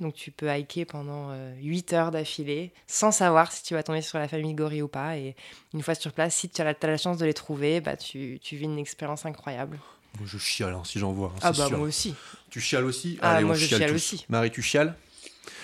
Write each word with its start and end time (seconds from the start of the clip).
Donc 0.00 0.14
tu 0.14 0.32
peux 0.32 0.48
hiker 0.50 0.86
pendant 0.86 1.30
8 1.60 1.92
heures 1.92 2.10
d'affilée 2.10 2.72
sans 2.88 3.12
savoir 3.12 3.52
si 3.52 3.62
tu 3.62 3.74
vas 3.74 3.82
tomber 3.84 4.02
sur 4.02 4.18
la 4.18 4.26
famille 4.26 4.52
de 4.52 4.58
gorilles 4.58 4.82
ou 4.82 4.88
pas. 4.88 5.16
Et 5.16 5.36
une 5.72 5.82
fois 5.82 5.94
sur 5.94 6.12
place, 6.12 6.34
si 6.34 6.48
tu 6.48 6.60
as 6.60 6.64
la, 6.64 6.70
as 6.80 6.86
la 6.88 6.96
chance 6.96 7.16
de 7.18 7.24
les 7.26 7.34
trouver, 7.34 7.80
bah, 7.80 7.96
tu, 7.96 8.40
tu 8.42 8.56
vis 8.56 8.64
une 8.64 8.78
expérience 8.78 9.24
incroyable. 9.24 9.78
Moi, 10.18 10.28
je 10.28 10.36
chiale 10.38 10.74
hein, 10.74 10.82
si 10.84 10.98
j'en 10.98 11.12
vois. 11.12 11.28
hein, 11.36 11.38
Ah 11.42 11.52
bah 11.52 11.66
sûr. 11.68 11.78
moi 11.78 11.86
aussi. 11.86 12.14
Tu 12.50 12.60
chiales 12.60 12.84
aussi 12.84 13.18
Ah, 13.22 13.34
Allez, 13.34 13.44
moi, 13.44 13.54
on 13.54 13.58
je 13.58 13.66
chiale 13.66 13.94
aussi. 13.94 14.26
Marie, 14.28 14.50
tu 14.50 14.62
chiales 14.62 14.96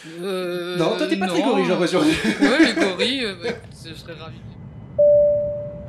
Euh, 0.06 0.76
Non, 0.76 0.96
toi, 0.96 1.08
t'es 1.08 1.16
pas 1.16 1.26
très 1.26 1.40
non. 1.40 1.46
gorille, 1.48 1.64
j'ai 1.64 1.70
l'impression. 1.70 2.00
Ouais, 2.00 2.64
les 2.66 2.74
gorilles, 2.74 3.24
euh, 3.24 3.34
bah, 3.42 3.50
je 3.84 3.94
serais 3.94 4.14
ravi. 4.14 4.38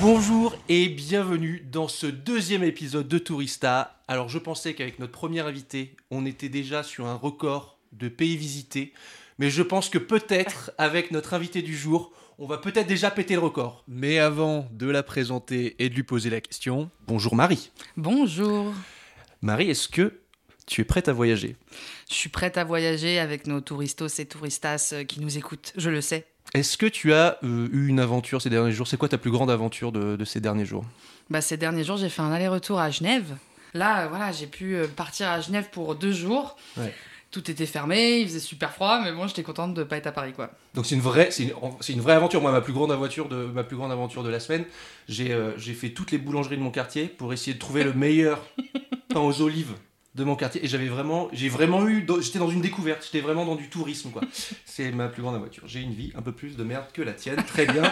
Bonjour 0.00 0.56
et 0.70 0.88
bienvenue 0.88 1.62
dans 1.70 1.86
ce 1.86 2.06
deuxième 2.06 2.64
épisode 2.64 3.06
de 3.06 3.18
Tourista. 3.18 4.00
Alors 4.08 4.30
je 4.30 4.38
pensais 4.38 4.72
qu'avec 4.72 4.98
notre 4.98 5.12
premier 5.12 5.40
invité, 5.40 5.94
on 6.10 6.24
était 6.24 6.48
déjà 6.48 6.82
sur 6.82 7.06
un 7.06 7.16
record 7.16 7.78
de 7.92 8.08
pays 8.08 8.38
visités, 8.38 8.94
mais 9.38 9.50
je 9.50 9.62
pense 9.62 9.90
que 9.90 9.98
peut-être 9.98 10.70
avec 10.78 11.10
notre 11.10 11.34
invité 11.34 11.60
du 11.60 11.76
jour, 11.76 12.12
on 12.38 12.46
va 12.46 12.56
peut-être 12.56 12.86
déjà 12.86 13.10
péter 13.10 13.34
le 13.34 13.40
record. 13.40 13.84
Mais 13.88 14.18
avant 14.18 14.66
de 14.72 14.88
la 14.88 15.02
présenter 15.02 15.76
et 15.78 15.90
de 15.90 15.94
lui 15.94 16.02
poser 16.02 16.30
la 16.30 16.40
question, 16.40 16.90
bonjour 17.06 17.34
Marie. 17.34 17.70
Bonjour. 17.98 18.72
Marie, 19.42 19.68
est-ce 19.68 19.90
que 19.90 20.20
tu 20.66 20.80
es 20.80 20.84
prête 20.84 21.08
à 21.08 21.12
voyager? 21.12 21.56
Je 22.08 22.14
suis 22.14 22.30
prête 22.30 22.56
à 22.56 22.64
voyager 22.64 23.18
avec 23.18 23.46
nos 23.46 23.60
touristos 23.60 24.18
et 24.18 24.24
touristas 24.24 24.92
euh, 24.94 25.04
qui 25.04 25.20
nous 25.20 25.36
écoutent, 25.36 25.74
je 25.76 25.90
le 25.90 26.00
sais. 26.00 26.29
Est-ce 26.54 26.76
que 26.76 26.86
tu 26.86 27.12
as 27.12 27.38
euh, 27.44 27.68
eu 27.72 27.88
une 27.88 28.00
aventure 28.00 28.42
ces 28.42 28.50
derniers 28.50 28.72
jours? 28.72 28.86
C'est 28.86 28.96
quoi 28.96 29.08
ta 29.08 29.18
plus 29.18 29.30
grande 29.30 29.50
aventure 29.50 29.92
de, 29.92 30.16
de 30.16 30.24
ces 30.24 30.40
derniers 30.40 30.64
jours? 30.64 30.84
Bah, 31.30 31.40
ces 31.40 31.56
derniers 31.56 31.84
jours, 31.84 31.96
j'ai 31.96 32.08
fait 32.08 32.22
un 32.22 32.32
aller-retour 32.32 32.80
à 32.80 32.90
Genève. 32.90 33.36
Là, 33.74 34.04
euh, 34.04 34.08
voilà, 34.08 34.32
j'ai 34.32 34.46
pu 34.46 34.74
euh, 34.74 34.86
partir 34.88 35.28
à 35.28 35.40
Genève 35.40 35.68
pour 35.70 35.94
deux 35.94 36.12
jours. 36.12 36.56
Ouais. 36.76 36.92
Tout 37.30 37.48
était 37.48 37.66
fermé, 37.66 38.18
il 38.18 38.26
faisait 38.26 38.40
super 38.40 38.72
froid, 38.72 39.00
mais 39.04 39.12
bon, 39.12 39.28
j'étais 39.28 39.44
contente 39.44 39.72
de 39.72 39.84
pas 39.84 39.96
être 39.96 40.08
à 40.08 40.12
Paris, 40.12 40.32
quoi. 40.32 40.50
Donc 40.74 40.86
c'est 40.86 40.96
une 40.96 41.00
vraie, 41.00 41.30
c'est 41.30 41.44
une, 41.92 42.00
vraie 42.00 42.14
aventure. 42.14 42.40
Moi, 42.40 42.50
ma 42.50 42.60
plus 42.60 42.72
grande 42.72 42.90
aventure 42.90 43.28
de 43.28 43.44
ma 43.44 43.62
plus 43.62 43.76
grande 43.76 43.92
aventure 43.92 44.24
de 44.24 44.28
la 44.28 44.40
semaine, 44.40 44.64
j'ai 45.08 45.32
euh, 45.32 45.56
j'ai 45.56 45.74
fait 45.74 45.90
toutes 45.90 46.10
les 46.10 46.18
boulangeries 46.18 46.56
de 46.56 46.62
mon 46.62 46.72
quartier 46.72 47.06
pour 47.06 47.32
essayer 47.32 47.54
de 47.54 47.60
trouver 47.60 47.84
le 47.84 47.92
meilleur 47.92 48.44
pain 49.10 49.20
aux 49.20 49.42
olives 49.42 49.74
de 50.14 50.24
mon 50.24 50.36
quartier. 50.36 50.64
Et 50.64 50.68
j'avais 50.68 50.88
vraiment, 50.88 51.28
j'ai 51.32 51.48
vraiment 51.48 51.86
eu, 51.88 52.06
j'étais 52.20 52.38
dans 52.38 52.50
une 52.50 52.60
découverte. 52.60 53.04
J'étais 53.04 53.20
vraiment 53.24 53.44
dans 53.44 53.54
du 53.56 53.68
tourisme, 53.68 54.10
quoi. 54.10 54.22
C'est 54.64 54.90
ma 54.92 55.08
plus 55.08 55.22
grande 55.22 55.36
aventure. 55.36 55.64
J'ai 55.66 55.80
une 55.80 55.94
vie 55.94 56.12
un 56.16 56.22
peu 56.22 56.32
plus 56.32 56.56
de 56.56 56.64
merde 56.64 56.86
que 56.92 57.02
la 57.02 57.12
tienne. 57.12 57.42
Très 57.46 57.66
bien. 57.66 57.82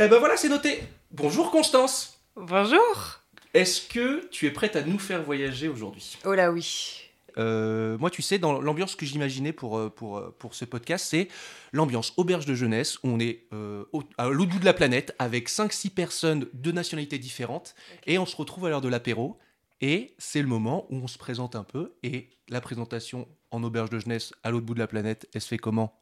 Eh 0.00 0.06
ben 0.08 0.18
voilà, 0.18 0.36
c'est 0.36 0.48
noté. 0.48 0.80
Bonjour 1.10 1.50
Constance. 1.50 2.20
Bonjour 2.36 3.20
Est-ce 3.52 3.88
que 3.88 4.28
tu 4.30 4.46
es 4.46 4.50
prête 4.52 4.76
à 4.76 4.82
nous 4.82 4.98
faire 4.98 5.22
voyager 5.24 5.66
aujourd'hui? 5.68 6.16
Oh 6.24 6.34
là 6.34 6.52
oui. 6.52 7.02
Euh, 7.36 7.96
moi, 7.98 8.10
tu 8.10 8.22
sais, 8.22 8.38
dans 8.38 8.60
l'ambiance 8.60 8.94
que 8.96 9.04
j'imaginais 9.06 9.52
pour, 9.52 9.78
euh, 9.78 9.90
pour, 9.90 10.18
euh, 10.18 10.34
pour 10.38 10.54
ce 10.54 10.64
podcast, 10.64 11.06
c'est 11.08 11.28
l'ambiance 11.72 12.12
auberge 12.16 12.46
de 12.46 12.54
jeunesse. 12.54 12.98
où 13.02 13.08
On 13.08 13.20
est 13.20 13.44
euh, 13.52 13.84
au- 13.92 14.02
à 14.18 14.28
l'autre 14.28 14.50
bout 14.52 14.58
de 14.58 14.64
la 14.64 14.72
planète 14.74 15.14
avec 15.18 15.48
5-6 15.48 15.90
personnes 15.90 16.46
de 16.52 16.72
nationalités 16.72 17.18
différentes 17.18 17.74
et 18.06 18.18
on 18.18 18.26
se 18.26 18.34
retrouve 18.36 18.66
à 18.66 18.70
l'heure 18.70 18.80
de 18.80 18.88
l'apéro. 18.88 19.36
Et 19.80 20.14
c'est 20.18 20.42
le 20.42 20.48
moment 20.48 20.86
où 20.90 20.96
on 20.96 21.06
se 21.06 21.18
présente 21.18 21.54
un 21.56 21.64
peu. 21.64 21.94
Et 22.02 22.30
la 22.48 22.60
présentation 22.60 23.28
en 23.50 23.62
auberge 23.62 23.90
de 23.90 23.98
jeunesse 23.98 24.32
à 24.42 24.50
l'autre 24.50 24.66
bout 24.66 24.74
de 24.74 24.78
la 24.80 24.86
planète, 24.88 25.28
elle 25.34 25.40
se 25.40 25.48
fait 25.48 25.58
comment? 25.58 26.00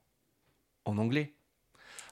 En 0.84 0.98
anglais. 0.98 1.34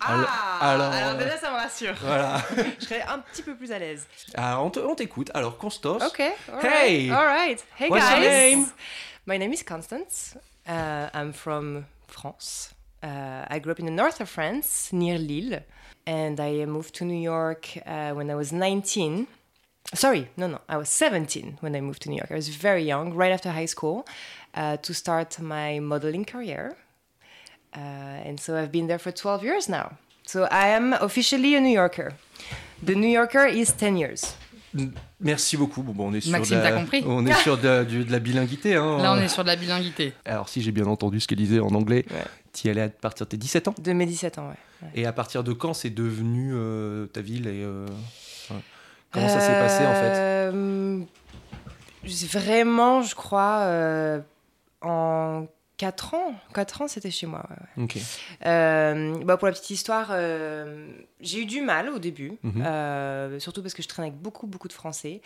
Alors- 0.00 0.28
alors, 0.60 0.92
euh, 0.92 1.19
déjà 1.19 1.38
ça 1.38 1.50
me 1.50 1.56
rassure. 1.56 1.94
Voilà. 2.00 2.42
Je 2.80 2.84
serais 2.84 3.02
un 3.02 3.20
petit 3.20 3.42
peu 3.42 3.56
plus 3.56 3.72
à 3.72 3.78
l'aise. 3.78 4.06
Alors, 4.34 4.66
on 4.66 4.70
te- 4.70 4.80
on 4.80 4.94
t'écoute. 4.94 5.30
Alors, 5.32 5.56
Constance. 5.56 6.02
Ok. 6.02 6.20
all 6.20 6.60
Hey! 6.64 7.10
right, 7.10 7.12
All 7.12 7.26
right. 7.26 7.64
Hey 7.78 7.88
What's 7.88 8.10
your 8.10 8.20
guys. 8.20 8.28
name? 8.56 8.66
My 9.26 9.38
name 9.38 9.52
is 9.52 9.62
Constance. 9.66 10.36
Uh, 10.69 11.08
I'm 11.14 11.32
from 11.32 11.84
France. 12.08 12.75
Uh, 13.02 13.44
I 13.48 13.58
grew 13.60 13.72
up 13.72 13.78
in 13.81 13.86
the 13.86 13.91
north 13.92 14.20
of 14.20 14.28
France, 14.28 14.91
near 14.92 15.16
Lille, 15.19 15.62
and 16.06 16.38
I 16.41 16.64
moved 16.66 16.94
to 16.96 17.04
New 17.04 17.20
York 17.20 17.69
uh, 17.86 18.12
when 18.12 18.31
I 18.31 18.34
was 18.34 18.52
19. 18.52 19.26
Sorry, 19.92 20.28
no, 20.36 20.46
no, 20.48 20.58
I 20.68 20.76
was 20.76 20.88
17 20.88 21.58
when 21.60 21.76
I 21.76 21.80
moved 21.80 22.02
to 22.02 22.08
New 22.10 22.16
York. 22.16 22.30
I 22.30 22.34
was 22.36 22.48
very 22.48 22.82
young, 22.84 23.12
right 23.14 23.32
after 23.32 23.50
high 23.50 23.66
school, 23.66 24.04
uh, 24.56 24.76
to 24.78 24.92
start 24.94 25.38
my 25.40 25.78
modeling 25.80 26.24
career. 26.24 26.74
Uh, 27.76 27.80
and 28.28 28.38
so 28.40 28.56
I've 28.56 28.72
been 28.72 28.86
there 28.86 28.98
for 28.98 29.12
12 29.12 29.44
years 29.44 29.68
now. 29.68 29.92
So 30.26 30.44
I 30.50 30.68
am 30.68 30.94
officially 30.94 31.54
a 31.54 31.60
New 31.60 31.72
Yorker. 31.74 32.12
The 32.82 32.94
New 32.94 33.08
Yorker 33.10 33.46
is 33.46 33.72
10 33.72 33.96
years. 33.96 34.34
Merci 35.20 35.56
beaucoup. 35.56 35.82
Bon, 35.82 36.08
on 36.08 36.14
est 36.14 36.20
sur 36.22 36.32
Maxime, 36.32 36.58
de 36.58 36.62
la, 36.64 36.70
t'as 36.70 36.76
compris 36.80 37.04
On 37.06 37.24
est 37.26 37.34
sur 37.34 37.56
de, 37.58 37.68
la- 37.68 37.84
du- 37.84 38.04
de 38.04 38.10
la 38.10 38.18
bilinguité. 38.18 38.74
Hein. 38.74 38.98
Là, 39.02 39.12
on 39.12 39.20
est 39.20 39.28
sur 39.28 39.44
de 39.44 39.48
la 39.48 39.56
bilinguité. 39.56 40.12
Alors, 40.24 40.48
si 40.48 40.62
j'ai 40.62 40.72
bien 40.72 40.86
entendu 40.86 41.20
ce 41.20 41.28
qu'elle 41.28 41.38
disait 41.38 41.60
en 41.60 41.68
anglais, 41.74 42.04
Ouais. 42.10 42.24
tu 42.52 42.66
y 42.66 42.70
allais 42.70 42.80
à 42.82 42.88
partir 42.88 43.26
de 43.26 43.30
tes 43.30 43.36
17 43.36 43.68
ans? 43.68 43.74
De 43.80 43.92
mes 43.92 44.06
17 44.06 44.38
ans, 44.38 44.48
ouais. 44.48 44.88
Et 44.96 45.06
à 45.06 45.12
partir 45.12 45.44
de 45.44 45.52
quand 45.52 45.74
c'est 45.74 45.90
devenu 45.90 46.50
euh, 46.54 47.06
ta 47.06 47.20
ville 47.20 47.46
et 47.46 47.62
euh, 47.62 47.86
ouais. 47.86 47.92
Comment 49.14 49.28
ça 49.28 49.41
s'est 49.41 49.54
passé 49.58 49.86
en 49.86 49.94
fait 49.94 50.12
Euh, 50.12 51.00
Vraiment, 52.32 53.00
je 53.02 53.14
crois, 53.14 53.60
euh, 53.62 54.20
en 54.82 55.47
4 55.78 56.14
ans. 56.14 56.34
4 56.54 56.82
ans, 56.82 56.88
c'était 56.88 57.10
chez 57.10 57.26
moi. 57.26 57.44
ouais, 57.48 57.84
ouais. 57.84 57.88
Euh, 58.47 59.14
bah, 59.25 59.36
pour 59.38 59.47
la 59.47 59.52
petite 59.52 59.70
histoire, 59.70 60.08
euh, 60.10 60.86
j'ai 61.20 61.41
eu 61.41 61.47
du 61.47 61.62
mal 61.62 61.88
au 61.88 61.98
début, 61.98 62.32
Mhm. 62.42 62.62
euh, 62.64 63.38
surtout 63.41 63.62
parce 63.62 63.72
que 63.72 63.82
je 63.82 63.88
traînais 63.88 64.08
avec 64.08 64.20
beaucoup, 64.20 64.47
beaucoup 64.47 64.69
de 64.69 64.72
Français, 64.75 65.22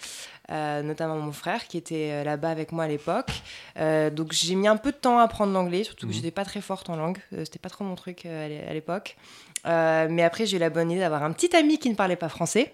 notamment 0.49 1.17
mon 1.17 1.33
frère 1.33 1.67
qui 1.67 1.77
était 1.79 2.23
là-bas 2.25 2.51
avec 2.51 2.71
moi 2.73 2.85
à 2.85 2.89
l'époque. 2.89 3.31
Donc 3.77 4.33
j'ai 4.33 4.55
mis 4.55 4.69
un 4.69 4.77
peu 4.77 4.93
de 4.93 4.97
temps 4.97 5.19
à 5.19 5.25
apprendre 5.25 5.53
l'anglais, 5.53 5.83
surtout 5.83 6.07
que 6.07 6.13
Mhm. 6.13 6.17
j'étais 6.17 6.31
pas 6.31 6.45
très 6.45 6.61
forte 6.61 6.89
en 6.91 6.97
langue, 6.97 7.19
c'était 7.45 7.59
pas 7.59 7.71
trop 7.71 7.85
mon 7.85 7.97
truc 7.97 8.25
à 8.25 8.47
l'é- 8.49 8.65
à 8.69 8.73
l'époque. 8.73 9.17
Mais 9.65 10.23
après, 10.23 10.47
j'ai 10.47 10.57
eu 10.57 10.61
la 10.61 10.71
bonne 10.71 10.91
idée 10.93 11.01
d'avoir 11.01 11.25
un 11.25 11.33
petit 11.33 11.55
ami 11.57 11.79
qui 11.79 11.91
ne 11.91 11.95
parlait 11.97 12.17
pas 12.17 12.29
français. 12.29 12.73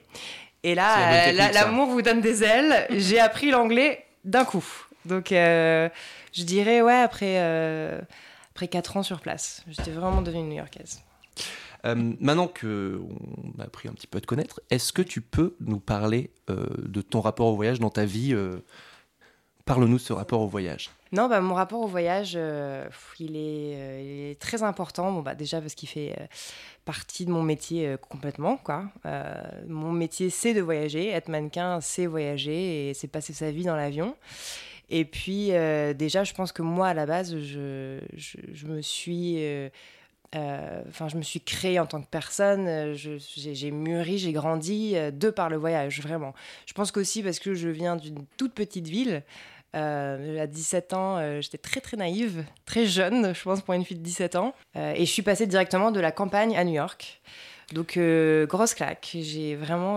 Et 0.64 0.74
là, 0.74 1.28
euh, 1.28 1.52
l'amour 1.52 1.88
vous 1.88 2.02
donne 2.02 2.22
des 2.22 2.42
ailes. 2.42 2.86
J'ai 2.98 3.20
appris 3.20 3.50
l'anglais 3.50 4.04
d'un 4.24 4.44
coup. 4.44 4.64
Donc, 5.04 5.30
euh, 5.30 5.90
je 6.32 6.42
dirais, 6.42 6.80
ouais, 6.80 7.00
après, 7.00 7.36
euh, 7.38 8.00
après 8.52 8.68
4 8.68 8.96
ans 8.96 9.02
sur 9.02 9.20
place, 9.20 9.62
j'étais 9.68 9.90
vraiment 9.90 10.22
devenue 10.22 10.48
new-yorkaise. 10.48 11.02
Euh, 11.84 11.94
maintenant 12.18 12.48
que 12.48 12.98
on 12.98 13.60
a 13.60 13.64
appris 13.64 13.90
un 13.90 13.92
petit 13.92 14.06
peu 14.06 14.16
à 14.16 14.20
te 14.22 14.26
connaître, 14.26 14.62
est-ce 14.70 14.94
que 14.94 15.02
tu 15.02 15.20
peux 15.20 15.54
nous 15.60 15.80
parler 15.80 16.30
de 16.48 17.02
ton 17.02 17.20
rapport 17.20 17.48
au 17.48 17.56
voyage 17.56 17.78
dans 17.78 17.90
ta 17.90 18.06
vie 18.06 18.34
Parle-nous 19.66 19.98
de 19.98 20.02
ce 20.02 20.14
rapport 20.14 20.40
au 20.40 20.46
voyage. 20.48 20.90
Non, 21.14 21.28
bah, 21.28 21.40
mon 21.40 21.54
rapport 21.54 21.80
au 21.80 21.86
voyage, 21.86 22.32
euh, 22.34 22.86
pff, 22.86 23.14
il, 23.20 23.36
est, 23.36 23.76
euh, 23.76 24.00
il 24.02 24.30
est 24.32 24.40
très 24.40 24.64
important. 24.64 25.12
Bon, 25.12 25.22
bah, 25.22 25.36
déjà 25.36 25.60
parce 25.60 25.76
qu'il 25.76 25.88
fait 25.88 26.12
euh, 26.18 26.26
partie 26.84 27.24
de 27.24 27.30
mon 27.30 27.42
métier 27.42 27.94
complètement. 28.08 28.56
Quoi. 28.56 28.86
Mon 29.68 29.92
métier, 29.92 30.28
c'est 30.28 30.54
de 30.54 30.60
voyager. 30.60 31.10
Être 31.10 31.28
mannequin, 31.28 31.80
c'est 31.80 32.06
voyager 32.06 32.90
et 32.90 32.94
c'est 32.94 33.06
passer 33.06 33.32
sa 33.32 33.52
vie 33.52 33.62
dans 33.62 33.76
l'avion. 33.76 34.16
Et 34.90 35.04
puis, 35.04 35.52
déjà, 35.94 36.24
je 36.24 36.34
pense 36.34 36.52
que 36.52 36.62
moi, 36.62 36.88
à 36.88 36.94
la 36.94 37.06
base, 37.06 37.38
je, 37.38 38.00
me 38.66 38.82
suis... 38.82 39.38
Enfin, 40.34 41.08
je 41.08 41.16
me 41.16 41.22
suis 41.22 41.40
créée 41.40 41.78
en 41.78 41.86
tant 41.86 42.02
que 42.02 42.08
personne, 42.10 42.92
j'ai 42.94 43.70
mûri, 43.70 44.18
j'ai 44.18 44.32
grandi 44.32 44.94
de 44.94 45.30
par 45.30 45.48
le 45.48 45.56
voyage, 45.56 46.00
vraiment. 46.02 46.34
Je 46.66 46.74
pense 46.74 46.90
qu'aussi 46.92 47.22
parce 47.22 47.38
que 47.38 47.54
je 47.54 47.68
viens 47.68 47.96
d'une 47.96 48.26
toute 48.36 48.52
petite 48.52 48.88
ville, 48.88 49.22
euh, 49.74 50.42
à 50.42 50.46
17 50.46 50.92
ans, 50.92 51.18
euh, 51.18 51.40
j'étais 51.40 51.58
très 51.58 51.80
très 51.80 51.96
naïve, 51.96 52.44
très 52.64 52.86
jeune, 52.86 53.34
je 53.34 53.42
pense, 53.42 53.60
pour 53.60 53.74
une 53.74 53.84
fille 53.84 53.96
de 53.96 54.02
17 54.02 54.36
ans. 54.36 54.54
Euh, 54.76 54.92
et 54.94 55.04
je 55.04 55.10
suis 55.10 55.22
passée 55.22 55.46
directement 55.46 55.90
de 55.90 56.00
la 56.00 56.12
campagne 56.12 56.56
à 56.56 56.64
New 56.64 56.74
York. 56.74 57.20
Donc, 57.72 57.96
euh, 57.96 58.46
grosse 58.46 58.74
claque. 58.74 59.16
J'ai 59.20 59.56
vraiment 59.56 59.96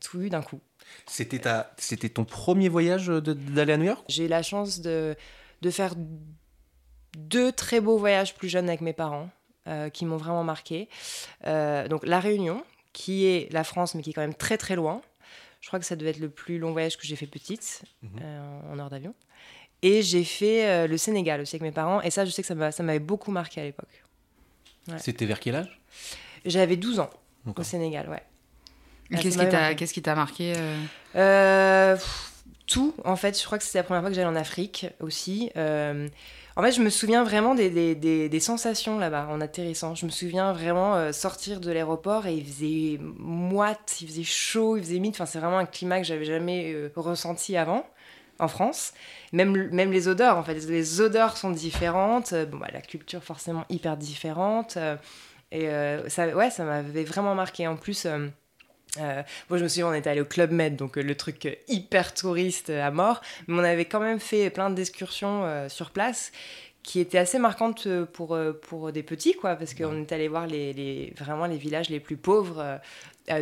tout 0.00 0.22
eu 0.22 0.30
d'un 0.30 0.42
coup. 0.42 0.60
C'était 1.06 1.38
ta, 1.38 1.72
c'était 1.76 2.08
ton 2.08 2.24
premier 2.24 2.68
voyage 2.68 3.08
d'aller 3.08 3.72
à 3.72 3.76
New 3.76 3.84
York? 3.84 4.04
J'ai 4.08 4.24
eu 4.24 4.28
la 4.28 4.42
chance 4.42 4.80
de, 4.80 5.14
de 5.62 5.70
faire 5.70 5.94
deux 7.16 7.52
très 7.52 7.80
beaux 7.80 7.98
voyages 7.98 8.34
plus 8.34 8.48
jeunes 8.48 8.68
avec 8.68 8.80
mes 8.80 8.92
parents 8.92 9.28
qui 9.92 10.04
m'ont 10.04 10.16
vraiment 10.16 10.42
marqué. 10.42 10.88
Donc, 11.44 12.06
La 12.06 12.18
Réunion, 12.18 12.64
qui 12.92 13.26
est 13.26 13.52
la 13.52 13.64
France, 13.64 13.94
mais 13.94 14.02
qui 14.02 14.10
est 14.10 14.12
quand 14.12 14.20
même 14.20 14.34
très 14.34 14.56
très 14.56 14.76
loin. 14.76 15.02
Je 15.60 15.66
crois 15.68 15.78
que 15.78 15.84
ça 15.84 15.96
devait 15.96 16.10
être 16.10 16.18
le 16.20 16.30
plus 16.30 16.58
long 16.58 16.72
voyage 16.72 16.96
que 16.96 17.06
j'ai 17.06 17.16
fait 17.16 17.26
petite, 17.26 17.82
Mhm. 18.02 18.10
euh, 18.22 18.60
en 18.72 18.78
heure 18.78 18.90
d'avion. 18.90 19.14
Et 19.82 20.02
j'ai 20.02 20.24
fait 20.24 20.66
euh, 20.66 20.86
le 20.86 20.96
Sénégal 20.98 21.40
aussi 21.40 21.56
avec 21.56 21.62
mes 21.62 21.72
parents. 21.72 22.00
Et 22.02 22.10
ça, 22.10 22.24
je 22.24 22.30
sais 22.30 22.42
que 22.42 22.48
ça 22.48 22.54
m'a- 22.54 22.72
ça 22.72 22.82
m'avait 22.82 22.98
beaucoup 22.98 23.30
marqué 23.30 23.60
à 23.60 23.64
l'époque. 23.64 24.04
Ouais. 24.88 24.98
C'était 24.98 25.26
vers 25.26 25.40
quel 25.40 25.54
âge? 25.56 25.80
J'avais 26.44 26.76
12 26.76 26.98
ans 27.00 27.10
au. 27.46 27.62
Sénégal, 27.62 28.08
ouais. 28.08 28.22
Et 29.10 29.16
Qu'est-ce 29.16 29.92
qui 29.92 30.02
t'a 30.02 30.14
marqué. 30.14 30.52
euh? 30.56 30.76
Euh, 31.16 31.96
pff, 31.96 32.32
tout, 32.66 32.94
en 33.04 33.16
fait. 33.16 33.38
Je 33.38 33.44
crois 33.44 33.58
que 33.58 33.64
c'était 33.64 33.78
la 33.78 33.82
première 33.84 34.02
fois 34.02 34.10
que 34.10 34.14
j'allais 34.16 34.28
en 34.28 34.36
Afrique 34.36 34.86
aussi. 35.00 35.50
En 36.56 36.62
fait, 36.62 36.72
je 36.72 36.82
me 36.82 36.90
souviens 36.90 37.22
vraiment 37.24 37.54
des, 37.54 37.70
des, 37.94 38.40
sensations 38.40 38.98
là-bas 38.98 39.28
en 39.30 39.40
atterrissant. 39.40 39.94
Je 39.94 40.04
me 40.06 40.10
souviens 40.10 40.52
vraiment 40.52 40.96
euh, 40.96 41.12
sortir 41.12 41.60
de 41.60 41.70
l'aéroport 41.70 42.26
et 42.26 42.34
il 42.34 42.44
faisait 42.44 42.98
moite, 43.00 43.98
il 44.00 44.08
faisait 44.08 44.24
chaud, 44.24 44.76
il 44.76 44.82
faisait 44.82 44.96
humide. 44.96 45.12
Enfin, 45.14 45.26
c'est 45.26 45.38
vraiment 45.38 45.58
un 45.58 45.66
climat 45.66 45.98
que 46.00 46.06
j'avais 46.06 46.24
jamais 46.24 46.72
euh, 46.72 46.90
ressenti 46.96 47.56
avant 47.56 47.86
en 48.38 48.48
France. 48.48 48.92
Même, 49.32 49.68
même 49.70 49.92
les 49.92 50.08
odeurs, 50.08 50.36
en 50.36 50.42
fait. 50.42 50.54
Les 50.54 51.00
odeurs 51.00 51.36
sont 51.36 51.50
différentes. 51.50 52.32
Euh, 52.32 52.46
Bon, 52.46 52.58
bah, 52.58 52.68
la 52.72 52.80
culture, 52.80 53.22
forcément, 53.22 53.64
hyper 53.68 53.96
différente. 53.96 54.76
Et 55.52 55.68
ça, 56.08 56.28
ouais, 56.28 56.50
ça 56.50 56.64
m'avait 56.64 57.04
vraiment 57.04 57.34
marqué. 57.34 57.66
En 57.66 57.76
plus. 57.76 58.06
Euh, 58.98 59.22
moi, 59.48 59.58
je 59.58 59.62
me 59.64 59.68
souviens, 59.68 59.88
on 59.88 59.92
était 59.94 60.10
allé 60.10 60.20
au 60.20 60.24
Club 60.24 60.50
Med, 60.50 60.76
donc 60.76 60.98
euh, 60.98 61.02
le 61.02 61.14
truc 61.14 61.46
euh, 61.46 61.54
hyper 61.68 62.12
touriste 62.14 62.70
euh, 62.70 62.84
à 62.86 62.90
mort. 62.90 63.20
Mais 63.46 63.54
on 63.60 63.64
avait 63.64 63.84
quand 63.84 64.00
même 64.00 64.18
fait 64.20 64.50
plein 64.50 64.70
d'excursions 64.70 65.68
sur 65.68 65.90
place 65.90 66.32
qui 66.82 66.98
étaient 66.98 67.18
assez 67.18 67.38
marquantes 67.38 67.86
pour, 68.12 68.38
pour 68.62 68.90
des 68.90 69.02
petits, 69.02 69.34
quoi, 69.34 69.54
parce 69.54 69.74
qu'on 69.74 70.00
est 70.00 70.12
allé 70.12 70.28
voir 70.28 70.46
les, 70.46 70.72
les- 70.72 71.12
vraiment 71.18 71.46
les 71.46 71.58
villages 71.58 71.90
les 71.90 72.00
plus 72.00 72.16
pauvres 72.16 72.80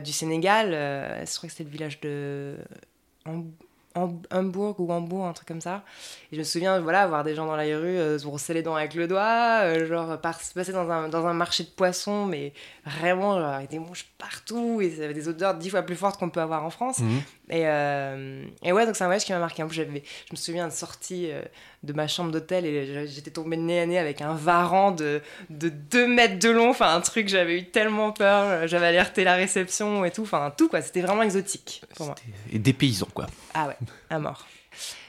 du 0.04 0.12
Sénégal. 0.12 0.70
Je 0.72 1.36
crois 1.36 1.48
que 1.48 1.52
c'était 1.54 1.64
le 1.64 1.70
village 1.70 2.00
de 2.00 2.56
Hambourg 3.94 4.78
ou 4.78 4.92
Hambourg, 4.92 5.26
un 5.26 5.32
truc 5.32 5.48
comme 5.48 5.60
ça. 5.60 5.82
Et 6.30 6.36
je 6.36 6.38
me 6.40 6.44
souviens, 6.44 6.80
voilà, 6.80 7.06
voir 7.06 7.24
des 7.24 7.34
gens 7.34 7.46
dans 7.46 7.56
la 7.56 7.64
rue 7.64 7.98
euh, 7.98 8.18
se 8.18 8.24
brosser 8.24 8.54
les 8.54 8.62
dents 8.62 8.76
avec 8.76 8.94
le 8.94 9.08
doigt, 9.08 9.60
euh, 9.62 9.86
genre 9.86 10.20
passer 10.20 10.72
dans 10.72 10.90
un, 10.90 11.08
dans 11.08 11.26
un 11.26 11.34
marché 11.34 11.64
de 11.64 11.68
poissons, 11.70 12.26
mais 12.26 12.52
vraiment, 12.84 13.38
genre, 13.38 13.54
avec 13.54 13.70
des 13.70 13.78
mouches 13.78 14.06
partout, 14.18 14.80
et 14.80 14.90
ça 14.90 15.04
avait 15.04 15.14
des 15.14 15.28
odeurs 15.28 15.54
dix 15.54 15.70
fois 15.70 15.82
plus 15.82 15.96
fortes 15.96 16.18
qu'on 16.18 16.30
peut 16.30 16.40
avoir 16.40 16.64
en 16.64 16.70
France. 16.70 16.98
Mhm. 17.00 17.22
Et, 17.50 17.66
euh, 17.66 18.44
et 18.62 18.72
ouais, 18.72 18.84
donc 18.84 18.94
c'est 18.94 19.04
un 19.04 19.08
voyage 19.08 19.24
qui 19.24 19.32
m'a 19.32 19.38
marqué. 19.38 19.62
En 19.62 19.66
plus, 19.66 19.76
j'avais, 19.76 20.02
je 20.26 20.32
me 20.32 20.36
souviens 20.36 20.68
de 20.68 20.72
sortie 20.72 21.30
euh, 21.30 21.42
de 21.84 21.92
ma 21.92 22.08
chambre 22.08 22.32
d'hôtel 22.32 22.66
et 22.66 23.06
j'étais 23.06 23.30
tombée 23.30 23.56
nez 23.56 23.80
à 23.80 23.86
nez 23.86 23.98
avec 23.98 24.20
un 24.20 24.34
varan 24.34 24.90
de, 24.90 25.22
de 25.50 25.68
2 25.68 26.08
mètres 26.08 26.38
de 26.38 26.48
long. 26.50 26.70
Enfin, 26.70 26.94
un 26.94 27.00
truc, 27.00 27.28
j'avais 27.28 27.58
eu 27.60 27.64
tellement 27.66 28.12
peur. 28.12 28.66
J'avais 28.66 28.86
alerté 28.86 29.24
la 29.24 29.34
réception 29.34 30.04
et 30.04 30.10
tout. 30.10 30.22
Enfin, 30.22 30.52
tout 30.56 30.68
quoi. 30.68 30.82
C'était 30.82 31.02
vraiment 31.02 31.22
exotique 31.22 31.82
pour 31.94 32.06
moi. 32.06 32.14
Et 32.52 32.58
des 32.58 32.72
paysans, 32.72 33.08
quoi. 33.14 33.26
Ah 33.54 33.68
ouais, 33.68 33.76
à 34.10 34.18
mort. 34.18 34.46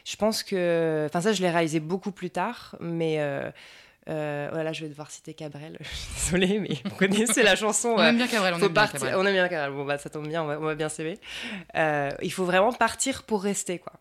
Je 0.05 0.15
pense 0.15 0.43
que. 0.43 1.05
Enfin, 1.07 1.21
ça, 1.21 1.33
je 1.33 1.41
l'ai 1.41 1.49
réalisé 1.49 1.79
beaucoup 1.79 2.11
plus 2.11 2.29
tard, 2.29 2.75
mais. 2.79 3.17
Euh, 3.19 3.49
euh, 4.09 4.49
voilà, 4.51 4.73
je 4.73 4.81
vais 4.81 4.89
devoir 4.89 5.11
citer 5.11 5.33
Cabrel. 5.33 5.77
Je 5.81 5.87
suis 5.87 6.13
désolée, 6.15 6.59
mais 6.59 6.77
vous 6.85 6.95
connaissez 6.95 7.43
la 7.43 7.55
chanson. 7.55 7.89
On 7.97 7.99
euh, 7.99 8.09
aime 8.09 8.17
bien 8.17 8.27
Cabrel, 8.27 8.53
on 8.55 8.57
faut 8.57 8.65
aime 8.65 8.71
bien 8.71 8.81
partir- 8.81 8.99
Cabrel. 8.99 9.15
On 9.15 9.25
aime 9.25 9.33
bien 9.33 9.47
Cabrel. 9.47 9.71
Bon, 9.71 9.85
bah, 9.85 9.97
ça 9.97 10.09
tombe 10.09 10.27
bien, 10.27 10.43
on 10.43 10.47
va, 10.47 10.57
on 10.59 10.63
va 10.63 10.75
bien 10.75 10.89
s'aimer. 10.89 11.19
Euh, 11.75 12.09
il 12.21 12.31
faut 12.31 12.45
vraiment 12.45 12.73
partir 12.73 13.23
pour 13.23 13.43
rester, 13.43 13.77
quoi. 13.79 13.93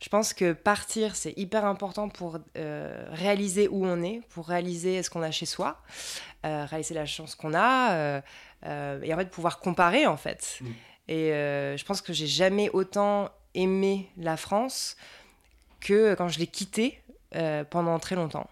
Je 0.00 0.08
pense 0.08 0.32
que 0.32 0.52
partir, 0.54 1.14
c'est 1.14 1.34
hyper 1.36 1.64
important 1.66 2.08
pour 2.08 2.38
euh, 2.56 3.06
réaliser 3.12 3.68
où 3.68 3.84
on 3.84 4.02
est, 4.02 4.22
pour 4.30 4.48
réaliser 4.48 5.02
ce 5.02 5.10
qu'on 5.10 5.22
a 5.22 5.30
chez 5.30 5.46
soi, 5.46 5.78
euh, 6.46 6.64
réaliser 6.64 6.94
la 6.94 7.06
chance 7.06 7.34
qu'on 7.34 7.52
a, 7.52 7.92
euh, 7.92 8.20
euh, 8.66 9.02
et 9.02 9.12
en 9.12 9.16
fait 9.18 9.30
pouvoir 9.30 9.60
comparer, 9.60 10.06
en 10.06 10.16
fait. 10.16 10.58
Mm. 10.60 10.66
Et 11.08 11.32
euh, 11.32 11.76
je 11.76 11.84
pense 11.84 12.00
que 12.00 12.12
j'ai 12.12 12.26
jamais 12.26 12.70
autant 12.70 13.28
aimé 13.54 14.08
la 14.16 14.36
France 14.36 14.96
que 15.80 16.14
quand 16.14 16.28
je 16.28 16.38
l'ai 16.38 16.46
quittée 16.46 17.00
euh, 17.36 17.64
pendant 17.64 17.98
très 17.98 18.14
longtemps. 18.16 18.48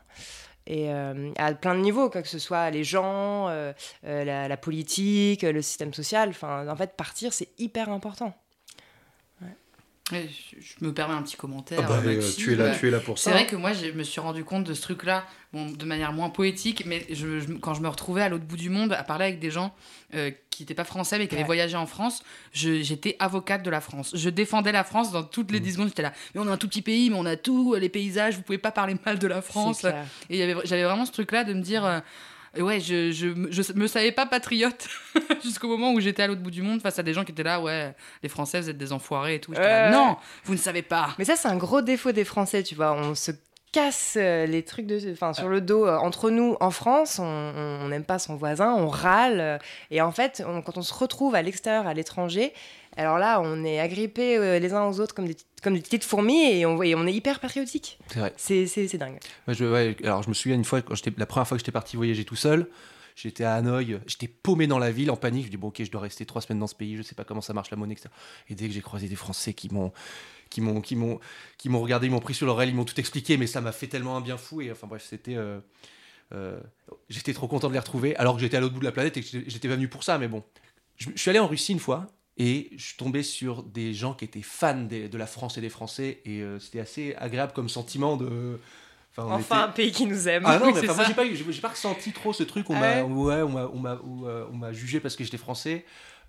Et 0.68 0.92
euh, 0.92 1.32
à 1.38 1.54
plein 1.54 1.74
de 1.74 1.80
niveaux, 1.80 2.10
quoi 2.10 2.20
que 2.20 2.28
ce 2.28 2.38
soit 2.38 2.68
les 2.70 2.84
gens, 2.84 3.48
euh, 3.48 3.72
euh, 4.04 4.48
la, 4.48 4.56
politique, 4.58 5.42
le 5.42 5.62
système 5.62 5.94
social. 5.94 6.32
En 6.42 6.76
fait, 6.76 6.94
partir, 6.94 7.32
c'est 7.32 7.48
hyper 7.58 7.88
important. 7.88 8.34
Je, 10.12 10.56
je 10.60 10.84
me 10.84 10.92
permets 10.94 11.14
un 11.14 11.22
petit 11.22 11.36
commentaire. 11.36 11.80
Ah 11.84 11.88
bah, 11.88 12.00
euh, 12.16 12.20
tu, 12.36 12.52
es 12.52 12.56
là, 12.56 12.74
tu 12.78 12.88
es 12.88 12.90
là 12.90 13.00
pour 13.00 13.18
ça. 13.18 13.24
C'est 13.30 13.36
vrai 13.36 13.46
que 13.46 13.56
moi, 13.56 13.72
je 13.72 13.90
me 13.90 14.02
suis 14.02 14.20
rendu 14.20 14.42
compte 14.44 14.64
de 14.64 14.72
ce 14.74 14.80
truc-là, 14.80 15.24
bon, 15.52 15.70
de 15.70 15.84
manière 15.84 16.12
moins 16.12 16.30
poétique, 16.30 16.84
mais 16.86 17.04
je, 17.10 17.40
je- 17.40 17.52
quand 17.54 17.74
je 17.74 17.80
me 17.82 17.88
retrouvais 17.88 18.22
à 18.22 18.28
l'autre 18.28 18.44
bout 18.44 18.56
du 18.56 18.70
monde 18.70 18.92
à 18.92 19.02
parler 19.04 19.26
avec 19.26 19.38
des 19.38 19.50
gens 19.50 19.74
euh, 20.14 20.30
qui 20.50 20.62
n'étaient 20.62 20.74
pas 20.74 20.84
français 20.84 21.18
mais 21.18 21.28
qui 21.28 21.34
avaient 21.34 21.44
voyagé 21.44 21.76
en 21.76 21.86
France, 21.86 22.22
je- 22.52 22.80
j'étais 22.82 23.16
avocate 23.18 23.62
de 23.62 23.70
la 23.70 23.80
France. 23.82 24.12
Je 24.14 24.30
défendais 24.30 24.72
la 24.72 24.82
France 24.84 25.12
dans 25.12 25.22
toutes 25.22 25.50
les 25.52 25.60
10 25.60 25.72
secondes. 25.74 25.88
J'étais 25.88 26.02
là, 26.02 26.12
mais 26.34 26.40
on 26.40 26.46
est 26.48 26.50
un 26.50 26.56
tout 26.56 26.68
petit 26.68 26.82
pays, 26.82 27.10
mais 27.10 27.16
on 27.18 27.26
a 27.26 27.36
tout, 27.36 27.74
les 27.74 27.88
paysages, 27.90 28.36
vous 28.36 28.42
pouvez 28.42 28.58
pas 28.58 28.72
parler 28.72 28.96
mal 29.04 29.18
de 29.18 29.26
la 29.26 29.42
France. 29.42 29.82
Et 30.30 30.36
il 30.36 30.36
y 30.38 30.42
avait- 30.42 30.56
j'avais 30.64 30.84
vraiment 30.84 31.04
ce 31.04 31.12
truc-là 31.12 31.44
de 31.44 31.52
me 31.54 31.60
dire. 31.60 31.84
euh, 31.84 32.00
Ouais, 32.56 32.80
je, 32.80 33.10
je, 33.12 33.28
je 33.50 33.72
me 33.74 33.86
savais 33.86 34.12
pas 34.12 34.26
patriote 34.26 34.88
jusqu'au 35.42 35.68
moment 35.68 35.92
où 35.92 36.00
j'étais 36.00 36.22
à 36.22 36.26
l'autre 36.26 36.40
bout 36.40 36.50
du 36.50 36.62
monde 36.62 36.80
face 36.80 36.98
à 36.98 37.02
des 37.02 37.12
gens 37.14 37.24
qui 37.24 37.32
étaient 37.32 37.42
là, 37.42 37.60
ouais, 37.60 37.94
les 38.22 38.28
Français, 38.28 38.60
vous 38.60 38.70
êtes 38.70 38.78
des 38.78 38.92
enfoirés 38.92 39.34
et 39.36 39.40
tout. 39.40 39.52
Là, 39.52 39.60
Ouais. 39.88 39.90
non, 39.92 40.16
vous 40.44 40.54
ne 40.54 40.58
savez 40.58 40.82
pas. 40.82 41.14
Mais 41.18 41.24
ça, 41.24 41.36
c'est 41.36 41.48
un 41.48 41.56
gros 41.56 41.82
défaut 41.82 42.12
des 42.12 42.24
Français, 42.24 42.62
tu 42.62 42.74
vois. 42.74 42.94
On 42.94 43.14
se 43.14 43.32
casse 43.72 44.14
euh, 44.16 44.46
les 44.46 44.62
trucs 44.62 44.86
de, 44.86 45.12
enfin, 45.12 45.32
sur 45.32 45.48
le 45.48 45.60
dos. 45.60 45.86
euh, 45.86 45.96
entre 45.96 46.30
nous, 46.30 46.56
en 46.60 46.70
France, 46.70 47.18
on- 47.18 47.88
n'aime 47.88 48.04
pas 48.04 48.18
son 48.18 48.36
voisin, 48.36 48.74
on 48.74 48.88
râle. 48.88 49.58
et 49.90 50.00
en 50.00 50.12
fait, 50.12 50.42
on- 50.46 50.62
quand 50.62 50.78
on 50.78 50.82
se 50.82 50.94
retrouve 50.94 51.34
à 51.34 51.42
l'extérieur, 51.42 51.86
à 51.86 51.94
l'étranger, 51.94 52.52
alors 52.96 53.18
là, 53.18 53.40
on 53.42 53.64
est 53.64 53.78
agrippés 53.78 54.36
euh, 54.36 54.58
les 54.58 54.72
uns 54.74 54.84
aux 54.86 54.98
autres 55.00 55.14
comme 55.14 55.26
des, 55.28 55.36
comme 55.62 55.74
des 55.74 55.80
petites 55.80 56.04
fourmis 56.04 56.50
et 56.50 56.66
on, 56.66 56.82
et 56.82 56.94
on 56.94 57.06
est 57.06 57.12
hyper 57.12 57.38
patriotique. 57.40 57.98
C'est 58.08 58.18
vrai. 58.18 58.32
C'est 58.36 58.96
dingue. 58.98 59.18
Ouais, 59.46 59.54
je, 59.54 59.64
ouais, 59.64 59.96
alors 60.02 60.22
je 60.22 60.28
me 60.28 60.34
souviens 60.34 60.56
une 60.56 60.64
fois, 60.64 60.82
quand 60.82 60.94
la 61.16 61.26
première 61.26 61.46
fois 61.46 61.56
que 61.56 61.60
j'étais 61.60 61.72
parti 61.72 61.96
voyager 61.96 62.24
tout 62.24 62.34
seul, 62.36 62.66
j'étais 63.14 63.44
à 63.44 63.54
Hanoï, 63.54 63.98
j'étais 64.06 64.28
paumé 64.28 64.66
dans 64.66 64.78
la 64.78 64.90
ville 64.90 65.10
en 65.10 65.16
panique. 65.16 65.46
Je 65.46 65.50
dis 65.50 65.56
bon 65.56 65.68
ok, 65.68 65.82
je 65.84 65.90
dois 65.90 66.00
rester 66.00 66.24
trois 66.26 66.40
semaines 66.42 66.58
dans 66.60 66.66
ce 66.66 66.74
pays, 66.74 66.96
je 66.96 67.02
sais 67.02 67.14
pas 67.14 67.24
comment 67.24 67.40
ça 67.40 67.52
marche 67.52 67.70
la 67.70 67.76
monnaie, 67.76 67.94
etc. 67.94 68.08
Et 68.48 68.54
dès 68.54 68.66
que 68.68 68.72
j'ai 68.72 68.80
croisé 68.80 69.08
des 69.08 69.16
Français 69.16 69.52
qui 69.54 69.72
m'ont, 69.72 69.92
qui 70.50 70.60
m'ont, 70.60 70.80
qui 70.80 70.96
m'ont, 70.96 71.18
qui 71.58 71.68
m'ont 71.68 71.80
regardé, 71.80 72.06
ils 72.06 72.10
m'ont 72.10 72.20
pris 72.20 72.34
sur 72.34 72.46
l'oreille, 72.46 72.70
ils 72.70 72.74
m'ont 72.74 72.84
tout 72.84 72.98
expliqué, 72.98 73.36
mais 73.36 73.46
ça 73.46 73.60
m'a 73.60 73.72
fait 73.72 73.86
tellement 73.88 74.16
un 74.16 74.20
bien 74.20 74.36
fou. 74.36 74.60
Et 74.60 74.70
enfin 74.72 74.86
bref, 74.86 75.04
c'était, 75.08 75.36
euh, 75.36 75.60
euh, 76.32 76.58
j'étais 77.08 77.32
trop 77.32 77.48
content 77.48 77.68
de 77.68 77.72
les 77.74 77.78
retrouver, 77.78 78.16
alors 78.16 78.34
que 78.34 78.40
j'étais 78.40 78.56
à 78.56 78.60
l'autre 78.60 78.74
bout 78.74 78.80
de 78.80 78.84
la 78.84 78.92
planète 78.92 79.16
et 79.16 79.22
que 79.22 79.26
j'étais- 79.46 79.68
pas 79.68 79.74
venu 79.74 79.88
pour 79.88 80.04
ça. 80.04 80.18
Mais 80.18 80.28
bon, 80.28 80.44
je, 80.96 81.08
je 81.14 81.20
suis 81.20 81.30
allé 81.30 81.38
en 81.38 81.46
Russie 81.48 81.72
une 81.72 81.80
fois. 81.80 82.06
Et 82.40 82.70
je 82.76 82.84
suis 82.84 82.96
tombé 82.96 83.24
sur 83.24 83.64
des 83.64 83.92
gens 83.92 84.14
qui 84.14 84.24
étaient 84.24 84.42
fans 84.42 84.82
des- 84.82 85.08
de 85.08 85.18
la 85.18 85.26
France 85.26 85.58
et 85.58 85.60
des 85.60 85.70
Français. 85.70 86.20
Et 86.24 86.40
euh, 86.40 86.60
c'était 86.60 86.78
assez 86.78 87.16
agréable 87.18 87.52
comme 87.52 87.68
sentiment 87.68 88.16
de. 88.16 88.60
Enfin, 89.10 89.24
on 89.28 89.32
Enfin, 89.32 89.56
était- 89.56 89.64
un 89.64 89.68
pays 89.72 89.90
qui 89.90 90.06
nous 90.06 90.28
aime. 90.28 90.44
ah 90.46 90.56
non, 90.60 90.66
mais 90.72 90.80
c'est 90.80 90.88
enfin, 90.88 90.94
moi 91.02 91.04
j'ai 91.08 91.14
pas, 91.14 91.26
eu- 91.26 91.68
ressenti 91.68 92.12
trop 92.12 92.32
ce 92.32 92.44
truc. 92.44 92.70
On 92.70 92.76
Ah 92.76 92.80
m'a, 92.80 93.02
ouais 93.02 93.42
on 93.42 94.52
m'a 94.56 94.72
jugé 94.72 95.00
parce 95.00 95.16
que 95.16 95.24
j'étais 95.24 95.36
français. 95.36 95.84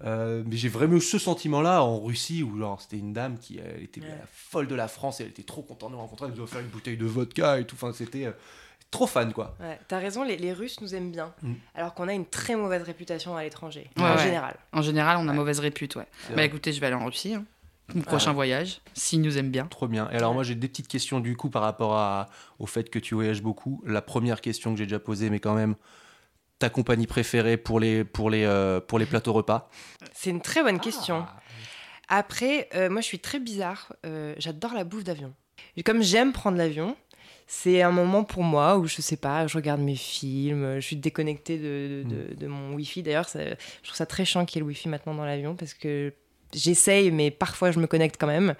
Euh, 0.06 0.44
mais 0.46 0.56
j'ai 0.56 0.70
vraiment 0.70 0.96
eu 0.96 1.02
ce 1.02 1.18
sentiment-là 1.20 1.84
en 1.84 2.00
Russie 2.00 2.42
où 2.44 2.58
genre 2.58 2.82
c'était 2.82 2.98
une 2.98 3.12
dame 3.12 3.38
qui 3.38 3.60
elle 3.60 3.84
était 3.84 4.00
Ouais. 4.02 4.08
la 4.08 4.26
folle 4.32 4.68
de 4.68 4.76
la 4.76 4.88
France. 4.88 5.20
Elle 5.20 5.28
était 5.28 5.44
trop 5.44 5.62
contente 5.62 5.90
de 5.92 5.96
nous 5.96 6.02
rencontrer. 6.02 6.28
Elle 6.28 6.34
nous 6.36 6.42
a 6.42 6.44
offert 6.44 6.62
une 6.62 6.68
bouteille 6.68 6.96
de 6.98 7.06
vodka 7.06 7.60
et 7.60 7.66
tout. 7.66 7.76
Enfin, 7.76 7.92
c'était 7.94 8.26
euh, 8.26 8.32
trop 8.92 9.08
fan 9.08 9.34
quoi. 9.34 9.56
Ouais, 9.60 9.78
T'as 9.90 10.00
raison, 10.00 10.24
les, 10.24 10.38
les 10.38 10.54
Russes 10.54 10.80
nous 10.82 10.96
aiment 10.96 11.12
bien, 11.12 11.34
Mm. 11.42 11.54
alors 11.76 11.94
qu'on 11.94 12.08
a 12.08 12.14
une 12.14 12.26
très 12.26 12.56
mauvaise 12.56 12.82
réputation 12.84 13.36
à 13.36 13.44
l'étranger, 13.44 13.90
Ouais, 13.98 14.04
en 14.04 14.16
ouais. 14.16 14.24
général. 14.24 14.56
En 14.72 14.82
général, 14.82 15.18
on 15.18 15.28
a 15.28 15.32
Ouais. 15.32 15.38
mauvaise 15.38 15.60
répute, 15.60 15.96
ouais. 15.98 16.08
Bah 16.30 16.36
vrai. 16.36 16.46
écoutez, 16.46 16.72
je 16.74 16.80
vais 16.80 16.88
aller 16.88 16.96
en 16.96 17.06
Russie. 17.06 17.34
hein. 17.36 17.44
Mon 17.96 18.02
Ah 18.02 18.06
prochain 18.06 18.30
ouais. 18.30 18.36
voyage, 18.36 18.82
s'ils 18.94 19.20
nous 19.22 19.38
aiment 19.40 19.50
bien. 19.52 19.66
Trop 19.66 19.88
bien. 19.88 20.10
Et 20.12 20.16
alors 20.16 20.34
moi 20.36 20.44
j'ai 20.44 20.54
des 20.56 20.68
petites 20.68 20.88
questions 20.88 21.20
du 21.20 21.36
coup 21.36 21.50
par 21.50 21.64
rapport 21.64 21.96
à, 21.96 22.28
au 22.60 22.68
fait 22.68 22.90
que 22.92 23.00
tu 23.00 23.16
voyages 23.16 23.42
beaucoup. 23.42 23.82
La 23.86 24.02
première 24.04 24.42
question 24.42 24.72
que 24.72 24.78
j'ai 24.78 24.86
déjà 24.86 25.00
posée, 25.00 25.30
mais 25.32 25.40
quand 25.40 25.56
même, 25.56 25.76
ta 26.60 26.70
compagnie 26.70 27.08
préférée 27.08 27.58
pour 27.58 27.80
les, 27.80 28.04
pour 28.04 28.30
les, 28.30 28.44
euh, 28.44 28.80
pour 28.80 29.00
les 29.00 29.06
plateaux 29.06 29.34
repas 29.34 29.70
C'est 30.14 30.30
une 30.30 30.42
très 30.42 30.62
bonne 30.62 30.80
question. 30.80 31.26
Ah. 31.28 31.40
Après, 32.10 32.68
euh, 32.76 32.90
moi, 32.90 33.02
je 33.02 33.06
suis 33.06 33.20
très 33.20 33.40
bizarre. 33.40 33.94
Euh, 34.06 34.34
J'adore 34.38 34.74
la 34.74 34.84
bouffe 34.84 35.04
d'avion. 35.04 35.34
Et 35.78 35.84
comme 35.84 36.02
j'aime 36.02 36.34
prendre 36.34 36.58
l'avion, 36.58 36.96
c'est 37.48 37.82
un 37.82 37.92
moment 37.92 38.24
pour 38.24 38.44
moi 38.44 38.78
où 38.78 38.88
je 38.88 39.02
sais 39.02 39.18
pas, 39.18 39.48
je 39.48 39.56
regarde 39.58 39.82
mes 39.82 39.96
films, 39.96 40.76
je 40.76 40.86
suis 40.86 40.96
déconnectée 40.96 41.58
de, 41.58 42.04
de, 42.04 42.10
de- 42.30 42.36
de 42.36 42.48
mon 42.48 42.74
Wi-Fi. 42.76 43.04
D'ailleurs, 43.04 43.28
ça- 43.30 43.44
je 43.44 43.84
trouve 43.84 43.96
ça 43.96 44.06
très 44.06 44.26
chiant 44.26 44.46
qu'il 44.46 44.58
y 44.58 44.60
ait 44.60 44.64
le 44.64 44.68
Wi-Fi 44.68 44.90
maintenant 44.90 45.14
dans 45.16 45.26
l'avion 45.26 45.56
parce 45.56 45.74
que 45.74 46.14
j'essaye, 46.54 47.12
mais 47.12 47.32
parfois 47.32 47.72
je 47.72 47.80
me 47.80 47.88
connecte 47.88 48.16
quand 48.20 48.28
même. 48.28 48.56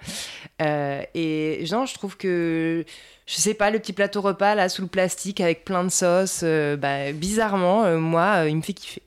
Euh, 0.62 1.02
et 1.14 1.64
genre, 1.66 1.86
je 1.86 1.94
trouve 1.94 2.16
que, 2.16 2.84
je 3.26 3.34
sais 3.34 3.54
pas, 3.54 3.70
le 3.70 3.78
petit 3.78 3.92
plateau 3.92 4.20
repas 4.20 4.54
là 4.54 4.68
sous 4.68 4.82
le 4.82 4.88
plastique 4.88 5.40
avec 5.40 5.64
plein 5.64 5.84
de 5.84 5.88
sauce, 5.88 6.40
euh, 6.42 6.76
bah, 6.76 7.12
bizarrement, 7.12 7.84
euh, 7.84 7.98
moi, 7.98 8.44
il 8.48 8.56
me 8.56 8.62
fait 8.62 8.72
kiffer. 8.74 9.02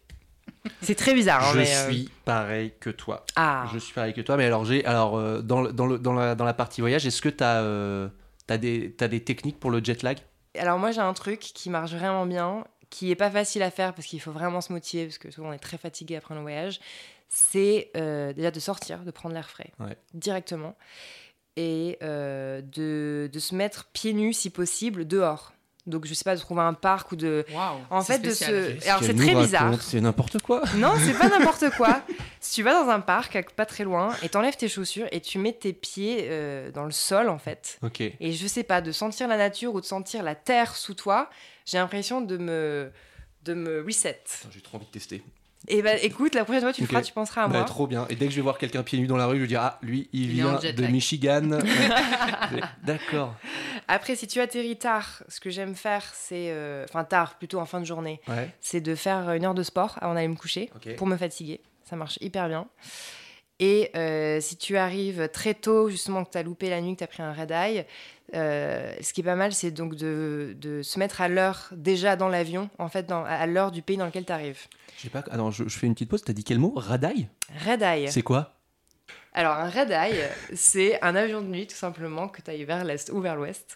C'est 0.81 0.95
très 0.95 1.13
bizarre. 1.13 1.43
hein, 1.43 1.51
Je 1.53 1.57
mais, 1.59 1.65
suis 1.93 2.09
pareil 2.23 2.73
que 2.79 2.89
toi. 2.89 3.25
Ah. 3.35 3.65
Je 3.73 3.79
suis 3.79 3.93
pareil 3.93 4.13
que 4.13 4.21
toi, 4.21 4.37
mais 4.37 4.45
alors, 4.45 4.63
j'ai, 4.65 4.85
alors 4.85 5.19
dans, 5.43 5.63
dans, 5.63 5.85
le- 5.87 5.99
dans, 5.99 6.13
la, 6.13 6.35
dans 6.35 6.45
la 6.45 6.53
partie 6.53 6.81
voyage, 6.81 7.05
est-ce 7.05 7.21
que 7.21 7.29
tu 7.29 7.43
as, 7.43 8.57
des, 8.57 8.91
t'as 8.97 9.07
des 9.09 9.19
techniques 9.23 9.59
pour 9.59 9.71
le 9.71 9.83
jet 9.83 10.01
lag? 10.03 10.17
Alors 10.57 10.77
moi 10.77 10.91
j'ai 10.91 11.01
un 11.01 11.13
truc 11.13 11.39
qui 11.39 11.69
marche 11.71 11.93
vraiment 11.93 12.25
bien, 12.27 12.63
qui 12.91 13.09
est 13.09 13.15
pas 13.15 13.31
facile 13.31 13.63
à 13.63 13.71
faire 13.71 13.93
parce 13.95 14.07
qu'il 14.07 14.21
faut 14.21 14.31
vraiment 14.31 14.61
se 14.61 14.71
motiver 14.71 15.05
parce 15.05 15.17
que 15.17 15.31
souvent 15.31 15.49
on 15.49 15.53
est 15.53 15.57
très 15.57 15.79
fatigué 15.79 16.15
après 16.15 16.35
un 16.35 16.41
voyage. 16.41 16.79
C'est 17.35 17.89
euh, 17.97 18.31
déjà 18.31 18.51
de 18.51 18.59
sortir, 18.59 18.99
de 18.99 19.09
prendre 19.09 19.33
l'air 19.33 19.49
frais 19.49 19.71
Ouais. 19.79 19.97
directement 20.13 20.75
et 21.55 21.97
euh, 22.03 22.61
de, 22.61 23.27
de 23.31 23.39
se 23.39 23.55
mettre 23.55 23.85
pieds 23.91 24.13
nus 24.13 24.33
si 24.33 24.51
possible 24.51 25.07
dehors. 25.07 25.53
Donc, 25.87 26.05
je 26.05 26.13
sais 26.13 26.23
pas, 26.23 26.35
de 26.35 26.39
trouver 26.39 26.61
un 26.61 26.75
parc 26.75 27.11
ou 27.11 27.15
de. 27.15 27.43
Waouh. 27.51 27.79
En 27.89 28.01
c'est 28.01 28.13
fait, 28.13 28.19
de 28.19 28.29
se. 28.29 28.87
Alors, 28.87 29.03
c'est 29.03 29.15
très 29.15 29.33
bizarre. 29.35 29.73
C'est 29.81 29.99
n'importe 29.99 30.41
quoi. 30.43 30.61
Non, 30.77 30.93
c'est 30.97 31.17
pas 31.17 31.27
n'importe 31.37 31.71
quoi. 31.71 32.03
Si 32.39 32.53
tu 32.53 32.63
vas 32.63 32.81
dans 32.83 32.89
un 32.89 33.01
parc, 33.01 33.51
pas 33.55 33.65
très 33.65 33.83
loin, 33.83 34.15
et 34.21 34.29
t'enlèves 34.29 34.55
tes 34.55 34.69
chaussures 34.69 35.07
et 35.11 35.19
tu 35.19 35.39
mets 35.39 35.51
tes 35.53 35.73
pieds 35.73 36.27
euh, 36.29 36.71
dans 36.71 36.85
le 36.85 36.91
sol, 36.91 37.27
en 37.29 37.37
fait. 37.39 37.79
Ok. 37.81 37.99
Et 37.99 38.31
je 38.31 38.47
sais 38.47 38.63
pas, 38.63 38.79
de 38.79 38.91
sentir 38.93 39.27
la 39.27 39.35
nature 39.37 39.73
ou 39.73 39.81
de 39.81 39.85
sentir 39.85 40.23
la 40.23 40.35
terre 40.35 40.75
sous 40.75 40.93
toi, 40.93 41.29
j'ai 41.65 41.79
l'impression 41.79 42.21
de 42.21 42.37
me, 42.37 42.91
de 43.43 43.53
me 43.53 43.81
reset. 43.83 44.23
J'ai 44.51 44.61
trop 44.61 44.77
envie 44.77 44.85
de 44.85 44.91
tester. 44.91 45.21
Et 45.69 45.81
bah 45.81 45.95
écoute, 46.01 46.35
la 46.35 46.43
prochaine 46.43 46.61
fois 46.61 46.73
tu 46.73 46.81
le 46.81 46.87
feras, 46.87 47.01
tu 47.01 47.13
penseras 47.13 47.43
à 47.43 47.47
Bah, 47.47 47.59
moi. 47.59 47.63
trop 47.65 47.87
bien. 47.87 48.05
Et 48.09 48.15
dès 48.15 48.25
que 48.25 48.31
je 48.31 48.35
vais 48.37 48.41
voir 48.41 48.57
quelqu'un 48.57 48.83
pieds 48.83 48.99
nus 48.99 49.07
dans 49.07 49.15
la 49.17 49.27
rue, 49.27 49.37
je 49.37 49.41
vais 49.41 49.47
dire 49.47 49.61
Ah, 49.61 49.79
lui, 49.81 50.09
il, 50.11 50.27
vient 50.27 50.59
de. 50.59 50.87
Michigan. 50.87 51.59
D'accord. 52.83 53.35
Après, 53.87 54.15
si 54.15 54.27
tu 54.27 54.39
atterris 54.39 54.77
tard, 54.77 55.23
ce 55.27 55.39
que 55.39 55.49
j'aime 55.49 55.75
faire, 55.75 56.03
c'est. 56.13 56.47
euh, 56.49 56.85
Enfin, 56.89 57.03
tard, 57.03 57.35
plutôt 57.37 57.59
en 57.59 57.65
fin 57.65 57.79
de 57.79 57.85
journée, 57.85 58.19
Ouais. 58.27 58.49
c'est 58.61 58.81
de 58.81 58.95
faire 58.95 59.31
une 59.31 59.45
heure 59.45 59.53
de 59.53 59.63
sport 59.63 59.97
avant 60.01 60.13
d'aller 60.13 60.27
me 60.27 60.35
coucher 60.35 60.69
pour 60.97 61.07
me 61.07 61.17
fatiguer. 61.17 61.61
Ça 61.89 61.95
marche 61.95 62.17
hyper 62.21 62.47
bien. 62.47 62.67
Et 63.59 63.91
euh, 63.95 64.41
si 64.41 64.57
tu 64.57 64.77
arrives 64.77 65.29
très 65.29 65.53
tôt, 65.53 65.89
justement, 65.89 66.25
que 66.25 66.31
tu 66.31 66.37
as 66.37 66.43
loupé 66.43 66.69
la 66.69 66.81
nuit, 66.81 66.93
que 66.93 66.99
tu 66.99 67.03
as 67.03 67.07
pris 67.07 67.21
un 67.23 67.31
red 67.33 67.51
eye, 67.51 67.85
euh, 68.33 68.93
ce 69.01 69.13
qui 69.13 69.21
est 69.21 69.23
pas 69.23 69.35
mal, 69.35 69.53
c'est 69.53 69.71
donc 69.71 69.95
de, 69.95 70.55
de 70.59 70.81
se 70.81 70.97
mettre 70.99 71.21
à 71.21 71.27
l'heure 71.27 71.69
déjà 71.71 72.15
dans 72.15 72.29
l'avion, 72.29 72.69
en 72.79 72.89
fait, 72.89 73.05
dans- 73.05 73.23
à 73.23 73.45
l'heure 73.45 73.71
du 73.71 73.81
pays 73.81 73.95
dans 73.97 74.05
lequel 74.07 74.25
tu 74.25 74.31
arrives. 74.31 74.59
Je 74.97 75.03
sais 75.03 75.09
pas. 75.09 75.23
Alors, 75.31 75.51
je, 75.51 75.65
je 75.67 75.77
fais 75.77 75.87
une 75.87 75.93
petite 75.93 76.09
pause. 76.09 76.23
T'as 76.23 76.33
dit 76.33 76.43
quel 76.43 76.59
mot? 76.59 76.73
Radai 76.75 77.27
Red 77.65 77.81
eye. 77.83 78.11
C'est 78.11 78.21
quoi? 78.23 78.53
Alors, 79.35 79.53
un 79.53 79.69
red 79.69 79.89
eye, 79.91 80.15
c'est 80.53 81.01
un 81.03 81.15
avion 81.15 81.41
de 81.41 81.47
nuit, 81.47 81.65
tout 81.67 81.75
simplement, 81.75 82.27
que 82.27 82.41
tu 82.41 82.51
ailles 82.51 82.63
vers 82.65 82.83
l'est 82.83 83.09
ou 83.11 83.19
vers 83.21 83.35
l'ouest. 83.35 83.75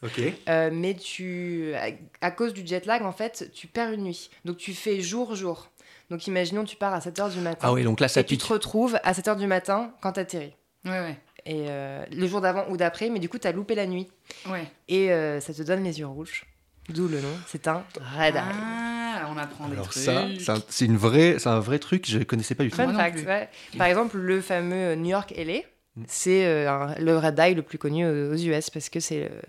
Euh, 0.49 0.69
mais 0.71 0.93
tu, 0.95 1.73
à, 1.75 1.87
à 2.21 2.31
cause 2.31 2.53
du 2.53 2.65
jet 2.65 2.85
lag, 2.85 3.03
en 3.03 3.11
fait, 3.11 3.49
tu 3.53 3.67
perds 3.67 3.91
une 3.93 4.03
nuit. 4.03 4.29
Donc 4.45 4.57
tu 4.57 4.73
fais 4.73 5.01
jour-jour. 5.01 5.69
Donc 6.09 6.25
imaginons, 6.27 6.63
tu 6.63 6.75
pars 6.75 6.93
à 6.93 6.99
7h 6.99 7.31
du 7.33 7.39
matin. 7.39 7.59
Ah 7.61 7.73
oui, 7.73 7.83
donc 7.83 7.99
là, 7.99 8.07
ça 8.07 8.21
et 8.21 8.23
tu 8.25 8.35
pique. 8.35 8.47
te 8.47 8.53
retrouves 8.53 8.97
à 9.03 9.11
7h 9.13 9.37
du 9.37 9.47
matin 9.47 9.91
quand 10.01 10.13
t'atterris. 10.13 10.53
Ouais, 10.85 10.91
ouais. 10.91 11.17
Et 11.45 11.65
euh, 11.69 12.03
le 12.11 12.27
jour 12.27 12.41
d'avant 12.41 12.65
ou 12.69 12.77
d'après, 12.77 13.09
mais 13.09 13.19
du 13.19 13.29
coup, 13.29 13.37
t'as 13.37 13.51
loupé 13.51 13.75
la 13.75 13.87
nuit. 13.87 14.07
Ouais. 14.49 14.65
Et 14.87 15.11
euh, 15.11 15.39
ça 15.41 15.53
te 15.53 15.61
donne 15.63 15.83
les 15.83 15.99
yeux 15.99 16.07
rouges. 16.07 16.45
D'où 16.89 17.07
le 17.09 17.19
nom. 17.19 17.27
C'est 17.47 17.67
un 17.67 17.83
red 18.17 18.35
eye. 18.35 18.41
Ah, 18.41 19.29
on 19.33 19.37
apprend 19.37 19.67
des 19.67 19.73
Alors 19.73 19.89
trucs. 19.89 20.03
ça, 20.03 20.25
c'est 20.39 20.83
un- 20.85 20.85
une 20.87 20.97
vraie, 20.97 21.35
c'est 21.39 21.49
un 21.49 21.59
vrai 21.59 21.79
truc. 21.79 22.05
Je 22.09 22.19
connaissais 22.19 22.55
pas 22.55 22.63
du 22.63 22.69
tout. 22.69 22.77
Fun 22.77 22.87
non 22.87 22.97
fact, 22.97 23.25
ouais. 23.25 23.49
Par 23.77 23.87
exemple, 23.87 24.17
le 24.17 24.39
fameux 24.41 24.95
New 24.95 25.09
York 25.09 25.33
LA, 25.35 25.59
Mm. 25.97 26.03
c'est 26.07 26.45
euh, 26.45 26.69
un- 26.71 26.95
le 26.99 27.17
red 27.17 27.37
eye 27.39 27.55
le 27.55 27.63
plus 27.63 27.77
connu 27.77 28.05
aux 28.07 28.35
US 28.35 28.69
parce 28.69 28.87
que 28.89 28.99
c'est 29.01 29.23
euh, 29.25 29.41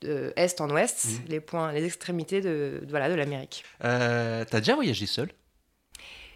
de 0.00 0.32
est 0.34 0.60
en 0.60 0.70
ouest, 0.70 1.04
Mm. 1.06 1.28
les 1.28 1.40
points, 1.40 1.72
les 1.72 1.84
extrémités 1.84 2.40
de, 2.40 2.80
de- 2.82 2.86
voilà, 2.90 3.08
de 3.10 3.14
l'Amérique. 3.14 3.64
Euh, 3.84 4.44
T'as 4.50 4.58
déjà 4.60 4.74
voyagé 4.74 5.06
seul? 5.06 5.28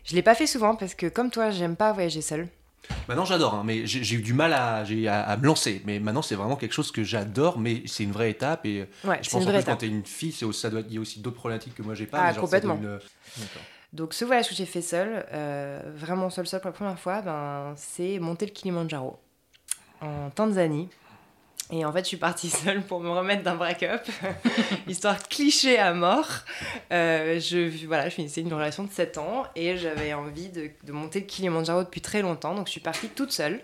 Je 0.04 0.14
l'ai 0.14 0.23
pas 0.23 0.34
fait 0.34 0.46
souvent 0.46 0.76
parce 0.76 0.94
que 0.94 1.06
comme 1.06 1.30
toi, 1.30 1.50
j'aime 1.50 1.76
pas 1.76 1.92
voyager 1.92 2.20
seule. 2.23 2.49
Maintenant, 3.08 3.25
j'adore, 3.25 3.54
hein, 3.54 3.62
mais 3.64 3.87
j'ai 3.87 4.16
eu 4.16 4.20
du 4.20 4.34
mal 4.34 4.52
à, 4.52 4.84
j'ai- 4.84 5.08
à, 5.08 5.23
à 5.23 5.37
me 5.38 5.46
lancer. 5.46 5.80
Mais 5.87 5.99
maintenant, 5.99 6.20
c'est 6.20 6.34
vraiment 6.34 6.56
quelque 6.56 6.73
chose 6.75 6.92
que 6.92 7.02
j'adore, 7.02 7.58
mais 7.58 7.82
c'est 7.87 8.02
une 8.04 8.12
vraie 8.12 8.30
étape. 8.30 8.66
Et 8.66 8.87
Ouais, 9.04 9.18
je 9.23 9.30
pense 9.30 9.42
une 9.42 9.49
en 9.49 9.52
plus, 9.52 9.64
quand 9.64 9.76
t'es 9.76 9.87
une 9.88 10.04
fille, 10.04 10.32
c'est 10.32 10.50
ça 10.52 10.68
doit, 10.68 10.82
il 10.87 10.94
y 10.94 10.99
a 10.99 11.00
aussi 11.00 11.20
d'autres 11.20 11.37
problématiques 11.37 11.75
que 11.75 11.82
moi 11.82 11.94
j'ai 11.94 12.06
pas. 12.06 12.18
Ah, 12.18 12.26
mais 12.28 12.34
genre, 12.34 12.40
complètement. 12.44 12.75
une- 12.76 12.99
D'accord. 13.38 13.62
Donc 13.94 14.12
ce 14.12 14.25
voyage 14.26 14.49
que 14.49 14.54
j'ai 14.54 14.66
fait 14.66 14.82
seul, 14.82 15.25
euh, 15.32 15.80
vraiment 15.96 16.28
seul 16.28 16.46
seul 16.46 16.61
pour 16.61 16.68
la 16.68 16.75
première 16.75 16.99
fois, 16.99 17.23
ben, 17.23 17.73
c'est 17.76 18.18
monter 18.18 18.44
le 18.44 18.52
Kilimanjaro 18.52 19.18
en 20.02 20.28
Tanzanie. 20.30 20.88
Et 21.73 21.85
en 21.85 21.92
fait, 21.92 22.00
je 22.00 22.09
suis 22.09 22.16
partie 22.18 22.50
seule 22.64 22.83
pour 22.83 23.00
me 23.00 23.09
remettre 23.11 23.42
d'un 23.42 23.54
break-up, 23.56 24.02
histoire 24.87 25.23
cliché 25.28 25.78
à 25.78 25.94
mort. 25.94 26.28
Euh, 26.92 27.40
je, 27.40 27.87
voilà, 27.87 28.09
je 28.09 28.14
finissais 28.14 28.42
une 28.42 28.52
relation 28.52 28.85
de 28.85 28.90
7 28.90 29.18
ans 29.18 29.44
et 29.56 29.76
j'avais 29.76 30.12
envie 30.12 30.50
de, 30.50 30.71
de 30.85 30.92
monter 30.92 31.21
le 31.21 31.26
Kilimanjaro 31.26 31.83
depuis 31.85 32.00
très 32.02 32.21
longtemps. 32.23 32.54
Donc 32.54 32.66
je 32.66 32.73
suis 32.73 32.80
partie 32.80 33.09
toute 33.09 33.33
seule 33.33 33.61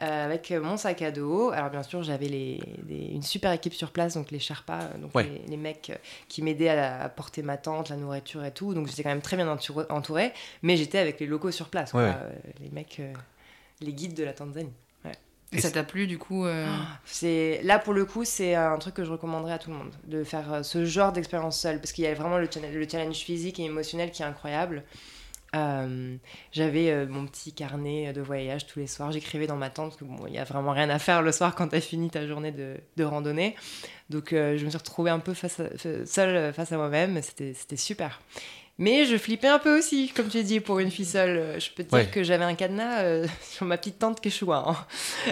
euh, 0.00 0.24
avec 0.24 0.50
mon 0.52 0.76
sac 0.78 1.02
à 1.02 1.10
dos. 1.10 1.50
Alors 1.50 1.68
bien 1.70 1.82
sûr, 1.82 2.02
j'avais 2.02 2.28
les, 2.28 2.60
une 2.88 3.22
super 3.22 3.52
équipe 3.52 3.74
sur 3.74 3.90
place, 3.90 4.14
donc 4.14 4.30
les 4.30 4.38
Sherpas, 4.38 4.80
euh, 4.94 4.98
donc 4.98 5.14
Ouais. 5.14 5.24
les, 5.24 5.50
les 5.50 5.56
mecs 5.58 5.92
qui 6.28 6.40
m'aidaient 6.40 6.70
à, 6.70 7.02
à 7.02 7.08
porter 7.10 7.42
ma 7.42 7.58
tente, 7.58 7.90
la 7.90 7.96
nourriture 7.96 8.42
et 8.44 8.52
tout. 8.52 8.72
Donc 8.72 8.86
j'étais 8.88 9.02
quand 9.02 9.10
même 9.10 9.20
très 9.20 9.36
bien 9.36 9.48
entourée, 9.90 10.32
mais 10.62 10.76
j'étais 10.78 10.98
avec 10.98 11.20
les 11.20 11.26
locaux 11.26 11.50
sur 11.50 11.68
place, 11.68 11.90
quoi. 11.90 12.02
Ouais, 12.04 12.08
ouais. 12.08 12.52
Les 12.62 12.70
mecs, 12.70 13.02
les 13.82 13.92
guides 13.92 14.14
de 14.14 14.24
la 14.24 14.32
Tanzanie. 14.32 14.72
Et 15.52 15.60
ça 15.60 15.70
t'a 15.70 15.82
plu 15.82 16.06
du 16.06 16.18
coup 16.18 16.44
euh, 16.44 16.66
C'est 17.06 17.60
là 17.62 17.78
pour 17.78 17.94
le 17.94 18.04
coup, 18.04 18.24
c'est 18.24 18.54
un 18.54 18.76
truc 18.78 18.94
que 18.94 19.04
je 19.04 19.10
recommanderais 19.10 19.52
à 19.54 19.58
tout 19.58 19.70
le 19.70 19.76
monde 19.76 19.92
de 20.06 20.22
faire 20.22 20.52
euh, 20.52 20.62
ce 20.62 20.84
genre 20.84 21.12
d'expérience 21.12 21.58
seule 21.58 21.80
parce 21.80 21.92
qu'il 21.92 22.04
y 22.04 22.06
a 22.06 22.14
vraiment 22.14 22.36
le 22.38 22.48
challenge, 22.52 22.74
le 22.74 22.86
challenge 22.88 23.16
physique 23.16 23.58
et 23.58 23.64
émotionnel 23.64 24.10
qui 24.10 24.22
est 24.22 24.26
incroyable. 24.26 24.84
Euh, 25.56 26.16
J'avais 26.52 26.90
euh, 26.90 27.06
mon 27.08 27.24
petit 27.26 27.54
carnet 27.54 28.12
de 28.12 28.20
voyage 28.20 28.66
tous 28.66 28.78
les 28.80 28.86
soirs. 28.86 29.10
J'écrivais 29.12 29.46
dans 29.46 29.56
ma 29.56 29.70
tente 29.70 29.90
parce 29.92 29.96
que 29.96 30.04
bon, 30.04 30.26
il 30.26 30.34
y 30.34 30.38
a 30.38 30.44
vraiment 30.44 30.72
rien 30.72 30.90
à 30.90 30.98
faire 30.98 31.22
le 31.22 31.32
soir 31.32 31.54
quand 31.54 31.68
t'as 31.68 31.80
fini 31.80 32.10
ta 32.10 32.26
journée 32.26 32.52
de, 32.52 32.76
de 32.98 33.04
randonnée. 33.04 33.56
Donc 34.10 34.34
euh, 34.34 34.58
je 34.58 34.64
me 34.66 34.68
suis 34.70 34.76
retrouvée 34.78 35.10
un 35.10 35.18
peu 35.20 35.32
face 35.32 35.60
à- 35.60 35.70
seule 36.04 36.36
euh, 36.36 36.52
face 36.52 36.72
à 36.72 36.76
moi-même. 36.76 37.18
C'était 37.22 37.76
super. 37.76 38.20
Mais 38.80 39.06
je 39.06 39.16
flippais 39.16 39.48
un 39.48 39.58
peu 39.58 39.76
aussi, 39.76 40.12
comme 40.14 40.28
tu 40.28 40.42
dis, 40.44 40.60
pour 40.60 40.78
une 40.78 40.90
fille 40.90 41.04
seule. 41.04 41.36
Euh, 41.36 41.58
Je 41.60 41.70
peux 41.70 41.82
te 41.82 41.88
dire 41.90 41.98
Ouais. 41.98 42.06
que 42.06 42.22
j'avais 42.22 42.44
un 42.44 42.54
cadenas 42.54 43.02
euh, 43.02 43.26
sur 43.42 43.66
ma 43.66 43.76
petite 43.76 43.98
tente 43.98 44.20
Quechua. 44.20 44.64
Hein. 44.68 44.76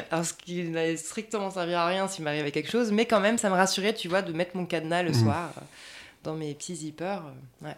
Alors, 0.10 0.24
ce 0.24 0.34
qui 0.34 0.64
n'allait 0.64 0.96
strictement 0.96 1.50
servir 1.50 1.78
à 1.78 1.86
rien 1.86 2.08
s'il 2.08 2.24
m'arrivait 2.24 2.50
quelque 2.50 2.70
chose, 2.70 2.90
mais 2.90 3.06
quand 3.06 3.20
même, 3.20 3.38
ça 3.38 3.48
me 3.48 3.54
rassurait, 3.54 3.94
tu 3.94 4.08
vois, 4.08 4.22
de 4.22 4.32
mettre 4.32 4.56
mon 4.56 4.66
cadenas 4.66 5.02
le 5.04 5.10
Mhm. 5.12 5.22
soir 5.22 5.50
euh, 5.56 5.60
dans 6.24 6.34
mes 6.34 6.54
petits 6.54 6.74
zippers. 6.76 7.22
ouais. 7.62 7.76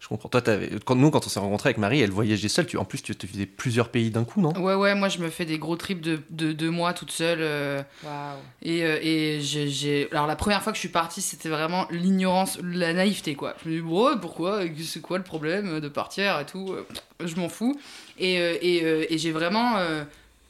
Je 0.00 0.08
comprends. 0.08 0.30
Toi, 0.30 0.40
quand, 0.86 0.94
nous, 0.96 1.10
quand 1.10 1.26
on 1.26 1.28
s'est 1.28 1.38
rencontrés 1.40 1.68
avec 1.68 1.78
Marie, 1.78 2.00
elle 2.00 2.10
voyageait 2.10 2.48
seule. 2.48 2.66
Tu, 2.66 2.78
en 2.78 2.86
plus, 2.86 3.02
tu 3.02 3.14
te 3.14 3.26
faisais 3.26 3.44
plusieurs 3.44 3.90
pays 3.90 4.10
d'un 4.10 4.24
coup, 4.24 4.40
non? 4.40 4.50
Ouais, 4.58 4.74
ouais, 4.74 4.94
moi 4.94 5.10
je 5.10 5.18
me 5.18 5.28
fais 5.28 5.44
des 5.44 5.58
gros 5.58 5.76
trips 5.76 6.00
de, 6.00 6.20
de 6.30 6.52
deux 6.52 6.70
mois 6.70 6.94
toute 6.94 7.10
seule. 7.10 7.40
euh, 7.42 7.82
Waouh. 8.02 8.38
et 8.62 8.82
euh, 8.82 8.98
et 9.02 9.40
j'ai-. 9.42 10.08
Alors 10.10 10.26
la 10.26 10.36
première 10.36 10.62
fois 10.62 10.72
que 10.72 10.76
je 10.76 10.80
suis 10.80 10.88
partie, 10.88 11.20
c'était 11.20 11.50
vraiment 11.50 11.86
l'ignorance, 11.90 12.58
la 12.62 12.94
naïveté 12.94 13.34
quoi. 13.34 13.54
Je 13.62 13.68
me 13.68 13.74
dis, 13.76 13.80
bon, 13.82 14.18
pourquoi? 14.18 14.62
C'est 14.82 15.02
quoi 15.02 15.18
le 15.18 15.24
problème 15.24 15.80
de 15.80 15.88
partir 15.88 16.40
et 16.40 16.46
tout? 16.46 16.74
Je 17.22 17.36
m'en 17.36 17.50
fous. 17.50 17.78
Et, 18.18 18.38
euh, 18.40 18.56
et, 18.62 18.82
euh, 18.84 19.04
et 19.10 19.18
j'ai 19.18 19.32
vraiment. 19.32 19.76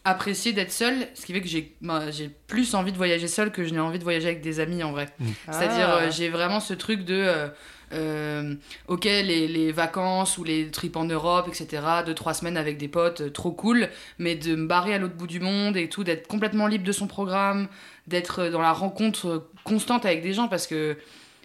Apprécié 0.05 0.53
d'être 0.53 0.73
seule, 0.73 1.07
ce 1.15 1.27
qui 1.27 1.33
fait 1.35 1.41
que 1.43 1.49
j'ai 1.49 1.77
bah, 1.83 2.11
j'ai 2.11 2.31
plus 2.47 2.75
envie 2.75 2.91
de 2.93 2.97
voyager 2.97 3.29
seule 3.29 3.53
que 3.53 3.65
je 3.65 3.73
n'ai 3.75 3.81
envie 3.81 3.99
de 3.99 4.05
voyager 4.05 4.29
avec 4.29 4.41
des 4.41 4.59
amis 4.61 4.83
en 4.83 4.93
vrai. 4.93 5.09
C'est-à-dire, 5.51 5.89
Ah. 5.91 5.97
euh, 6.03 6.11
j'ai 6.11 6.29
vraiment 6.31 6.61
ce 6.61 6.73
truc 6.75 7.05
de. 7.05 7.15
euh, 7.15 7.49
euh, 7.93 8.55
ok, 8.87 9.05
les, 9.05 9.49
les 9.49 9.73
vacances 9.73 10.39
ou 10.39 10.45
les 10.45 10.71
trips 10.71 10.95
en 10.97 11.05
Europe, 11.05 11.49
etc., 11.49 11.83
deux, 12.07 12.15
trois 12.15 12.35
semaines 12.35 12.57
avec 12.57 12.79
des 12.79 12.87
potes, 12.87 13.21
euh, 13.23 13.31
trop 13.31 13.51
cool, 13.51 13.89
mais 14.19 14.37
de 14.37 14.55
me 14.55 14.67
barrer 14.69 14.95
à 14.95 14.99
l'autre 14.99 15.17
bout 15.17 15.27
du 15.27 15.41
monde 15.41 15.77
et 15.77 15.89
tout, 15.89 16.05
d'être 16.05 16.29
complètement 16.29 16.69
libre 16.69 16.85
de 16.85 16.93
son 16.93 17.09
programme, 17.09 17.67
d'être 18.07 18.47
dans 18.49 18.63
la 18.63 18.73
rencontre 18.73 19.49
constante 19.65 20.07
avec 20.07 20.23
des 20.23 20.33
gens 20.33 20.47
parce 20.47 20.69
que 20.69 20.97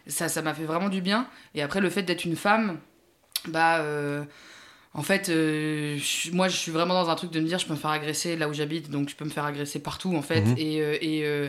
ça 0.05 0.29
ça 0.29 0.43
m'a 0.43 0.53
fait 0.53 0.65
vraiment 0.65 0.89
du 0.89 1.01
bien. 1.01 1.27
Et 1.55 1.63
après, 1.63 1.81
le 1.81 1.89
fait 1.89 2.03
d'être 2.03 2.25
une 2.25 2.35
femme, 2.35 2.77
bah. 3.47 3.83
Euh, 4.95 4.99
en 4.99 5.03
fait, 5.03 5.29
euh, 5.29 5.97
je- 5.97 6.31
moi, 6.31 6.47
je 6.47 6.55
suis 6.57 6.71
vraiment 6.71 6.93
dans 6.93 7.09
un 7.09 7.15
truc 7.15 7.31
de 7.31 7.39
me 7.39 7.47
dire, 7.47 7.59
je 7.59 7.65
peux 7.65 7.73
me 7.73 7.77
faire 7.79 7.91
agresser 7.91 8.35
là 8.37 8.47
où 8.47 8.53
j'habite, 8.53 8.89
donc 8.89 9.09
je 9.09 9.15
peux 9.15 9.25
me 9.25 9.29
faire 9.29 9.45
agresser 9.45 9.79
partout, 9.79 10.15
en 10.15 10.21
fait. 10.21 10.41
Mhm. 10.41 10.55
Et 10.57 10.81
euh, 10.81 10.97
et, 11.01 11.25
euh, 11.25 11.47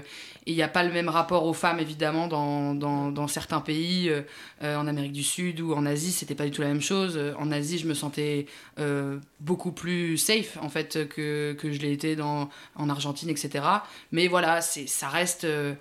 et 0.49 0.53
il 0.53 0.55
n'y 0.57 0.63
a 0.63 0.69
pas 0.69 0.85
le 0.85 0.93
même 0.93 1.09
rapport 1.09 1.45
aux 1.45 1.53
femmes, 1.53 1.81
évidemment, 1.81 2.29
dans, 2.29 2.75
dans, 2.75 3.11
dans 3.11 3.27
certains 3.29 3.61
pays. 3.61 4.09
euh, 4.09 4.23
euh, 4.63 4.77
en 4.77 4.87
Amérique 4.87 5.13
du 5.13 5.23
Sud 5.25 5.61
ou 5.61 5.75
en 5.75 5.85
Asie, 5.87 6.13
c'était 6.13 6.35
pas 6.35 6.45
du 6.45 6.51
tout 6.51 6.63
la 6.63 6.69
même 6.69 6.81
chose. 6.81 7.17
Euh, 7.17 7.35
En 7.39 7.51
Asie, 7.53 7.79
je 7.79 7.87
me 7.87 7.95
sentais 7.95 8.47
euh, 8.79 9.19
beaucoup 9.41 9.73
plus 9.73 10.17
safe, 10.19 10.57
en 10.63 10.69
fait, 10.69 11.09
que, 11.09 11.53
que 11.55 11.73
je 11.73 11.79
l'ai 11.81 11.93
été 11.93 12.17
dans, 12.17 12.49
en 12.77 12.89
Argentine, 12.89 13.29
etc. 13.29 13.65
Mais 14.13 14.29
voilà, 14.29 14.61
ça 14.63 15.09
reste... 15.09 15.45
euh, 15.45 15.75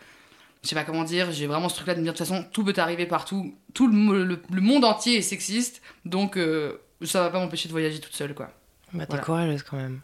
je 0.63 0.69
sais 0.69 0.75
pas 0.75 0.83
comment 0.83 1.03
dire, 1.03 1.31
j'ai 1.31 1.45
vraiment 1.45 1.69
ce 1.69 1.75
truc-là 1.75 1.93
de 1.93 1.99
me 1.99 2.03
dire, 2.05 2.13
de 2.13 2.17
toute 2.17 2.25
façon, 2.27 2.43
tout 2.51 2.63
peut 2.63 2.73
arriver 2.77 3.05
partout. 3.05 3.53
Tout 3.75 3.85
le, 3.87 3.93
mo- 3.93 4.13
le- 4.15 4.41
le 4.51 4.61
monde 4.61 4.83
entier 4.83 5.17
est 5.17 5.21
sexiste, 5.21 5.83
donc 6.05 6.37
euh, 6.37 6.77
ça 7.05 7.21
va 7.21 7.29
pas 7.29 7.39
m'empêcher 7.39 7.67
de 7.67 7.73
voyager 7.73 7.99
toute 7.99 8.13
seule, 8.15 8.33
quoi. 8.33 8.47
Bah, 8.93 9.05
t'es 9.05 9.11
Voilà. 9.11 9.23
courageuse 9.23 9.63
quand 9.63 9.77
même. 9.77 10.01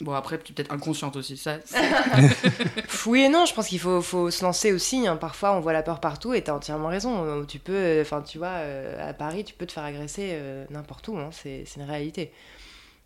Bon, 0.00 0.12
après, 0.14 0.38
peut-être 0.38 0.72
inconsciente 0.72 1.16
aussi, 1.16 1.36
ça... 1.36 1.58
Oui 3.06 3.20
et 3.20 3.28
non, 3.28 3.44
je 3.46 3.52
pense 3.54 3.68
qu'il 3.68 3.78
faut, 3.78 4.00
faut 4.00 4.30
se 4.30 4.42
lancer 4.44 4.72
aussi. 4.72 5.06
hein. 5.06 5.16
Parfois, 5.16 5.52
on 5.54 5.60
voit 5.60 5.72
la 5.74 5.82
peur 5.82 6.00
partout 6.00 6.32
et 6.32 6.42
t'as 6.42 6.52
entièrement 6.54 6.88
raison. 6.88 7.24
Euh, 7.24 7.44
Tu 7.44 7.58
peux, 7.58 7.74
euh, 7.74 8.02
enfin, 8.02 8.22
tu 8.22 8.38
vois, 8.38 8.48
euh, 8.48 9.08
à 9.10 9.12
Paris, 9.12 9.44
tu 9.44 9.52
peux 9.54 9.66
te 9.66 9.72
faire 9.72 9.84
agresser 9.84 10.30
euh, 10.32 10.64
n'importe 10.70 11.08
où. 11.08 11.18
hein. 11.18 11.28
C'est 11.32 11.64
c'est 11.66 11.80
une 11.80 11.86
réalité. 11.86 12.32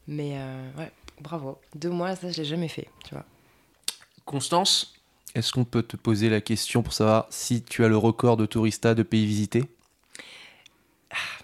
Mais 0.07 0.35
euh, 0.37 0.71
ouais, 0.79 0.93
bravo. 1.21 1.59
Deux 1.75 1.91
mois, 1.91 2.15
ça, 2.15 2.31
je 2.31 2.37
l'ai 2.39 2.45
jamais 2.45 2.69
fait, 2.69 2.89
tu 3.05 3.15
vois. 3.15 3.25
Constance, 4.25 4.95
est-ce 5.35 5.53
qu'on 5.53 5.65
peut 5.65 5.83
te 5.83 5.97
poser 5.97 6.29
la 6.31 6.41
question 6.41 6.83
pour 6.83 6.93
savoir 6.93 7.27
si 7.31 7.63
tu 7.63 7.85
as 7.85 7.89
le 7.89 7.97
record 7.97 8.37
de 8.37 8.47
tourista 8.47 8.95
de 8.95 9.03
pays 9.03 9.27
visités? 9.27 9.65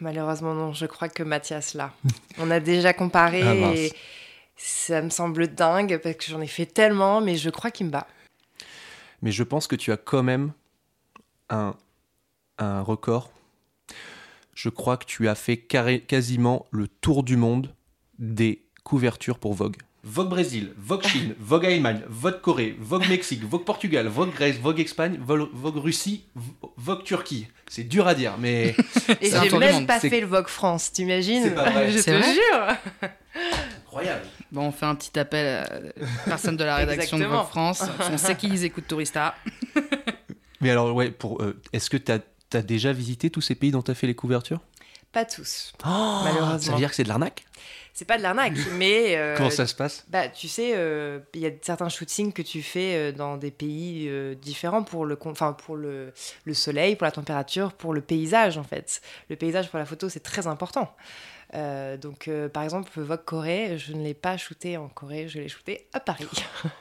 Malheureusement, 0.00 0.54
non. 0.54 0.72
Je 0.72 0.86
crois 0.86 1.08
que 1.08 1.22
Mathias 1.22 1.74
l'a. 1.74 1.92
On 2.38 2.50
a 2.50 2.60
déjà 2.60 2.92
comparé 2.92 3.42
Ah, 3.42 3.72
et 3.74 3.92
ça 4.56 5.00
me 5.02 5.10
semble 5.10 5.48
dingue 5.48 5.98
parce 6.02 6.16
que 6.16 6.24
j'en 6.26 6.40
ai 6.40 6.46
fait 6.46 6.66
tellement, 6.66 7.20
mais 7.20 7.36
je 7.36 7.50
crois 7.50 7.70
qu'il 7.70 7.86
me 7.86 7.90
bat. 7.90 8.06
Mais 9.22 9.32
je 9.32 9.42
pense 9.42 9.66
que 9.66 9.76
tu 9.76 9.92
as 9.92 9.96
quand 9.96 10.22
même 10.22 10.52
un, 11.50 11.74
un 12.58 12.80
record. 12.82 13.30
Je 14.54 14.68
crois 14.68 14.96
que 14.96 15.04
tu 15.06 15.28
as 15.28 15.34
fait 15.34 15.56
carré- 15.56 16.00
quasiment 16.02 16.66
le 16.70 16.88
tour 16.88 17.22
du 17.22 17.36
monde 17.36 17.74
des 18.18 18.62
couvertures 18.84 19.38
pour 19.38 19.54
Vogue. 19.54 19.76
Vogue 20.02 20.28
Brésil, 20.30 20.72
Vogue 20.78 21.02
Chine, 21.06 21.34
Vogue 21.40 21.66
Allemagne, 21.66 22.00
Vogue 22.08 22.40
Corée, 22.40 22.74
Vogue 22.80 23.06
Mexique, 23.08 23.42
Vogue 23.44 23.64
Portugal, 23.64 24.06
Vogue 24.08 24.32
Grèce, 24.32 24.56
Vogue 24.58 24.80
Espagne, 24.80 25.18
Vogue, 25.20 25.48
Vogue 25.52 25.76
Russie, 25.76 26.24
Vo- 26.34 26.72
Vogue 26.76 27.04
Turquie. 27.04 27.46
C'est 27.68 27.84
dur 27.84 28.06
à 28.08 28.14
dire, 28.14 28.34
mais 28.38 28.74
Et 29.20 29.30
j'ai 29.30 29.58
même 29.58 29.74
monde. 29.74 29.86
pas 29.86 30.00
fait 30.00 30.20
le 30.20 30.26
Vogue 30.26 30.48
France, 30.48 30.90
t'imagines 30.92 31.42
C'est 31.42 31.54
pas 31.54 31.68
vrai. 31.70 31.92
Je 31.92 31.98
C'est 31.98 32.12
te 32.12 32.16
vrai 32.16 32.34
jure 32.34 33.10
incroyable. 33.86 34.22
Bon, 34.52 34.66
on 34.68 34.72
fait 34.72 34.86
un 34.86 34.94
petit 34.94 35.18
appel 35.18 35.64
à 35.64 35.80
personne 36.24 36.56
de 36.56 36.64
la 36.64 36.76
rédaction 36.76 37.18
de. 37.18 37.24
Vogue 37.24 37.46
France. 37.46 37.82
On 38.10 38.18
sait 38.18 38.36
qu'ils 38.36 38.64
écoutent 38.64 38.86
Tourista. 38.88 39.34
Mais 40.60 40.70
alors, 40.70 40.94
ouais, 40.94 41.10
pour, 41.10 41.42
euh, 41.42 41.58
est-ce 41.72 41.88
que 41.90 41.96
tu 41.96 42.12
as, 42.12 42.62
déjà 42.62 42.92
visité 42.92 43.30
tous 43.30 43.40
ces 43.40 43.54
pays 43.54 43.70
dont 43.70 43.82
tu 43.82 43.90
as 43.90 43.94
fait 43.94 44.06
les 44.06 44.14
couvertures? 44.14 44.60
Pas 45.12 45.24
tous. 45.24 45.72
Ça 45.82 46.20
Malheureusement. 46.24 46.72
veut 46.74 46.78
dire 46.78 46.90
que 46.90 46.94
c'est 46.96 47.02
de 47.04 47.08
l'arnaque? 47.08 47.44
C'est 47.94 48.04
pas 48.04 48.16
de 48.18 48.22
l'arnaque, 48.22 48.54
mais. 48.76 49.16
euh, 49.16 49.36
Comment 49.36 49.50
ça 49.50 49.66
se 49.66 49.74
passe? 49.74 50.04
Bah, 50.08 50.28
tu 50.28 50.48
sais, 50.48 50.72
euh, 50.74 51.18
il 51.34 51.40
y 51.40 51.46
a 51.46 51.50
certains 51.62 51.88
shootings 51.88 52.32
que 52.32 52.42
tu 52.42 52.62
fais 52.62 52.94
euh, 52.94 53.12
dans 53.12 53.36
des 53.36 53.50
pays 53.50 54.06
euh, 54.08 54.34
différents 54.34 54.82
pour 54.82 55.04
le, 55.06 55.18
enfin, 55.24 55.52
pour 55.52 55.76
le, 55.76 56.12
le 56.44 56.54
soleil, 56.54 56.96
pour 56.96 57.04
la 57.04 57.12
température, 57.12 57.72
pour 57.72 57.92
le 57.92 58.00
paysage 58.00 58.58
en 58.58 58.64
fait. 58.64 59.00
Le 59.28 59.36
paysage 59.36 59.68
pour 59.70 59.78
la 59.78 59.86
photo, 59.86 60.08
c'est 60.08 60.20
très 60.20 60.46
important. 60.46 60.94
Euh, 61.54 61.96
donc, 61.96 62.28
euh, 62.28 62.48
par 62.48 62.62
exemple, 62.62 62.92
Vogue 63.00 63.24
Corée, 63.24 63.76
je 63.76 63.92
ne 63.92 64.04
l'ai 64.04 64.14
pas 64.14 64.36
shooté 64.36 64.76
en 64.76 64.88
Corée, 64.88 65.26
je 65.26 65.40
l'ai 65.40 65.48
shooté 65.48 65.88
à 65.92 65.98
Paris. 65.98 66.28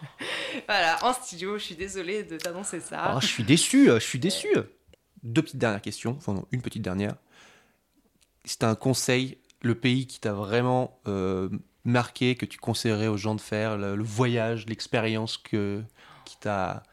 voilà, 0.68 1.04
en 1.04 1.12
studio, 1.12 1.58
je 1.58 1.64
suis 1.64 1.76
désolée 1.76 2.24
de 2.24 2.38
t'annoncer 2.38 2.80
ça. 2.80 3.00
Ah, 3.02 3.18
Je 3.20 3.26
suis 3.26 3.44
déçu, 3.44 3.88
je 3.88 3.98
suis 4.00 4.20
déçu. 4.20 4.48
Deux 5.24 5.42
petites 5.42 5.58
dernières 5.58 5.82
questions, 5.82 6.16
enfin 6.18 6.34
non, 6.34 6.46
une 6.52 6.62
petite 6.62 6.84
dernière. 6.84 7.16
C'est 8.46 8.64
un 8.64 8.76
conseil, 8.76 9.38
le 9.62 9.76
pays 9.76 10.08
qui 10.08 10.20
t'a 10.20 10.34
vraiment 10.34 11.00
euh, 11.08 11.50
marqué, 11.86 12.36
que 12.36 12.46
tu 12.46 12.58
conseillerais 12.58 13.08
aux 13.08 13.18
gens 13.18 13.36
de 13.36 13.42
faire, 13.42 13.78
le, 13.78 13.96
le 13.96 14.04
voyage, 14.04 14.66
l'expérience 14.68 15.38
que, 15.38 15.82
qui 16.26 16.38
t'a... 16.40 16.84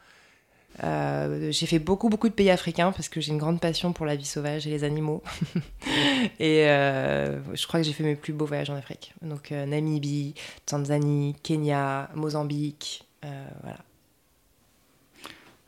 Euh, 0.83 1.51
j'ai 1.51 1.65
fait 1.65 1.79
beaucoup, 1.79 2.07
beaucoup 2.07 2.29
de 2.29 2.33
pays 2.35 2.51
africains 2.51 2.91
parce 2.91 3.09
que 3.09 3.19
j'ai 3.19 3.31
une 3.31 3.39
grande 3.39 3.59
passion 3.59 3.93
pour 3.93 4.05
la 4.05 4.15
vie 4.15 4.25
sauvage 4.25 4.67
et 4.67 4.69
les 4.69 4.83
animaux. 4.83 5.23
et 6.39 6.67
euh, 6.67 7.39
je 7.55 7.65
crois 7.65 7.79
que 7.79 7.85
j'ai 7.85 7.93
fait 7.93 8.03
mes 8.03 8.15
plus 8.15 8.31
beaux 8.33 8.45
voyages 8.45 8.69
en 8.69 8.75
Afrique. 8.75 9.13
Donc 9.23 9.51
euh, 9.51 9.65
Namibie, 9.65 10.35
Tanzanie, 10.67 11.35
Kenya, 11.41 12.09
Mozambique. 12.13 13.05
euh, 13.25 13.47
voilà. 13.63 13.79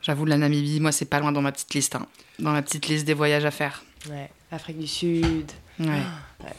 J'avoue, 0.00 0.26
la 0.26 0.36
Namibie, 0.38 0.78
moi, 0.80 0.92
c'est 0.92 1.04
pas 1.06 1.18
loin 1.18 1.32
dans 1.32 1.42
ma 1.42 1.50
petite 1.52 1.74
liste. 1.74 1.96
hein. 1.96 2.06
Dans 2.38 2.52
ma 2.52 2.62
petite 2.62 2.86
liste 2.86 3.04
des 3.04 3.12
voyages 3.14 3.44
à 3.44 3.50
faire. 3.50 3.82
Ouais. 4.08 4.30
Afrique 4.52 4.78
du 4.78 4.86
Sud. 4.86 5.50
Ouais. 5.80 5.86
Ouais. 6.44 6.54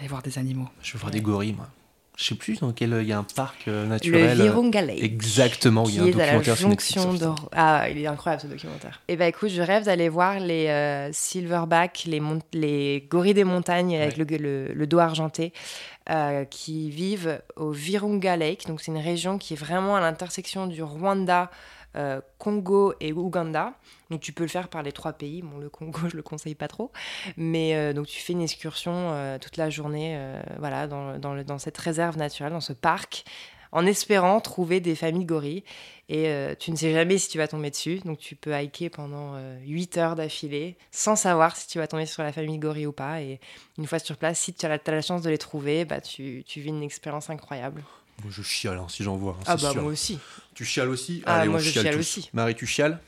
Aller 0.00 0.08
voir 0.08 0.22
des 0.22 0.38
animaux. 0.38 0.66
Je 0.82 0.94
veux 0.94 0.98
voir 0.98 1.12
Ouais. 1.12 1.18
des 1.18 1.24
gorilles, 1.24 1.52
moi. 1.52 1.68
Je 2.16 2.24
sais 2.26 2.34
plus 2.34 2.58
dans 2.60 2.72
quel... 2.72 2.90
Il 3.00 3.08
y 3.08 3.12
a 3.12 3.18
un 3.18 3.22
parc 3.24 3.66
euh, 3.68 3.84
Le 3.84 3.88
naturel. 3.88 4.40
euh, 4.40 4.44
Virunga 4.44 4.82
Lake. 4.82 5.02
Exactement, 5.02 5.84
il 5.88 5.94
y 5.94 5.98
a 5.98 6.02
un 6.02 6.04
à 6.04 6.08
la 6.08 6.12
documentaire 6.12 6.56
jonction 6.56 7.16
sur 7.16 7.18
de... 7.30 7.34
Ah, 7.52 7.86
il 7.88 7.96
est 7.98 8.06
incroyable 8.06 8.42
ce 8.42 8.46
documentaire. 8.46 9.00
Et 9.08 9.16
bah 9.16 9.26
écoute, 9.26 9.48
je 9.48 9.62
rêve 9.62 9.84
d'aller 9.84 10.10
voir 10.10 10.38
les 10.38 10.66
euh, 10.68 11.10
silverback, 11.12 12.04
les, 12.06 12.20
mon- 12.20 12.40
les 12.52 13.06
gorilles 13.10 13.32
des 13.32 13.44
montagnes 13.44 13.96
avec 13.96 14.18
le, 14.18 14.24
le, 14.36 14.72
le 14.74 14.86
dos 14.86 14.98
argenté, 14.98 15.54
euh, 16.10 16.44
qui 16.44 16.90
vivent 16.90 17.40
au 17.56 17.70
Virunga 17.70 18.36
Lake. 18.36 18.66
Donc 18.66 18.82
c'est 18.82 18.92
une 18.92 18.98
région 18.98 19.38
qui 19.38 19.54
est 19.54 19.56
vraiment 19.58 19.96
à 19.96 20.00
l'intersection 20.02 20.66
du 20.66 20.82
Rwanda, 20.82 21.50
euh, 21.96 22.20
Congo 22.38 22.94
et 23.00 23.12
Ouganda. 23.12 23.74
Donc 24.10 24.20
tu 24.20 24.32
peux 24.32 24.44
le 24.44 24.48
faire 24.48 24.68
par 24.68 24.82
les 24.82 24.92
trois 24.92 25.12
pays. 25.12 25.42
Bon, 25.42 25.58
le 25.58 25.68
Congo, 25.68 26.00
je 26.08 26.16
le 26.16 26.22
conseille 26.22 26.54
pas 26.54 26.68
trop. 26.68 26.92
Mais 27.36 27.74
euh, 27.74 27.92
donc 27.92 28.06
tu 28.06 28.20
fais 28.20 28.32
une 28.32 28.42
excursion 28.42 28.92
euh, 28.94 29.38
toute 29.38 29.56
la 29.56 29.70
journée 29.70 30.18
voilà, 30.58 30.86
dans, 30.86 31.18
dans, 31.18 31.58
cette 31.58 31.78
réserve 31.78 32.16
naturelle, 32.16 32.52
dans 32.52 32.60
ce 32.60 32.72
parc, 32.72 33.24
en 33.72 33.86
espérant 33.86 34.40
trouver 34.40 34.80
des 34.80 34.94
familles 34.94 35.24
gorilles. 35.24 35.64
Et 36.08 36.28
tu 36.58 36.72
ne 36.72 36.76
sais 36.76 36.92
jamais 36.92 37.18
si 37.18 37.28
tu 37.28 37.38
vas 37.38 37.46
tomber 37.46 37.70
dessus. 37.70 38.00
Donc 38.04 38.18
tu 38.18 38.34
peux 38.34 38.52
hiker 38.52 38.90
pendant 38.90 39.34
euh, 39.34 39.58
8 39.64 39.98
heures 39.98 40.16
d'affilée 40.16 40.76
sans 40.90 41.14
savoir 41.14 41.56
si 41.56 41.68
tu 41.68 41.78
vas 41.78 41.86
tomber 41.86 42.06
sur 42.06 42.24
la 42.24 42.32
famille 42.32 42.58
de 42.58 42.62
gorilles 42.62 42.86
ou 42.86 42.92
pas. 42.92 43.22
Et 43.22 43.38
une 43.78 43.86
fois 43.86 44.00
sur 44.00 44.16
place, 44.16 44.40
si 44.40 44.52
tu 44.52 44.66
as 44.66 44.80
la 44.84 45.02
chance 45.02 45.22
de 45.22 45.30
les 45.30 45.38
trouver, 45.38 45.84
bah, 45.84 46.00
tu, 46.00 46.42
tu 46.44 46.60
vis 46.60 46.70
une 46.70 46.82
expérience 46.82 47.30
incroyable. 47.30 47.84
Moi, 48.22 48.30
je 48.30 48.42
chiale 48.42 48.78
hein, 48.78 48.86
si 48.88 49.02
j'en 49.02 49.16
vois. 49.16 49.36
hein, 49.40 49.44
Ah 49.46 49.56
bah 49.56 49.72
sûr. 49.72 49.82
moi 49.82 49.92
aussi. 49.92 50.18
Tu 50.54 50.64
chiales 50.64 50.88
aussi 50.88 51.22
Ah, 51.26 51.36
Allez, 51.40 51.48
moi, 51.48 51.58
on 51.58 51.62
je 51.62 51.70
chiale 51.70 51.98
aussi. 51.98 52.28
Marie, 52.32 52.54
tu 52.54 52.66
chiales 52.66 52.98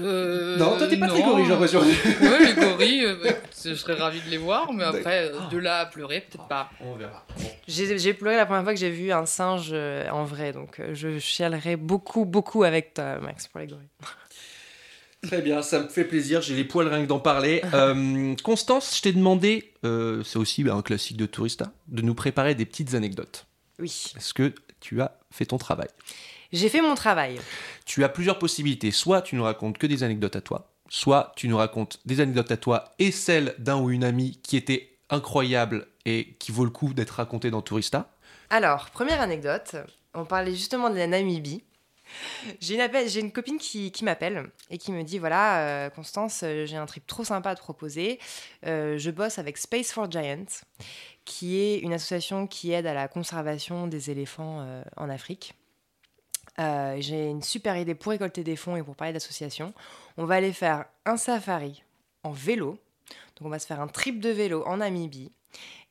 Euh, 0.00 0.56
Non, 0.58 0.78
toi, 0.78 0.86
t'es 0.86 0.96
pas 0.96 1.08
très 1.08 1.18
non. 1.20 1.26
gorille, 1.28 1.44
j'ai 1.44 1.50
l'impression. 1.50 1.80
ouais, 1.80 2.46
les 2.46 2.54
gorilles, 2.54 3.04
euh, 3.04 3.16
bah, 3.22 3.30
je 3.64 3.74
serais 3.74 3.94
ravi 3.94 4.20
de 4.20 4.30
les 4.30 4.36
voir, 4.38 4.72
mais 4.72 4.84
après, 4.84 5.26
euh, 5.28 5.38
Ah. 5.40 5.48
de 5.50 5.58
là 5.58 5.80
à 5.80 5.86
pleurer, 5.86 6.20
peut-être 6.20 6.46
pas. 6.48 6.70
On 6.80 6.94
verra. 6.94 7.26
Bon. 7.38 7.48
J'ai 7.68 7.98
j'ai 7.98 8.14
pleuré 8.14 8.36
la 8.36 8.46
première 8.46 8.62
fois 8.62 8.72
que 8.74 8.78
j'ai 8.80 8.90
vu 8.90 9.10
un 9.12 9.26
singe 9.26 9.72
en 9.72 10.24
vrai. 10.24 10.52
Donc 10.52 10.80
je 10.92 11.18
chialerai 11.18 11.76
beaucoup, 11.76 12.24
beaucoup 12.24 12.62
avec 12.64 12.94
toi, 12.94 13.18
Max, 13.18 13.48
pour 13.48 13.60
les 13.60 13.66
gorilles. 13.66 13.88
Très 15.22 15.40
bien, 15.40 15.62
ça 15.62 15.78
me 15.80 15.88
fait 15.88 16.02
plaisir, 16.04 16.42
j'ai 16.42 16.56
les 16.56 16.64
poils 16.64 16.88
rien 16.88 17.02
que 17.02 17.06
d'en 17.08 17.20
parler. 17.20 17.62
Euh, 17.74 18.34
Constance, 18.42 18.96
je 18.96 19.02
t'ai 19.02 19.12
demandé, 19.12 19.72
euh, 19.84 20.22
c'est 20.24 20.38
aussi 20.38 20.64
bah, 20.64 20.74
un 20.74 20.82
classique 20.82 21.16
de 21.16 21.26
Tourista, 21.26 21.72
de 21.88 22.02
nous 22.02 22.14
préparer 22.14 22.54
des 22.56 22.64
petites 22.66 22.94
anecdotes. 22.94 23.46
Oui. 23.78 24.12
Est-ce 24.16 24.34
que 24.34 24.54
tu 24.80 25.00
as 25.00 25.18
fait 25.30 25.46
ton 25.46 25.58
travail? 25.58 25.88
J'ai 26.52 26.68
fait 26.68 26.82
mon 26.82 26.94
travail. 26.94 27.40
Tu 27.86 28.04
as 28.04 28.08
plusieurs 28.08 28.38
possibilités. 28.38 28.90
Soit 28.90 29.22
tu 29.22 29.36
nous 29.36 29.44
racontes 29.44 29.78
que 29.78 29.86
des 29.86 30.02
anecdotes 30.02 30.36
à 30.36 30.40
toi, 30.40 30.70
soit 30.88 31.32
tu 31.36 31.48
nous 31.48 31.56
racontes 31.56 32.00
des 32.04 32.20
anecdotes 32.20 32.52
à 32.52 32.56
toi 32.56 32.92
et 32.98 33.10
celles 33.10 33.54
d'un 33.58 33.78
ou 33.78 33.90
une 33.90 34.04
amie 34.04 34.38
qui 34.42 34.56
était 34.56 34.90
incroyable 35.08 35.88
et 36.04 36.34
qui 36.38 36.52
vaut 36.52 36.64
le 36.64 36.70
coup 36.70 36.92
d'être 36.92 37.12
racontée 37.12 37.50
dans 37.50 37.62
Tourista. 37.62 38.10
Alors, 38.50 38.90
première 38.90 39.20
anecdote, 39.20 39.76
on 40.14 40.24
parlait 40.26 40.54
justement 40.54 40.90
de 40.90 40.96
la 40.96 41.06
Namibie. 41.06 41.64
J'ai 42.60 42.74
une, 42.74 42.82
appel- 42.82 43.08
j'ai 43.08 43.20
une 43.20 43.32
copine 43.32 43.56
qui, 43.56 43.90
qui 43.90 44.04
m'appelle 44.04 44.50
et 44.68 44.76
qui 44.76 44.92
me 44.92 45.02
dit 45.02 45.18
voilà, 45.18 45.60
euh, 45.86 45.90
Constance, 45.90 46.42
euh, 46.42 46.66
j'ai 46.66 46.76
un 46.76 46.84
trip 46.84 47.06
trop 47.06 47.24
sympa 47.24 47.50
à 47.50 47.54
te 47.54 47.60
proposer. 47.60 48.18
Euh, 48.66 48.98
je 48.98 49.10
bosse 49.10 49.38
avec 49.38 49.56
Space 49.56 49.92
for 49.92 50.10
Giants, 50.10 50.44
qui 51.24 51.58
est 51.60 51.78
une 51.78 51.92
association 51.92 52.46
qui 52.46 52.72
aide 52.72 52.86
à 52.86 52.94
la 52.94 53.08
conservation 53.08 53.86
des 53.86 54.10
éléphants 54.10 54.60
euh, 54.60 54.82
en 54.96 55.08
Afrique. 55.08 55.54
Euh, 56.58 56.96
j'ai 57.00 57.28
une 57.28 57.42
super 57.42 57.76
idée 57.76 57.94
pour 57.94 58.10
récolter 58.12 58.44
des 58.44 58.56
fonds 58.56 58.76
et 58.76 58.82
pour 58.82 58.96
parler 58.96 59.12
d'association. 59.12 59.72
On 60.16 60.24
va 60.24 60.34
aller 60.36 60.52
faire 60.52 60.84
un 61.06 61.16
safari 61.16 61.82
en 62.24 62.30
vélo. 62.32 62.78
Donc, 63.36 63.46
on 63.46 63.48
va 63.48 63.58
se 63.58 63.66
faire 63.66 63.80
un 63.80 63.88
trip 63.88 64.20
de 64.20 64.28
vélo 64.28 64.62
en 64.66 64.78
Namibie. 64.78 65.32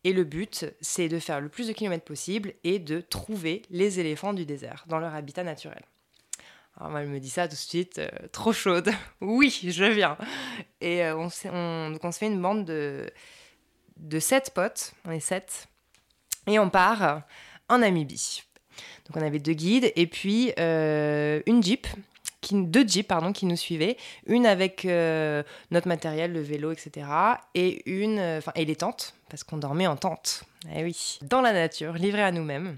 Et 0.03 0.13
le 0.13 0.23
but, 0.23 0.65
c'est 0.81 1.09
de 1.09 1.19
faire 1.19 1.41
le 1.41 1.49
plus 1.49 1.67
de 1.67 1.73
kilomètres 1.73 2.05
possible 2.05 2.53
et 2.63 2.79
de 2.79 3.01
trouver 3.01 3.61
les 3.69 3.99
éléphants 3.99 4.33
du 4.33 4.45
désert 4.45 4.85
dans 4.87 4.99
leur 4.99 5.13
habitat 5.13 5.43
naturel. 5.43 5.81
Alors 6.79 6.97
elle 6.97 7.07
me 7.09 7.19
dit 7.19 7.29
ça 7.29 7.47
tout 7.47 7.53
de 7.53 7.59
suite, 7.59 7.99
euh, 7.99 8.09
trop 8.31 8.53
chaude. 8.53 8.89
oui, 9.21 9.49
je 9.67 9.83
viens. 9.83 10.17
Et 10.79 11.03
on, 11.11 11.27
on- 11.51 11.91
donc 11.91 12.03
on 12.03 12.11
se 12.11 12.17
fait 12.17 12.27
une 12.27 12.41
bande 12.41 12.65
de, 12.65 13.11
de 14.01 14.19
sept 14.19 14.51
potes, 14.53 14.93
on 15.05 15.11
est 15.11 15.19
sept, 15.19 15.67
et 16.47 16.59
on 16.59 16.69
part 16.69 17.23
en 17.69 17.79
Namibie. 17.79 18.43
Donc 19.07 19.21
on 19.21 19.25
avait 19.25 19.39
deux 19.39 19.53
guides 19.53 19.91
et 19.95 20.07
puis 20.07 20.53
euh, 20.59 21.41
une 21.45 21.63
jeep, 21.63 21.87
deux 22.51 22.87
jeeps 22.87 23.07
pardon, 23.07 23.31
qui 23.31 23.45
nous 23.45 23.55
suivaient, 23.55 23.97
une 24.25 24.45
avec 24.45 24.85
euh, 24.85 25.43
notre 25.69 25.87
matériel, 25.87 26.33
le 26.33 26.41
vélo, 26.41 26.71
etc. 26.71 27.07
Et 27.53 27.89
une, 27.89 28.19
euh, 28.19 28.37
enfin 28.39 28.51
et 28.55 28.65
les 28.65 28.75
tentes, 28.75 29.13
parce 29.29 29.43
qu'on 29.43 29.57
dormait 29.57 29.87
en 29.87 29.95
tente. 29.95 30.43
Eh 30.75 30.83
oui, 30.83 31.19
dans 31.21 31.41
la 31.41 31.53
nature, 31.53 31.93
livré 31.93 32.23
à 32.23 32.31
nous-mêmes. 32.31 32.77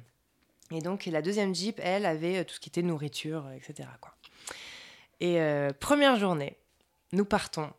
Et 0.71 0.79
donc 0.79 1.05
la 1.05 1.21
deuxième 1.21 1.53
jeep, 1.53 1.79
elle 1.83 2.05
avait 2.05 2.43
tout 2.45 2.55
ce 2.55 2.59
qui 2.59 2.69
était 2.69 2.81
nourriture, 2.81 3.45
etc. 3.55 3.89
Et 5.19 5.37
première 5.79 6.17
journée, 6.17 6.57
nous 7.11 7.25
partons. 7.25 7.69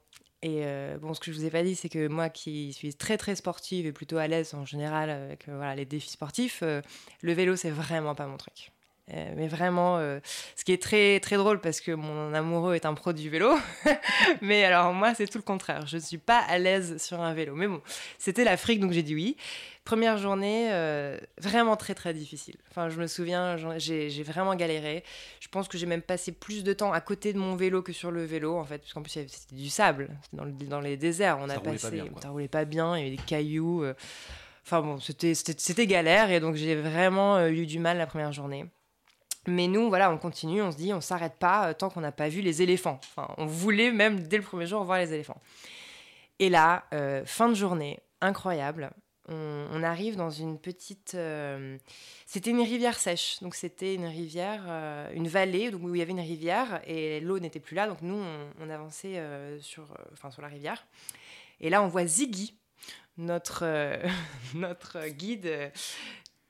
Et 0.44 0.66
euh, 0.66 0.98
bon, 0.98 1.14
ce 1.14 1.20
que 1.20 1.33
je 1.33 1.38
vous 1.38 1.46
ai 1.46 1.50
pas 1.50 1.62
dit, 1.62 1.74
c'est 1.74 1.88
que 1.88 2.07
moi 2.07 2.28
qui 2.28 2.74
suis 2.74 2.94
très 2.94 3.16
très 3.16 3.35
sportive 3.35 3.87
et 3.87 3.92
plutôt 3.92 4.18
à 4.18 4.28
l'aise 4.28 4.52
en 4.52 4.66
général 4.66 5.09
avec 5.09 5.48
euh, 5.48 5.57
voilà, 5.57 5.74
les 5.74 5.87
défis 5.87 6.11
sportifs, 6.11 6.61
euh, 6.62 6.83
le 7.22 7.33
vélo 7.33 7.57
c'est 7.57 7.70
vraiment 7.70 8.14
pas 8.14 8.26
mon 8.26 8.37
truc. 8.37 8.74
Euh, 9.12 9.35
mais 9.37 9.49
vraiment, 9.49 9.99
euh, 9.99 10.19
ce 10.57 10.64
qui 10.64 10.73
est 10.73 10.81
très 10.83 11.21
très 11.21 11.37
drôle 11.37 11.61
parce 11.61 11.83
que 11.83 11.93
mon 11.93 12.33
amoureux 12.33 12.75
est 12.75 12.87
un 12.87 12.95
pro 12.95 13.12
du 13.12 13.29
vélo, 13.29 13.53
mais 14.40 14.64
alors 14.64 14.95
moi 14.95 15.12
c'est 15.14 15.27
tout 15.27 15.37
le 15.37 15.43
contraire. 15.45 15.87
Je 15.87 15.97
ne 15.97 16.01
suis 16.01 16.17
pas 16.17 16.38
à 16.38 16.57
l'aise 16.59 16.97
sur 17.03 17.21
un 17.21 17.35
vélo. 17.35 17.55
Mais 17.55 17.67
bon, 17.69 17.83
c'était 18.19 18.45
l'Afrique 18.45 18.81
donc 18.81 18.93
j'ai 18.93 19.03
dit 19.03 19.14
oui. 19.14 19.37
Première 19.85 20.17
journée, 20.17 20.69
euh, 20.73 21.19
vraiment 21.38 21.77
très 21.77 21.95
très 21.95 22.14
difficile. 22.14 22.57
Enfin, 22.71 22.88
je 22.88 22.99
me 22.99 23.07
souviens, 23.07 23.57
j'ai 23.77 24.23
vraiment 24.23 24.55
galéré. 24.55 25.05
Je 25.40 25.49
pense 25.49 25.69
que 25.69 25.77
j'ai 25.77 25.85
même 25.85 26.01
passé 26.01 26.33
plus 26.33 26.64
de 26.64 26.73
temps 26.73 26.95
à 26.95 27.03
côté 27.03 27.35
de 27.35 27.38
mon 27.38 27.55
vélo 27.57 27.83
que 27.83 27.93
sur 27.93 28.11
le 28.11 28.25
vélo 28.25 28.57
en 28.57 28.64
fait, 28.64 28.79
parce 28.79 28.95
qu'en 28.95 29.03
plus 29.03 29.11
c'était 29.11 29.55
du 29.55 29.69
sable 29.69 30.09
dans, 30.33 30.45
le- 30.45 30.53
dans 30.53 30.81
les 30.81 30.97
déserts. 30.97 31.38
On 31.38 31.49
Ça 31.49 31.57
a 31.57 31.59
roulait 31.59 31.73
pas 31.73 31.90
passé, 31.90 31.90
bien, 31.97 32.07
ça 32.23 32.31
roulait 32.31 32.49
pas 32.49 32.64
bien, 32.64 32.97
il 32.97 33.05
y 33.05 33.07
avait 33.09 33.17
des 33.19 33.23
cailloux. 33.23 33.85
Enfin 34.64 34.81
bon, 34.81 34.99
c'était 34.99 35.87
galère 35.87 36.31
et 36.31 36.40
donc 36.40 36.55
j'ai 36.55 36.75
vraiment 36.75 37.47
eu 37.49 37.67
du 37.67 37.79
mal 37.79 37.99
la 37.99 38.07
première 38.07 38.33
journée. 38.33 38.64
Mais 39.46 39.68
nous, 39.68 39.88
voilà, 39.88 40.11
on 40.11 40.18
continue, 40.18 40.62
on 40.62 40.72
se 40.72 40.76
dit, 40.76 40.92
on 40.92 41.00
s'arrête 41.00 41.37
pas 41.38 41.68
euh, 41.68 41.74
tant 41.74 41.90
qu'on 41.90 42.00
n'a 42.00 42.12
pas 42.12 42.28
vu 42.28 42.40
les 42.40 42.62
éléphants. 42.62 42.98
Enfin, 43.02 43.35
on 43.37 43.46
voulait 43.46 43.92
même 43.92 44.20
dès 44.20 44.38
le 44.38 44.42
premier 44.42 44.66
jour 44.66 44.83
voir 44.85 44.98
les 44.98 45.12
éléphants. 45.12 45.40
Et 46.38 46.48
là, 46.48 46.85
euh, 46.92 47.24
fin 47.26 47.48
de 47.48 47.54
journée, 47.54 48.00
incroyable. 48.20 48.90
On, 49.28 49.83
arrive 49.83 50.16
dans 50.16 50.28
une 50.28 50.59
petite. 50.59 51.14
euh, 51.14 51.78
c'était 52.26 52.50
une 52.50 52.61
rivière 52.61 52.98
sèche, 52.98 53.40
donc 53.40 53.54
c'était 53.54 53.94
une 53.94 54.04
rivière, 54.04 54.64
une 55.14 55.28
vallée 55.28 55.72
où 55.74 55.94
il 55.94 55.98
y 55.98 56.02
avait 56.02 56.12
une 56.12 56.20
rivière 56.20 56.83
et 56.87 57.20
l'eau 57.20 57.38
n'était 57.38 57.61
plus 57.61 57.74
là. 57.74 57.87
Donc 57.87 58.02
nous, 58.02 58.16
on, 58.16 58.50
on 58.61 58.68
avançait 58.68 59.18
sur, 59.61 59.85
enfin, 60.12 60.30
sur 60.30 60.42
la 60.42 60.48
rivière. 60.48 60.87
Et 61.62 61.70
là, 61.70 61.83
on 61.83 61.88
voit 61.88 62.04
Ziggy, 62.04 62.54
notre, 63.16 63.64
notre 64.54 65.07
guide 65.09 65.72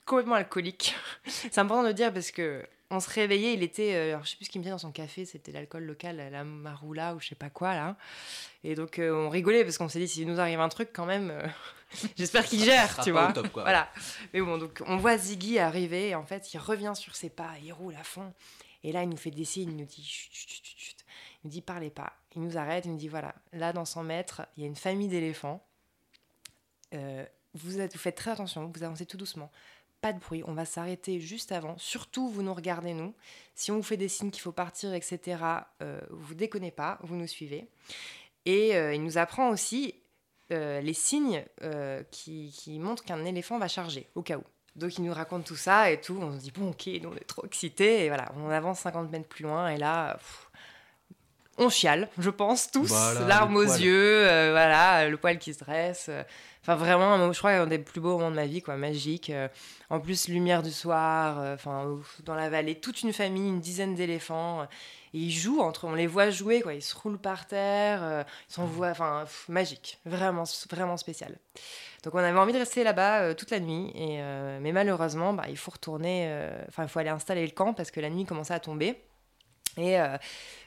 complètement 0.04 0.34
alcoolique. 0.34 0.94
C'est 1.26 1.58
important 1.58 1.82
de 1.82 1.88
le 1.88 1.94
dire 1.94 2.12
parce 2.12 2.30
que 2.30 2.66
on 2.94 3.00
se 3.00 3.10
réveillait, 3.10 3.54
il 3.54 3.62
était, 3.62 3.94
euh, 3.94 4.12
alors 4.14 4.24
je 4.24 4.30
sais 4.30 4.36
plus 4.36 4.46
ce 4.46 4.50
qu'il 4.50 4.60
me 4.60 4.64
disait 4.64 4.72
dans 4.72 4.78
son 4.78 4.92
café, 4.92 5.24
c'était 5.24 5.52
l'alcool 5.52 5.84
local, 5.84 6.16
la 6.16 6.44
maroula 6.44 7.14
ou 7.14 7.20
je 7.20 7.28
sais 7.28 7.34
pas 7.34 7.50
quoi 7.50 7.74
là. 7.74 7.96
Et 8.62 8.74
donc 8.74 8.98
euh, 8.98 9.12
on 9.14 9.28
rigolait 9.28 9.64
parce 9.64 9.78
qu'on 9.78 9.88
s'est 9.88 9.98
dit 9.98 10.08
s'il 10.08 10.26
nous 10.26 10.40
arrive 10.40 10.60
un 10.60 10.68
truc 10.68 10.90
quand 10.92 11.06
même, 11.06 11.30
euh, 11.30 11.46
j'espère 12.16 12.44
qu'il 12.44 12.62
gère, 12.64 12.98
tu 13.04 13.10
vois. 13.10 13.32
top, 13.32 13.48
quoi. 13.48 13.62
Voilà. 13.64 13.90
Mais 14.32 14.40
bon, 14.40 14.58
donc 14.58 14.82
on 14.86 14.96
voit 14.96 15.18
Ziggy 15.18 15.58
arriver 15.58 16.08
et 16.10 16.14
en 16.14 16.24
fait 16.24 16.52
il 16.54 16.58
revient 16.58 16.92
sur 16.94 17.14
ses 17.16 17.30
pas, 17.30 17.52
il 17.62 17.72
roule 17.72 17.94
à 17.96 18.04
fond. 18.04 18.32
Et 18.82 18.92
là 18.92 19.02
il 19.02 19.08
nous 19.08 19.16
fait 19.16 19.30
des 19.30 19.44
signes, 19.44 19.70
il 19.70 19.76
nous 19.76 19.84
dit 19.86 20.04
chut, 20.04 20.30
chut, 20.32 20.48
chut, 20.48 20.64
chut, 20.64 20.78
chut. 20.78 20.96
Il 21.42 21.48
nous 21.48 21.50
dit 21.50 21.60
parlez 21.62 21.90
pas. 21.90 22.12
Il 22.36 22.42
nous 22.42 22.56
arrête, 22.58 22.84
il 22.86 22.90
nous 22.92 22.98
dit 22.98 23.08
voilà, 23.08 23.34
là 23.52 23.72
dans 23.72 23.84
100 23.84 24.02
mètres, 24.02 24.42
il 24.56 24.62
y 24.62 24.64
a 24.64 24.68
une 24.68 24.76
famille 24.76 25.08
d'éléphants. 25.08 25.64
Euh, 26.94 27.24
vous, 27.54 27.80
êtes- 27.80 27.92
vous 27.92 27.98
faites 27.98 28.16
très 28.16 28.30
attention, 28.32 28.70
vous 28.74 28.82
avancez 28.82 29.06
tout 29.06 29.16
doucement. 29.16 29.50
Pas 30.04 30.12
de 30.12 30.18
bruit, 30.18 30.42
on 30.46 30.52
va 30.52 30.66
s'arrêter 30.66 31.18
juste 31.18 31.50
avant. 31.50 31.78
Surtout, 31.78 32.28
vous 32.28 32.42
nous 32.42 32.52
regardez, 32.52 32.92
nous. 32.92 33.14
Si 33.54 33.70
on 33.70 33.76
vous 33.76 33.82
fait 33.82 33.96
des 33.96 34.08
signes 34.08 34.30
qu'il 34.30 34.42
faut 34.42 34.52
partir, 34.52 34.92
etc., 34.92 35.42
euh, 35.80 35.98
vous 36.10 36.34
déconnez 36.34 36.70
pas, 36.70 36.98
vous 37.04 37.16
nous 37.16 37.26
suivez. 37.26 37.70
Et 38.44 38.76
euh, 38.76 38.92
il 38.94 39.02
nous 39.02 39.16
apprend 39.16 39.48
aussi 39.48 39.94
euh, 40.52 40.82
les 40.82 40.92
signes 40.92 41.42
qui, 42.10 42.54
qui 42.54 42.78
montrent 42.78 43.02
qu'un 43.02 43.24
éléphant 43.24 43.58
va 43.58 43.66
charger, 43.66 44.06
au 44.14 44.20
cas 44.20 44.36
où. 44.36 44.44
Donc 44.76 44.98
il 44.98 45.04
nous 45.04 45.14
raconte 45.14 45.46
tout 45.46 45.56
ça 45.56 45.90
et 45.90 45.98
tout. 45.98 46.18
On 46.20 46.34
se 46.34 46.42
dit, 46.42 46.50
bon, 46.50 46.72
ok, 46.72 46.86
on 47.10 47.16
est 47.16 47.26
trop 47.26 47.46
excités. 47.46 48.04
Et 48.04 48.08
voilà, 48.08 48.30
on 48.36 48.50
avance 48.50 48.80
50 48.80 49.10
mètres 49.10 49.26
plus 49.26 49.44
loin. 49.44 49.70
Et 49.70 49.78
là, 49.78 50.18
on 51.58 51.68
chiale, 51.68 52.08
je 52.18 52.30
pense, 52.30 52.70
tous. 52.70 52.88
Voilà, 52.88 53.20
larmes 53.26 53.56
aux 53.56 53.62
yeux, 53.62 54.26
euh, 54.26 54.50
voilà, 54.52 55.08
le 55.08 55.16
poil 55.16 55.38
qui 55.38 55.54
se 55.54 55.60
dresse. 55.60 56.06
euh. 56.08 56.22
Enfin, 56.62 56.76
vraiment, 56.76 57.32
je 57.32 57.38
crois, 57.38 57.52
un 57.52 57.66
des 57.66 57.78
plus 57.78 58.00
beaux 58.00 58.16
moments 58.16 58.30
de 58.30 58.36
ma 58.36 58.46
vie, 58.46 58.62
quoi, 58.62 58.76
magique. 58.76 59.30
euh. 59.30 59.48
En 59.90 60.00
plus, 60.00 60.28
lumière 60.28 60.62
du 60.62 60.72
soir, 60.72 61.38
enfin, 61.54 61.96
dans 62.24 62.34
la 62.34 62.48
vallée, 62.48 62.74
toute 62.74 63.02
une 63.02 63.12
famille, 63.12 63.48
une 63.48 63.60
dizaine 63.60 63.94
d'éléphants. 63.94 64.62
Et 65.12 65.18
ils 65.18 65.30
jouent 65.30 65.60
entre, 65.60 65.84
on 65.84 65.94
les 65.94 66.06
voit 66.06 66.30
jouer, 66.30 66.62
quoi. 66.62 66.74
Ils 66.74 66.82
se 66.82 66.96
roulent 66.96 67.18
par 67.18 67.46
terre, 67.46 68.24
ils 68.48 68.52
s'envoient, 68.52 68.88
enfin, 68.88 69.24
magique, 69.48 70.00
vraiment, 70.06 70.44
vraiment 70.70 70.96
spécial. 70.96 71.36
Donc, 72.02 72.14
on 72.14 72.18
avait 72.18 72.38
envie 72.38 72.52
de 72.54 72.58
rester 72.58 72.82
là-bas 72.82 73.34
toute 73.34 73.50
la 73.50 73.60
nuit, 73.60 73.92
et, 73.94 74.20
mais 74.60 74.72
malheureusement, 74.72 75.34
bah, 75.34 75.44
il 75.48 75.56
faut 75.58 75.70
retourner, 75.70 76.34
enfin, 76.68 76.84
il 76.84 76.88
faut 76.88 76.98
aller 76.98 77.10
installer 77.10 77.44
le 77.46 77.52
camp 77.52 77.74
parce 77.74 77.90
que 77.90 78.00
la 78.00 78.10
nuit 78.10 78.24
commençait 78.24 78.54
à 78.54 78.60
tomber. 78.60 79.00
Et 79.76 80.00
euh, 80.00 80.16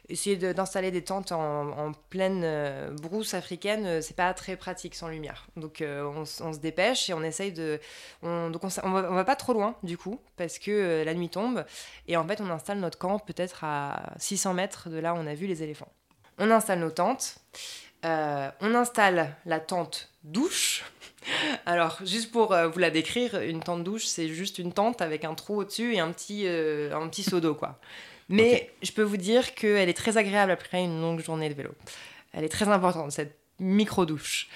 essayer 0.10 0.38
d'installer 0.54 0.91
des 0.91 1.04
tentes 1.04 1.32
en, 1.32 1.91
pleine 2.10 2.41
euh, 2.43 2.91
brousse 2.91 3.34
africaine, 3.34 3.86
euh, 3.86 4.02
c'est 4.02 4.15
pas 4.15 4.34
très 4.34 4.56
pratique 4.56 4.96
sans 4.96 5.08
lumière. 5.08 5.48
Donc 5.56 5.82
euh, 5.82 6.04
on, 6.04 6.26
se 6.26 6.60
dépêche 6.60 7.10
et 7.10 7.13
on 7.13 7.24
essaye 7.24 7.52
de. 7.52 7.80
On, 8.24 8.50
donc 8.50 8.63
on, 8.63 8.91
va, 8.91 9.26
pas 9.26 9.36
trop 9.36 9.54
loin 9.54 9.76
du 9.84 9.98
coup, 9.98 10.20
parce 10.38 10.60
que 10.60 11.04
la 11.04 11.13
nuit 11.13 11.30
tombe. 11.30 11.65
Et 12.08 12.17
en 12.17 12.28
fait, 12.28 12.41
on 12.41 12.50
installe 12.50 12.80
notre 12.80 12.98
camp 12.98 13.20
peut-être 13.20 13.63
à 13.63 14.13
600 14.17 14.54
mètres 14.54 14.89
de 14.89 14.98
là 14.98 15.13
où 15.13 15.17
on 15.17 15.28
a 15.28 15.34
vu 15.34 15.48
les 15.48 15.63
éléphants. 15.63 15.91
On 16.38 16.52
installe 16.52 16.80
nos 16.80 16.91
tentes. 16.91 17.38
On 18.04 18.74
installe 18.74 19.36
la 19.46 19.60
tente 19.60 20.10
douche. 20.24 20.86
Alors, 21.65 21.98
juste 22.06 22.32
pour 22.32 22.56
vous 22.56 22.80
la 22.80 22.89
décrire, 22.89 23.41
une 23.41 23.60
tente 23.60 23.84
douche, 23.84 24.06
c'est 24.06 24.30
juste 24.30 24.60
une 24.60 24.72
tente 24.72 25.02
avec 25.02 25.26
un 25.26 25.34
trou 25.34 25.60
au-dessus 25.60 25.96
et 25.96 26.00
un 26.00 26.12
petit, 26.12 26.48
un 26.48 27.08
petit 27.10 27.24
seau 27.24 27.41
d'eau, 27.41 27.56
quoi. 27.56 27.80
Mais 28.29 28.69
je 28.83 28.91
peux 28.91 29.03
vous 29.03 29.17
dire 29.17 29.55
qu'elle 29.55 29.89
est 29.89 29.97
très 29.97 30.17
agréable 30.17 30.51
après 30.51 30.83
une 30.83 31.01
longue 31.01 31.21
journée 31.21 31.49
de 31.49 31.53
vélo. 31.53 31.71
Elle 32.33 32.43
est 32.43 32.49
très 32.49 32.67
importante, 32.67 33.11
cette 33.11 33.37
micro-douche. 33.59 34.47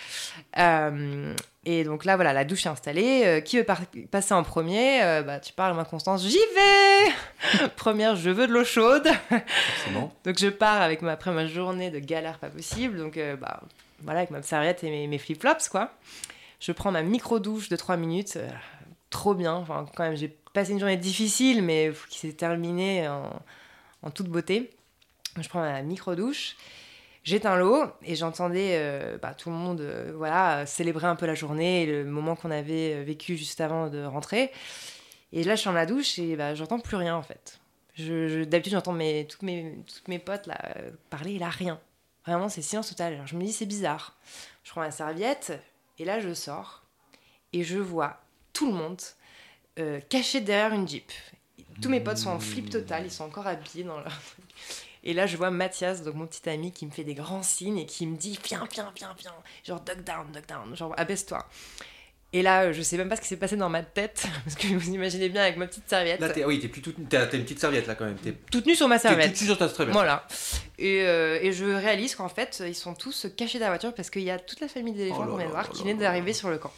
Euh, 0.58 1.34
et 1.66 1.84
donc 1.84 2.06
là, 2.06 2.16
voilà, 2.16 2.34
la 2.34 2.46
douche 2.46 2.66
est 2.66 2.70
installée. 2.70 3.24
Euh, 3.26 3.42
qui 3.42 3.58
veut 3.58 3.66
passer 4.10 4.34
en 4.34 4.44
premier? 4.44 5.04
Euh, 5.04 5.24
bah, 5.24 5.40
Tu 5.40 5.54
parles, 5.54 5.74
moi, 5.74 5.86
Constance, 5.86 6.24
j'y 6.24 6.38
vais 6.38 7.68
Première, 7.76 8.16
je 8.16 8.30
veux 8.30 8.48
de 8.48 8.54
l'eau 8.54 8.64
chaude. 8.64 9.08
Forcément. 9.30 10.14
Donc 10.24 10.38
je 10.38 10.48
pars 10.48 10.82
avec 10.82 11.02
ma, 11.02 11.14
après 11.14 11.32
ma 11.32 11.48
journée 11.48 11.90
de 11.90 12.00
galère 12.00 12.38
pas 12.38 12.50
possible. 12.50 12.98
Donc 12.98 13.20
bah, 13.40 13.62
voilà, 14.04 14.20
avec 14.20 14.32
ma 14.32 14.42
serviette 14.42 14.84
et 14.84 14.90
mes, 14.90 15.08
mes 15.08 15.18
flip-flops, 15.18 15.70
quoi. 15.70 15.92
Je 16.60 16.72
prends 16.72 16.92
ma 16.92 17.02
micro-douche 17.02 17.70
de 17.70 17.76
3 17.76 17.98
minutes. 17.98 18.38
trop 19.10 19.34
bien. 19.34 19.56
Enfin, 19.56 19.86
quand 19.96 20.04
même, 20.04 20.16
j'ai 20.16 20.36
passé 20.54 20.74
une 20.74 20.80
journée 20.80 20.98
difficile, 20.98 21.64
mais 21.64 21.92
qui 22.10 22.20
s'est 22.20 22.34
terminée 22.34 23.08
en, 23.08 23.32
en 24.02 24.12
toute 24.12 24.28
beauté. 24.28 24.72
Je 25.40 25.48
prends 25.48 25.62
ma 25.62 25.82
micro-douche. 25.82 26.56
J'éteins 27.24 27.56
l'eau 27.56 27.86
et 28.04 28.16
j'entendais 28.16 28.78
euh, 28.80 29.18
bah, 29.20 29.36
tout 29.36 29.52
le 29.52 29.56
monde 29.56 29.82
euh, 29.82 30.12
voilà, 30.16 30.66
célébrer 30.66 31.06
un 31.06 31.16
peu 31.16 31.28
la 31.28 31.36
journée 31.36 31.84
et 31.84 31.86
le 31.86 32.04
moment 32.04 32.36
qu'on 32.36 32.50
avait 32.50 32.96
euh, 32.96 33.04
vécu 33.04 33.38
juste 33.38 33.62
avant 33.62 33.90
de 33.90 34.04
rentrer. 34.04 34.52
Et 35.32 35.44
là, 35.44 35.56
je 35.56 35.62
suis 35.62 35.68
dans 35.68 35.74
la 35.74 35.86
douche 35.86 36.18
et 36.18 36.36
bah, 36.36 36.56
j'entends 36.56 36.80
plus 36.80 36.98
rien 36.98 37.16
en 37.16 37.22
fait. 37.22 37.60
D'habitude, 38.00 38.74
j'entends 38.74 38.94
mes, 38.94 39.28
toutes, 39.28 39.44
mes, 39.44 39.78
toutes 39.86 40.08
mes 40.08 40.18
potes 40.18 40.48
là, 40.48 40.58
parler 41.12 41.34
et 41.34 41.40
là, 41.40 41.50
rien. 41.50 41.80
Vraiment, 42.26 42.50
c'est 42.50 42.64
silence 42.64 42.90
total. 42.90 43.14
Alors 43.14 43.28
je 43.28 43.36
me 43.36 43.44
dis, 43.44 43.54
c'est 43.54 43.68
bizarre. 43.68 44.18
Je 44.64 44.72
prends 44.72 44.82
ma 44.82 44.92
serviette 44.92 45.54
et 46.00 46.06
là, 46.06 46.20
je 46.20 46.34
sors 46.34 46.84
et 47.54 47.64
je 47.64 47.78
vois 47.78 48.20
tout 48.54 48.66
le 48.66 48.74
monde 48.74 49.02
caché 50.10 50.42
derrière 50.42 50.74
une 50.74 50.88
Jeep. 50.88 51.12
Tous 51.82 51.90
mes 51.90 52.00
potes 52.00 52.18
sont 52.18 52.30
en 52.30 52.40
flip 52.40 52.70
total, 52.70 53.04
ils 53.06 53.12
sont 53.12 53.24
encore 53.24 53.48
habillés 53.48 53.84
dans 53.84 53.98
leur 53.98 54.06
truc. 54.22 54.46
Et 55.04 55.14
là, 55.14 55.26
je 55.26 55.36
vois 55.36 55.50
Mathias, 55.50 56.04
donc 56.04 56.16
mon 56.16 56.28
petit 56.28 56.48
ami, 56.48 56.72
qui 56.72 56.86
me 56.86 56.92
fait 56.92 57.04
des 57.04 57.16
grands 57.16 57.42
signes 57.44 57.80
et 57.80 57.86
qui 57.86 58.06
me 58.06 58.16
dit 58.16 58.38
Viens, 58.46 58.68
viens, 58.72 58.92
viens, 58.96 59.16
viens. 59.18 59.34
Genre, 59.64 59.80
duck 59.80 60.04
down, 60.04 60.32
duck 60.32 60.48
down. 60.48 60.76
Genre, 60.76 60.94
abaisse-toi. 60.96 61.48
Et 62.34 62.44
là, 62.44 62.72
je 62.72 62.82
sais 62.82 62.96
même 62.96 63.10
pas 63.10 63.18
ce 63.18 63.22
qui 63.22 63.28
s'est 63.28 63.38
passé 63.38 63.58
dans 63.58 63.68
ma 63.68 63.84
tête, 63.84 64.26
parce 64.46 64.56
que 64.56 64.68
vous 64.68 64.90
imaginez 64.92 65.28
bien 65.28 65.42
avec 65.42 65.58
ma 65.58 65.68
petite 65.68 65.90
serviette, 65.90 66.22
Là, 66.22 66.30
t'es, 66.30 66.46
oui, 66.46 66.60
t'es 66.60 66.70
plus 66.70 66.82
toute, 66.82 66.96
t'as, 67.10 67.26
t'as 67.26 67.36
une 67.36 67.44
petite 67.44 67.60
serviette 67.60 67.88
là 67.88 67.96
quand 67.96 68.06
même. 68.06 68.16
T'es, 68.16 68.34
toute 68.52 68.66
nue 68.68 68.76
sur 68.76 68.88
ma 68.88 69.00
t'es 69.00 69.10
serviette. 69.10 69.34
toute 69.34 69.48
sur 69.48 69.58
ta 69.58 69.68
serviette. 69.68 69.94
Voilà. 69.94 70.26
Et, 70.78 71.02
euh, 71.02 71.40
et 71.42 71.52
je 71.52 71.66
réalise 71.66 72.16
qu'en 72.16 72.30
fait, 72.30 72.64
ils 72.66 72.76
sont 72.76 72.94
tous 72.94 73.28
cachés 73.36 73.60
dans 73.60 73.66
la 73.66 73.72
voiture 73.72 73.94
parce 73.94 74.10
qu'il 74.10 74.22
y 74.22 74.32
a 74.32 74.40
toute 74.40 74.62
la 74.62 74.70
famille 74.70 74.94
d'éléphants 74.94 75.18
Oh 75.20 75.26
là 75.26 75.32
qu'on 75.32 75.38
vient 75.38 75.48
voir 75.48 75.70
qui 75.70 75.84
vient 75.84 75.96
d'arriver 75.96 76.32
sur 76.32 76.50
le 76.50 76.58
camp. 76.58 76.72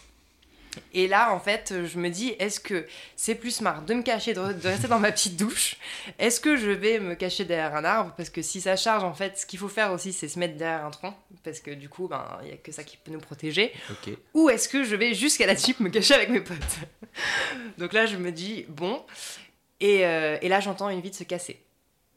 Et 0.94 1.08
là, 1.08 1.34
en 1.34 1.40
fait, 1.40 1.74
je 1.86 1.98
me 2.00 2.10
dis, 2.10 2.36
est-ce 2.40 2.60
que 2.60 2.86
c'est 3.16 3.36
plus 3.36 3.52
smart 3.52 3.82
de 3.82 3.94
me 3.94 4.02
cacher, 4.02 4.34
de, 4.34 4.54
de 4.54 4.68
rester 4.68 4.88
dans 4.88 5.00
ma 5.00 5.12
petite 5.12 5.36
douche 5.38 5.78
Est-ce 6.20 6.40
que 6.40 6.56
je 6.58 6.70
vais 6.70 7.00
me 7.00 7.16
cacher 7.16 7.46
derrière 7.46 7.76
un 7.76 7.84
arbre 7.84 8.14
Parce 8.16 8.30
que 8.30 8.42
si 8.42 8.62
ça 8.62 8.76
charge, 8.76 9.04
en 9.04 9.14
fait, 9.14 9.38
ce 9.38 9.46
qu'il 9.46 9.60
faut 9.60 9.68
faire 9.70 9.92
aussi, 9.92 10.14
c'est 10.14 10.28
se 10.28 10.40
mettre 10.40 10.58
derrière 10.58 10.86
un 10.86 10.92
tronc. 10.92 11.14
Parce 11.44 11.60
que 11.60 11.72
du 11.72 11.90
coup, 11.90 12.08
ben, 12.08 12.26
il 12.42 12.48
n'y 12.48 12.54
a 12.54 12.58
que 12.58 12.72
ça 12.72 12.84
qui 12.84 12.98
peut 12.98 13.12
nous 13.12 13.20
protéger. 13.20 13.72
Ou 14.34 14.50
est-ce 14.50 14.70
que 14.70 14.84
je 14.84 14.96
vais 14.96 15.14
jusqu'à 15.14 15.46
la 15.46 15.56
Jeep 15.56 15.80
me 15.80 15.90
cacher 15.90 16.14
avec 16.14 16.30
mes 16.30 16.42
potes 16.42 16.58
Donc 17.78 17.94
là, 17.94 18.06
je 18.06 18.18
me 18.18 18.32
dis, 18.32 18.66
bon. 18.70 19.04
Et, 19.80 20.06
euh, 20.06 20.38
et 20.42 20.48
là, 20.48 20.60
j'entends 20.60 20.90
une 20.90 21.02
vitre 21.02 21.18
se 21.18 21.24
casser. 21.24 21.62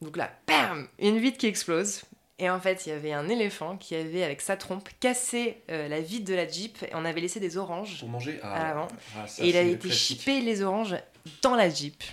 Donc 0.01 0.15
là, 0.15 0.31
bam 0.47 0.87
Une 0.99 1.17
vitre 1.19 1.37
qui 1.37 1.47
explose. 1.47 2.01
Et 2.39 2.49
en 2.51 2.59
fait, 2.59 2.85
il 2.85 2.89
y 2.89 2.91
avait 2.91 3.13
un 3.13 3.29
éléphant 3.29 3.77
qui 3.77 3.95
avait, 3.95 4.23
avec 4.23 4.41
sa 4.41 4.57
trompe, 4.57 4.87
cassé 4.99 5.57
euh, 5.71 5.87
la 5.87 5.99
vitre 6.01 6.25
de 6.29 6.35
la 6.35 6.47
Jeep. 6.47 6.83
Et 6.83 6.89
on 6.93 7.03
avait 7.03 7.21
laissé 7.21 7.39
des 7.39 7.57
oranges. 7.57 7.99
Pour 7.99 8.09
manger 8.09 8.39
À 8.43 8.63
l'avant. 8.67 8.87
ah, 9.17 9.25
et 9.39 9.47
il 9.47 9.51
c'est 9.53 9.57
a 9.57 9.63
le 9.63 9.69
été 9.71 9.89
chippé 9.89 10.41
les 10.41 10.61
oranges 10.61 10.95
dans 11.41 11.55
la 11.55 11.67
Jeep. 11.69 12.03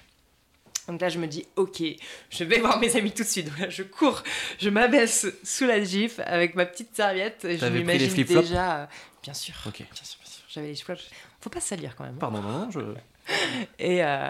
Donc 0.89 1.01
là, 1.01 1.09
je 1.11 1.19
me 1.19 1.27
dis, 1.27 1.47
ok, 1.57 1.83
je 2.31 2.45
vais 2.45 2.59
voir 2.61 2.79
mes 2.79 2.95
amis 2.97 3.11
tout 3.13 3.23
de 3.23 3.29
suite. 3.29 3.47
Donc 3.49 3.59
là, 3.59 3.69
je 3.71 3.83
cours, 3.83 4.23
je 4.59 4.69
m'abaisse 4.71 5.27
sous 5.43 5.67
la 5.67 5.83
Jeep 5.85 6.13
avec 6.25 6.55
ma 6.55 6.65
petite 6.67 6.95
serviette. 6.97 7.45
Et 7.45 7.59
je 7.59 7.67
m'imagine 7.67 8.25
déjà. 8.25 8.83
euh, 8.83 8.87
bien 9.23 9.35
sûr. 9.35 9.55
Ok. 9.67 9.77
Bien 9.79 9.87
sûr, 10.03 10.19
bien 10.21 10.31
sûr. 10.31 10.43
J'avais 10.49 10.69
les 10.69 10.75
flip-flops. 10.75 11.11
Faut 11.41 11.51
pas 11.51 11.61
salir 11.61 11.97
quand 11.97 12.05
même. 12.05 12.15
hein. 12.15 12.19
Pardon, 12.21 12.41
non, 12.41 12.71
je. 12.71 12.81
Et, 13.79 14.05
euh, 14.05 14.29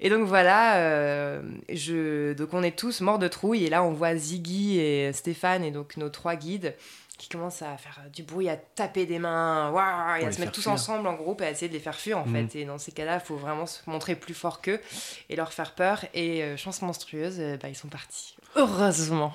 et 0.00 0.08
donc 0.10 0.26
voilà, 0.26 0.76
euh, 0.76 1.42
je, 1.68 2.32
donc 2.32 2.54
on 2.54 2.62
est 2.62 2.76
tous 2.78 3.00
morts 3.00 3.18
de 3.18 3.28
trouille. 3.28 3.64
Et 3.64 3.70
là, 3.70 3.82
on 3.82 3.92
voit 3.92 4.14
Ziggy 4.16 4.78
et 4.78 5.12
Stéphane 5.12 5.64
et 5.64 5.70
donc 5.70 5.96
nos 5.96 6.08
trois 6.08 6.36
guides 6.36 6.74
qui 7.18 7.28
commencent 7.28 7.60
à 7.60 7.76
faire 7.76 8.00
du 8.14 8.22
bruit, 8.22 8.48
à 8.48 8.56
taper 8.56 9.04
des 9.04 9.18
mains, 9.18 9.70
waouh, 9.72 10.22
et 10.22 10.26
à 10.26 10.32
se 10.32 10.40
mettre 10.40 10.52
tous 10.52 10.62
fuir. 10.62 10.72
ensemble 10.72 11.06
en 11.06 11.12
groupe 11.12 11.42
et 11.42 11.44
à 11.44 11.50
essayer 11.50 11.68
de 11.68 11.74
les 11.74 11.78
faire 11.80 11.94
fuir 11.98 12.16
en 12.16 12.24
Mhm. 12.24 12.48
fait. 12.48 12.60
Et 12.60 12.64
dans 12.64 12.78
ces 12.78 12.92
cas-là, 12.92 13.20
il 13.22 13.26
faut 13.26 13.36
vraiment 13.36 13.66
se 13.66 13.80
montrer 13.88 14.14
plus 14.14 14.32
fort 14.32 14.62
qu'eux 14.62 14.80
et 15.28 15.36
leur 15.36 15.52
faire 15.52 15.74
peur. 15.74 16.02
Et 16.14 16.42
euh, 16.42 16.56
chance 16.56 16.80
monstrueuse, 16.80 17.36
euh, 17.38 17.58
bah, 17.58 17.68
ils 17.68 17.76
sont 17.76 17.88
partis. 17.88 18.36
Heureusement. 18.56 19.34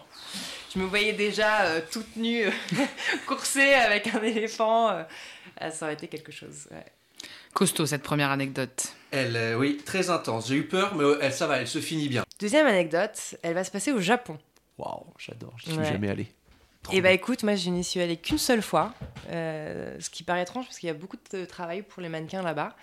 Je 0.73 0.79
me 0.79 0.85
voyais 0.85 1.13
déjà 1.13 1.61
euh, 1.65 1.81
toute 1.91 2.15
nue, 2.15 2.45
coursée 3.27 3.73
avec 3.75 4.07
un 4.07 4.23
éléphant. 4.23 4.89
ça 5.71 5.85
aurait 5.85 5.93
été 5.93 6.07
quelque 6.07 6.31
chose. 6.31 6.67
ouais. 6.71 6.85
Costaud 7.55 7.85
cette 7.85 8.03
première 8.03 8.31
anecdote. 8.31 8.89
Elle, 9.11 9.37
euh, 9.37 9.57
oui, 9.57 9.77
très 9.85 10.09
intense. 10.09 10.49
J'ai 10.49 10.55
eu 10.55 10.67
peur, 10.67 10.93
mais 10.93 11.03
euh, 11.05 11.17
elle, 11.21 11.31
ça 11.31 11.47
va, 11.47 11.57
elle 11.61 11.67
se 11.69 11.79
finit 11.79 12.09
bien. 12.09 12.25
Deuxième 12.37 12.67
anecdote, 12.67 13.35
elle 13.43 13.53
va 13.53 13.63
se 13.63 13.71
passer 13.71 13.93
au 13.93 14.01
Japon. 14.01 14.37
Waouh, 14.77 15.05
j'adore, 15.17 15.53
j'y 15.57 15.69
suis 15.71 15.79
Ouais. 15.79 15.85
jamais 15.85 16.09
allé. 16.09 16.27
Trop 16.83 16.91
Et 16.93 16.97
bah 17.01 17.07
bien. 17.07 17.15
écoute, 17.15 17.43
moi 17.43 17.55
je 17.55 17.69
n'y 17.69 17.85
suis 17.85 18.01
allée 18.01 18.17
qu'une 18.17 18.37
seule 18.37 18.61
fois, 18.61 18.93
euh, 19.29 19.95
ce 20.01 20.09
qui 20.09 20.23
paraît 20.23 20.41
étrange 20.43 20.65
parce 20.65 20.77
qu'il 20.79 20.87
y 20.87 20.89
a 20.91 20.93
beaucoup 20.93 21.15
de 21.31 21.45
travail 21.45 21.81
pour 21.81 22.01
les 22.01 22.09
mannequins 22.09 22.43
là-bas. 22.43 22.75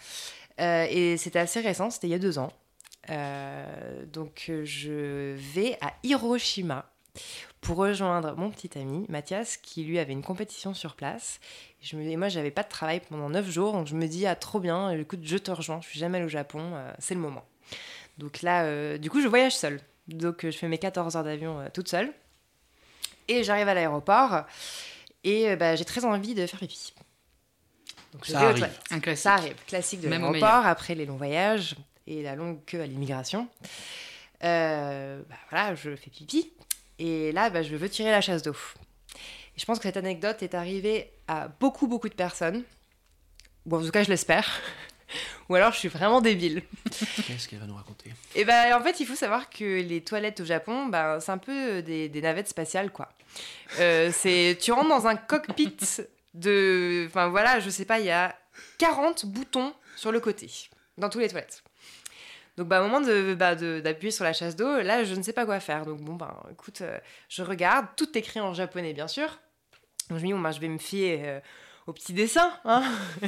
Euh, 0.59 0.87
et 0.89 1.19
c'était 1.19 1.39
assez 1.39 1.61
récent, 1.61 1.91
c'était 1.91 2.07
il 2.07 2.11
y 2.11 2.15
a 2.15 2.19
deux 2.19 2.39
ans. 2.39 2.51
Euh, 3.11 4.05
donc 4.07 4.47
euh, 4.49 4.65
je 4.65 5.35
vais 5.37 5.77
à 5.83 5.93
Hiroshima 6.03 6.91
pour 7.63 7.79
rejoindre 7.79 8.35
mon 8.37 8.51
petit 8.51 8.77
ami 8.79 9.07
Mathias 9.09 9.57
qui 9.57 9.85
lui 9.85 9.99
avait 9.99 10.13
une 10.13 10.23
compétition 10.23 10.75
sur 10.75 10.95
place. 10.95 11.41
Et, 11.81 11.87
je 11.87 11.97
me, 11.97 12.03
et 12.03 12.17
moi 12.17 12.29
j'avais 12.29 12.51
pas 12.51 12.65
de 12.65 12.69
travail 12.69 13.01
pendant 13.09 13.31
neuf 13.31 13.49
jours, 13.49 13.73
donc 13.73 13.87
je 13.87 13.95
me 13.95 14.07
dis 14.07 14.27
ah 14.27 14.37
trop 14.37 14.61
bien, 14.61 14.91
écoute 14.91 15.21
je 15.23 15.39
te 15.39 15.51
rejoins, 15.51 15.81
je 15.81 15.89
suis 15.89 15.99
jamais 15.99 16.19
allée 16.19 16.27
au 16.27 16.29
Japon, 16.31 16.61
euh, 16.75 16.93
c'est 16.99 17.15
le 17.15 17.21
moment. 17.21 17.45
Donc 18.19 18.43
là, 18.43 18.65
euh, 18.65 18.99
du 18.99 19.09
coup 19.09 19.23
je 19.23 19.29
voyage 19.29 19.57
seule. 19.57 19.81
Donc 20.09 20.45
euh, 20.45 20.51
je 20.51 20.59
fais 20.59 20.69
mes 20.69 20.79
14 20.79 21.17
heures 21.17 21.25
d'avion 21.25 21.61
euh, 21.61 21.69
toute 21.73 21.89
seule. 21.89 22.13
Et 23.29 23.45
j'arrive 23.45 23.69
à 23.69 23.75
l'aéroport 23.75 24.43
et 25.25 25.51
euh, 25.51 25.57
bah, 25.57 25.77
j'ai 25.77 25.85
très 25.85 26.05
envie 26.05 26.35
de 26.35 26.47
faire 26.47 26.59
pipi. 26.59 26.93
Donc 28.13 28.27
je 28.27 28.33
Ça 28.33 28.41
arrive. 28.41 28.69
Un 28.91 29.01
classique. 29.01 29.23
Ça 29.23 29.35
arrive, 29.35 29.55
classique 29.67 30.01
de 30.01 30.09
Même 30.09 30.25
au 30.25 30.33
l'aéroport 30.33 30.67
après 30.67 30.95
les 30.95 31.07
longs 31.07 31.17
voyages 31.17 31.77
et 32.07 32.23
la 32.23 32.35
longue 32.35 32.59
queue 32.67 32.81
à 32.81 32.87
l'immigration. 32.87 33.49
Euh, 34.43 35.23
bah, 35.29 35.37
voilà, 35.51 35.75
je 35.77 35.95
fais 35.95 36.11
pipi 36.11 36.53
et 37.03 37.33
là, 37.33 37.51
bah, 37.51 37.65
je 37.65 37.75
veux 37.75 37.89
tirer 37.89 38.13
la 38.13 38.21
chasse 38.21 38.45
d'eau. 38.45 38.55
Et 39.57 39.61
je 39.61 39.65
pense 39.65 39.79
que 39.79 39.85
cette 39.85 39.97
anecdote 39.97 40.41
est 40.43 40.55
arrivée 40.55 41.11
à 41.27 41.49
beaucoup, 41.49 41.89
beaucoup 41.89 42.09
de 42.09 42.15
personnes. 42.15 42.63
Ou 43.67 43.77
en 43.77 43.83
tout 43.83 43.91
cas, 43.91 44.05
je 44.05 44.09
l'espère. 44.09 44.49
Ou 45.49 45.57
alors, 45.57 45.73
je 45.73 45.79
suis 45.79 45.89
vraiment 45.89 46.21
débile. 46.21 46.63
Qu'est-ce 47.27 47.49
qu'elle 47.49 47.59
va 47.59 47.67
nous 47.67 47.75
raconter? 47.75 48.13
Et 48.37 48.45
ben 48.45 48.73
en 48.75 48.81
fait, 48.81 49.01
il 49.01 49.07
faut 49.07 49.17
savoir 49.17 49.51
que 49.51 49.83
les 49.83 50.01
toilettes 50.01 50.39
au 50.41 50.45
Japon, 50.45 50.87
ben, 50.87 51.19
c'est 51.19 51.33
un 51.33 51.39
peu 51.39 51.83
des, 51.83 52.09
des 52.09 52.23
navettes 52.23 52.49
spatiales, 52.49 52.93
quoi. 52.93 53.09
Euh, 53.81 54.13
c'est, 54.13 54.57
tu 54.61 54.71
rentres 54.71 54.89
dans 54.89 55.09
un 55.09 55.17
cockpit 55.17 55.77
de... 56.35 57.07
Enfin 57.09 57.29
voilà, 57.29 57.59
je 57.59 57.69
sais 57.69 57.85
pas, 57.85 57.99
il 57.99 58.07
y 58.07 58.11
a 58.11 58.37
40 58.79 59.27
boutons 59.27 59.75
sur 59.97 60.13
le 60.13 60.21
côté, 60.21 60.49
dans 60.99 61.09
tous 61.09 61.19
les 61.19 61.29
toilettes. 61.29 61.65
Donc 62.57 62.69
bah, 62.69 62.81
au 62.81 62.85
moment 62.85 63.01
de, 63.01 63.35
bah, 63.35 63.55
d'appuyer 63.55 64.11
sur 64.11 64.25
la 64.25 64.33
chasse 64.33 64.57
d'eau, 64.57 64.81
là, 64.83 65.05
je 65.05 65.15
ne 65.15 65.23
sais 65.23 65.33
pas 65.33 65.47
quoi 65.47 65.59
faire. 65.61 65.87
Donc 65.87 66.01
bon, 66.01 66.15
ben 66.15 66.35
écoute, 66.51 66.83
euh, 66.83 66.99
je 67.29 67.43
regarde, 67.43 67.87
tout 67.97 68.17
écrit 68.19 68.41
en 68.41 68.53
japonais, 68.53 68.93
bien 68.93 69.09
sûr. 69.09 69.27
Donc 70.11 70.19
je 70.19 70.23
me 70.25 70.27
dis, 70.29 70.33
bon, 70.33 70.41
ben, 70.41 70.53
je 70.53 70.61
vais 70.61 70.69
me 70.69 70.79
fier 70.79 71.21
euh, 71.25 71.41
aux 71.87 71.93
petits 71.93 72.13
dessins. 72.13 72.53
Hein 72.65 72.85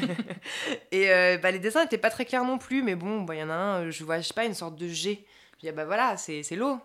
et 0.93 1.11
euh, 1.11 1.39
bah, 1.39 1.51
les 1.51 1.59
dessins 1.59 1.83
n'étaient 1.83 1.99
pas 1.99 2.11
très 2.11 2.25
clairs 2.27 2.45
non 2.45 2.59
plus, 2.59 2.83
mais 2.83 2.95
bon, 2.95 3.23
bah, 3.23 3.35
il 3.35 3.39
y 3.41 3.43
en 3.43 3.51
a 3.51 3.55
un, 3.55 3.81
euh, 3.87 3.91
je 3.91 4.05
vois, 4.05 4.19
je 4.21 4.27
sais 4.29 4.35
pas, 4.35 4.45
une 4.45 4.55
sorte 4.55 4.77
de 4.77 4.89
G. 4.89 5.25
Je 5.55 5.61
dis, 5.61 5.69
ah 5.69 5.73
bah 5.73 5.85
voilà, 5.85 6.17
c'est 6.17 6.43
l'eau. 6.57 6.79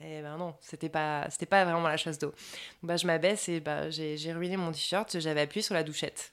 Et 0.00 0.20
ben 0.20 0.36
non, 0.36 0.54
c'était 0.60 0.90
pas, 0.90 1.26
c'était 1.30 1.46
pas 1.46 1.64
vraiment 1.64 1.88
la 1.88 1.96
chasse 1.96 2.18
d'eau. 2.18 2.34
Bah, 2.82 2.96
je 2.96 3.06
m'abaisse 3.06 3.48
et 3.48 3.60
bah, 3.60 3.88
j'ai 3.90 4.32
ruiné 4.34 4.56
mon 4.56 4.72
t-shirt, 4.72 5.18
j'avais 5.20 5.40
appuyé 5.42 5.62
sur 5.62 5.74
la 5.74 5.82
douchette. 5.84 6.32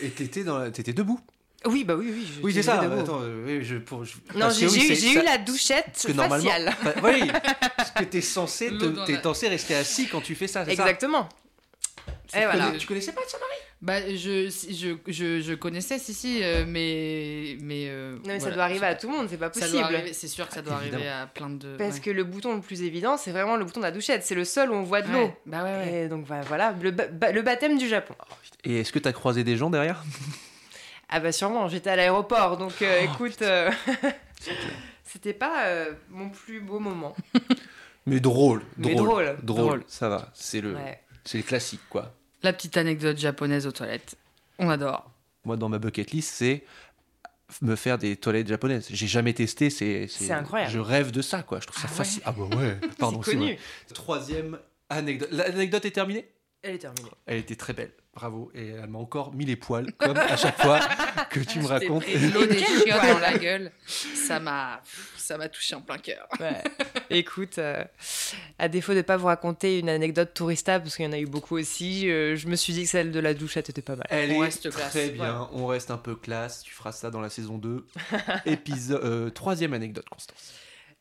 Et 0.00 0.10
t'étais, 0.10 0.44
dans 0.44 0.58
la- 0.58 0.70
debout 0.70 1.20
Oui, 1.66 1.84
bah 1.84 1.94
oui, 1.94 2.06
oui. 2.10 2.26
je- 2.36 2.42
Oui, 2.42 2.54
c'est 2.54 2.62
ça. 2.62 2.80
Attends, 2.80 3.20
oui, 3.44 3.62
je, 3.62 3.76
pour, 3.76 4.04
je- 4.04 4.14
Non, 4.34 4.48
j'ai 4.50 4.66
oui, 4.68 4.88
eu, 4.92 4.96
ça- 5.14 5.22
la 5.22 5.38
douchette 5.38 5.86
faciale. 5.94 6.72
Bah, 6.82 6.94
oui, 7.04 7.30
parce 7.76 7.90
que 7.90 8.04
t'es 8.04 8.20
censé, 8.22 8.68
te- 8.70 9.22
censé 9.22 9.48
rester 9.48 9.74
assis 9.74 10.08
quand 10.08 10.20
tu 10.22 10.34
fais 10.34 10.46
ça, 10.46 10.64
c'est 10.64 10.74
ça 10.76 10.82
Exactement. 10.82 11.28
Tu 12.32 12.38
Et 12.38 12.44
voilà. 12.44 12.66
connais- 12.66 12.78
Tu 12.78 12.86
connaissais 12.86 13.12
pas 13.12 13.20
ça, 13.26 13.38
Marie? 13.38 13.52
Bah, 13.82 14.14
je, 14.14 14.48
je, 14.70 14.96
je, 15.10 15.40
je 15.40 15.54
connaissais, 15.54 15.98
si, 15.98 16.12
si, 16.14 16.42
euh, 16.42 16.64
mais. 16.66 17.56
mais 17.62 17.86
euh, 17.88 18.12
Non, 18.16 18.20
mais 18.26 18.40
ça 18.40 18.50
doit 18.50 18.64
arriver 18.64 18.86
à 18.86 18.94
tout 18.94 19.08
le 19.10 19.16
monde, 19.16 19.26
c'est 19.30 19.36
pas 19.38 19.46
Ça 19.46 19.60
possible. 19.60 19.72
doit 19.78 19.84
arriver, 19.86 20.12
c'est 20.12 20.28
sûr 20.28 20.46
que 20.48 20.54
ça 20.54 20.60
doit 20.62 20.74
arriver 20.74 21.08
à 21.08 21.26
plein 21.26 21.48
de. 21.50 21.76
Parce 21.76 21.94
ouais. 21.94 22.00
que 22.00 22.10
le 22.10 22.24
bouton 22.24 22.54
le 22.54 22.60
plus 22.60 22.82
évident, 22.82 23.16
c'est 23.16 23.30
vraiment 23.32 23.56
le 23.56 23.64
bouton 23.64 23.80
de 23.80 23.84
la 23.86 23.90
douchette. 23.90 24.22
C'est 24.24 24.34
le 24.34 24.44
seul 24.44 24.70
où 24.70 24.74
on 24.74 24.82
voit 24.82 25.02
de 25.02 25.10
l'eau. 25.12 25.18
Ouais, 25.26 25.36
Bah 25.46 25.62
ouais, 25.64 25.76
ouais. 25.76 26.02
Et 26.04 26.08
donc 26.08 26.26
bah, 26.26 26.40
voilà, 26.46 26.74
le, 26.80 26.90
ba- 26.90 27.32
le 27.32 27.42
baptême 27.42 27.78
du 27.78 27.88
Japon. 27.88 28.14
Et 28.64 28.80
est-ce 28.80 28.92
que 28.92 28.98
t'as 28.98 29.12
croisé 29.12 29.42
des 29.44 29.56
gens 29.56 29.70
derrière? 29.70 30.04
Ah 31.10 31.20
bah 31.20 31.32
sûrement, 31.32 31.68
j'étais 31.68 31.90
à 31.90 31.96
l'aéroport, 31.96 32.56
donc 32.56 32.80
euh, 32.82 33.00
Oh, 33.02 33.04
écoute, 33.12 33.42
euh, 33.42 33.70
c'était 35.04 35.32
pas 35.32 35.66
euh, 35.66 35.92
mon 36.08 36.30
plus 36.30 36.60
beau 36.60 36.78
moment. 36.78 37.14
Mais 38.06 38.20
drôle, 38.20 38.62
Mais 38.78 38.94
drôle, 38.94 39.06
drôle. 39.08 39.36
Drôle. 39.42 39.84
Ça 39.88 40.08
va, 40.08 40.30
c'est 40.34 40.60
le, 40.60 40.74
Ouais. 40.74 41.00
c'est 41.24 41.38
le 41.38 41.44
classique, 41.44 41.80
quoi. 41.90 42.14
La 42.42 42.52
petite 42.52 42.76
anecdote 42.76 43.18
japonaise 43.18 43.66
aux 43.66 43.72
toilettes. 43.72 44.16
On 44.58 44.70
adore. 44.70 45.10
Moi, 45.44 45.56
dans 45.56 45.68
ma 45.68 45.78
bucket 45.78 46.10
list, 46.12 46.32
c'est 46.34 46.64
me 47.60 47.74
faire 47.76 47.98
des 47.98 48.16
toilettes 48.16 48.48
japonaises. 48.48 48.86
J'ai 48.90 49.06
jamais 49.06 49.34
testé, 49.34 49.68
c'est 49.68 50.06
C'est 50.08 50.30
incroyable. 50.32 50.70
Je 50.72 50.78
rêve 50.78 51.10
de 51.10 51.22
ça, 51.22 51.42
quoi. 51.42 51.58
Je 51.60 51.66
trouve 51.66 51.76
ça 51.82 51.88
Ah 51.88 51.90
ouais. 51.90 51.96
facile. 51.96 52.22
Ah 52.24 52.32
bah 52.32 52.56
ouais. 52.56 52.76
Pardon, 52.98 53.20
c'est 53.22 53.32
connu. 53.32 53.58
Troisième 53.92 54.58
anecdote. 54.88 55.28
L'anecdote 55.32 55.84
est 55.84 55.90
terminée? 55.90 56.30
Elle 56.62 56.76
est 56.76 56.78
terminée. 56.78 57.10
Elle 57.26 57.38
était 57.38 57.56
très 57.56 57.72
belle. 57.72 57.90
Bravo. 58.12 58.50
Et 58.54 58.68
elle 58.70 58.88
m'a 58.88 58.98
encore 58.98 59.32
mis 59.34 59.44
les 59.44 59.54
poils, 59.54 59.92
comme 59.92 60.16
à 60.16 60.36
chaque 60.36 60.60
fois 60.60 60.80
que 61.30 61.38
tu 61.40 61.60
me 61.60 61.66
racontes. 61.68 62.04
L'eau 62.34 62.44
des 62.44 62.58
chiottes 62.58 62.88
poil. 62.98 63.12
dans 63.14 63.18
la 63.20 63.38
gueule. 63.38 63.70
Ça 63.86 64.40
m'a, 64.40 64.82
ça 65.16 65.38
m'a 65.38 65.48
touché 65.48 65.76
en 65.76 65.80
plein 65.80 65.96
cœur. 65.98 66.26
Ouais. 66.40 66.60
Écoute, 67.10 67.58
euh, 67.58 67.84
à 68.58 68.68
défaut 68.68 68.92
de 68.92 68.98
ne 68.98 69.02
pas 69.02 69.16
vous 69.16 69.26
raconter 69.26 69.78
une 69.78 69.88
anecdote 69.88 70.34
tourista, 70.34 70.80
parce 70.80 70.96
qu'il 70.96 71.04
y 71.04 71.08
en 71.08 71.12
a 71.12 71.18
eu 71.20 71.26
beaucoup 71.26 71.56
aussi, 71.56 72.10
euh, 72.10 72.34
je 72.34 72.48
me 72.48 72.56
suis 72.56 72.72
dit 72.72 72.82
que 72.82 72.88
celle 72.90 73.12
de 73.12 73.20
la 73.20 73.32
douchette 73.32 73.70
était 73.70 73.80
pas 73.82 73.94
mal. 73.94 74.06
Elle 74.10 74.32
On 74.32 74.34
est 74.42 74.46
reste 74.46 74.70
classe. 74.70 74.90
très 74.90 75.10
bien. 75.10 75.48
On 75.52 75.66
reste 75.66 75.92
un 75.92 75.96
peu 75.98 76.16
classe. 76.16 76.62
Tu 76.62 76.74
feras 76.74 76.90
ça 76.92 77.10
dans 77.10 77.20
la 77.20 77.30
saison 77.30 77.58
2. 77.58 77.86
Épisode, 78.44 79.04
euh, 79.04 79.30
troisième 79.30 79.72
anecdote, 79.72 80.08
Constance. 80.10 80.52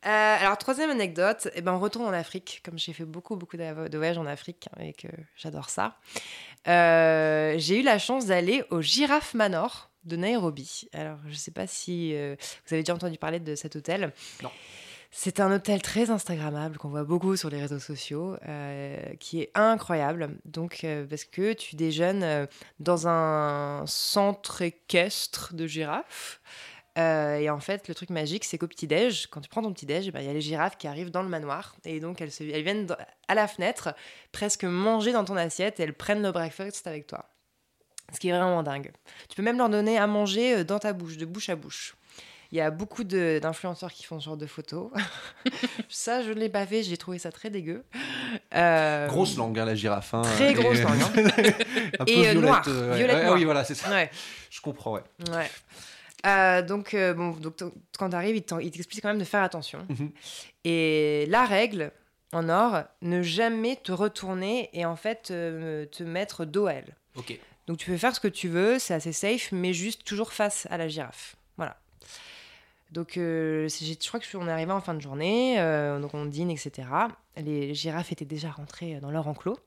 Euh, 0.05 0.37
alors, 0.39 0.57
troisième 0.57 0.89
anecdote, 0.89 1.49
eh 1.55 1.61
ben, 1.61 1.73
on 1.73 1.79
retourne 1.79 2.05
en 2.05 2.13
Afrique, 2.13 2.61
comme 2.63 2.79
j'ai 2.79 2.93
fait 2.93 3.05
beaucoup, 3.05 3.35
beaucoup 3.35 3.57
de 3.57 3.97
voyages 3.97 4.17
en 4.17 4.25
Afrique 4.25 4.69
hein, 4.77 4.83
et 4.83 4.93
que 4.93 5.07
j'adore 5.35 5.69
ça. 5.69 5.97
Euh, 6.67 7.55
j'ai 7.57 7.79
eu 7.79 7.83
la 7.83 7.99
chance 7.99 8.25
d'aller 8.25 8.63
au 8.69 8.81
Giraffe 8.81 9.33
Manor 9.33 9.89
de 10.05 10.15
Nairobi. 10.15 10.87
Alors, 10.93 11.17
je 11.25 11.31
ne 11.31 11.35
sais 11.35 11.51
pas 11.51 11.67
si 11.67 12.15
euh, 12.15 12.35
vous 12.65 12.73
avez 12.73 12.83
déjà 12.83 12.95
entendu 12.95 13.17
parler 13.17 13.41
de 13.41 13.55
cet 13.55 13.75
hôtel. 13.75 14.13
Non. 14.41 14.51
C'est 15.11 15.39
un 15.39 15.51
hôtel 15.51 15.81
très 15.81 16.11
Instagrammable 16.11 16.77
qu'on 16.77 16.89
voit 16.89 17.03
beaucoup 17.03 17.35
sur 17.35 17.49
les 17.49 17.59
réseaux 17.59 17.79
sociaux, 17.79 18.35
euh, 18.47 18.97
qui 19.19 19.41
est 19.41 19.51
incroyable. 19.55 20.37
Donc, 20.45 20.83
euh, 20.83 21.05
parce 21.07 21.25
que 21.25 21.53
tu 21.53 21.75
déjeunes 21.75 22.23
euh, 22.23 22.45
dans 22.79 23.07
un 23.07 23.85
centre 23.87 24.61
équestre 24.61 25.55
de 25.55 25.65
girafes. 25.65 26.39
Euh, 26.99 27.37
et 27.37 27.49
en 27.49 27.59
fait, 27.59 27.87
le 27.87 27.95
truc 27.95 28.09
magique, 28.09 28.43
c'est 28.43 28.57
qu'au 28.57 28.67
petit-déj, 28.67 29.27
quand 29.27 29.41
tu 29.41 29.49
prends 29.49 29.61
ton 29.61 29.71
petit-déj, 29.71 30.07
eh 30.07 30.11
ben, 30.11 30.19
il 30.19 30.25
y 30.27 30.29
a 30.29 30.33
les 30.33 30.41
girafes 30.41 30.77
qui 30.77 30.87
arrivent 30.87 31.11
dans 31.11 31.21
le 31.23 31.29
manoir. 31.29 31.75
Et 31.85 31.99
donc, 31.99 32.19
elles, 32.21 32.31
se- 32.31 32.43
elles 32.43 32.63
viennent 32.63 32.87
à 33.27 33.35
la 33.35 33.47
fenêtre, 33.47 33.93
presque 34.31 34.63
manger 34.65 35.11
dans 35.13 35.23
ton 35.23 35.37
assiette, 35.37 35.79
et 35.79 35.83
elles 35.83 35.93
prennent 35.93 36.21
le 36.21 36.31
breakfast 36.31 36.85
avec 36.87 37.07
toi. 37.07 37.25
Ce 38.13 38.19
qui 38.19 38.29
est 38.29 38.31
vraiment 38.31 38.63
dingue. 38.63 38.91
Tu 39.29 39.35
peux 39.35 39.43
même 39.43 39.57
leur 39.57 39.69
donner 39.69 39.97
à 39.97 40.07
manger 40.07 40.57
euh, 40.57 40.63
dans 40.63 40.79
ta 40.79 40.93
bouche, 40.93 41.17
de 41.17 41.25
bouche 41.25 41.49
à 41.49 41.55
bouche. 41.55 41.95
Il 42.51 42.57
y 42.57 42.61
a 42.61 42.71
beaucoup 42.71 43.03
d'influenceurs 43.03 43.93
qui 43.93 44.03
font 44.03 44.19
ce 44.19 44.25
genre 44.25 44.35
de 44.37 44.47
photos. 44.47 44.89
ça, 45.89 46.23
je 46.23 46.29
ne 46.31 46.39
l'ai 46.39 46.49
pas 46.49 46.65
fait, 46.65 46.81
j'ai 46.81 46.97
trouvé 46.97 47.19
ça 47.19 47.31
très 47.31 47.51
dégueu. 47.51 47.83
Euh, 48.55 49.05
Grosse 49.07 49.37
langue, 49.37 49.59
hein, 49.59 49.65
la 49.65 49.75
girafe. 49.75 50.15
hein. 50.15 50.23
Très 50.23 50.51
Et- 50.51 50.53
grosse 50.55 50.79
langue. 50.81 50.99
hein. 50.99 51.11
un 51.99 52.05
peu 52.05 52.11
Et, 52.11 52.15
violette. 52.21 52.35
noire. 52.37 52.63
euh, 52.67 52.89
ouais. 52.91 52.97
Violette 52.97 53.15
Ouais, 53.17 53.23
noire. 53.25 53.35
oui, 53.35 53.43
voilà, 53.45 53.63
c'est 53.63 53.75
ça. 53.75 53.89
Ouais. 53.91 54.09
Je 54.49 54.59
comprends, 54.61 54.93
ouais. 54.93 55.03
Ouais. 55.31 55.49
Euh, 56.25 56.61
donc, 56.61 56.93
euh, 56.93 57.13
bon, 57.13 57.31
donc 57.31 57.55
quand 57.97 58.09
tu 58.09 58.15
arrives, 58.15 58.35
il 58.35 58.71
t'explique 58.71 59.01
quand 59.01 59.07
même 59.09 59.19
de 59.19 59.23
faire 59.23 59.41
attention. 59.43 59.85
Mhm. 59.89 60.11
Et 60.65 61.25
la 61.29 61.45
règle 61.45 61.91
en 62.33 62.49
or, 62.49 62.83
ne 63.01 63.21
jamais 63.21 63.75
te 63.77 63.91
retourner 63.91 64.69
et 64.73 64.85
en 64.85 64.95
fait 64.95 65.29
euh, 65.31 65.85
te 65.85 66.03
mettre 66.03 66.45
dos 66.45 66.67
à 66.67 66.73
elle. 66.73 66.95
Ok. 67.15 67.39
Donc 67.67 67.77
tu 67.77 67.89
peux 67.89 67.97
faire 67.97 68.13
ce 68.15 68.19
que 68.19 68.27
tu 68.27 68.47
veux, 68.49 68.79
c'est 68.79 68.93
assez 68.93 69.13
safe, 69.13 69.51
mais 69.51 69.73
juste 69.73 70.03
toujours 70.03 70.33
face 70.33 70.67
à 70.69 70.77
la 70.77 70.87
girafe. 70.87 71.35
Voilà. 71.57 71.77
Donc 72.91 73.17
euh, 73.17 73.67
je 73.69 74.07
crois 74.07 74.19
que 74.19 74.23
je 74.25 74.29
suis- 74.29 74.37
on 74.37 74.47
est 74.47 74.51
arrivé 74.51 74.71
en 74.71 74.81
fin 74.81 74.93
de 74.95 74.99
journée, 75.01 75.55
donc 76.01 76.13
on 76.13 76.25
dîne, 76.25 76.49
etc. 76.51 76.87
Les 77.37 77.73
girafes 77.75 78.11
étaient 78.11 78.25
déjà 78.25 78.49
rentrées 78.51 78.99
dans 78.99 79.11
leur 79.11 79.27
enclos. 79.27 79.57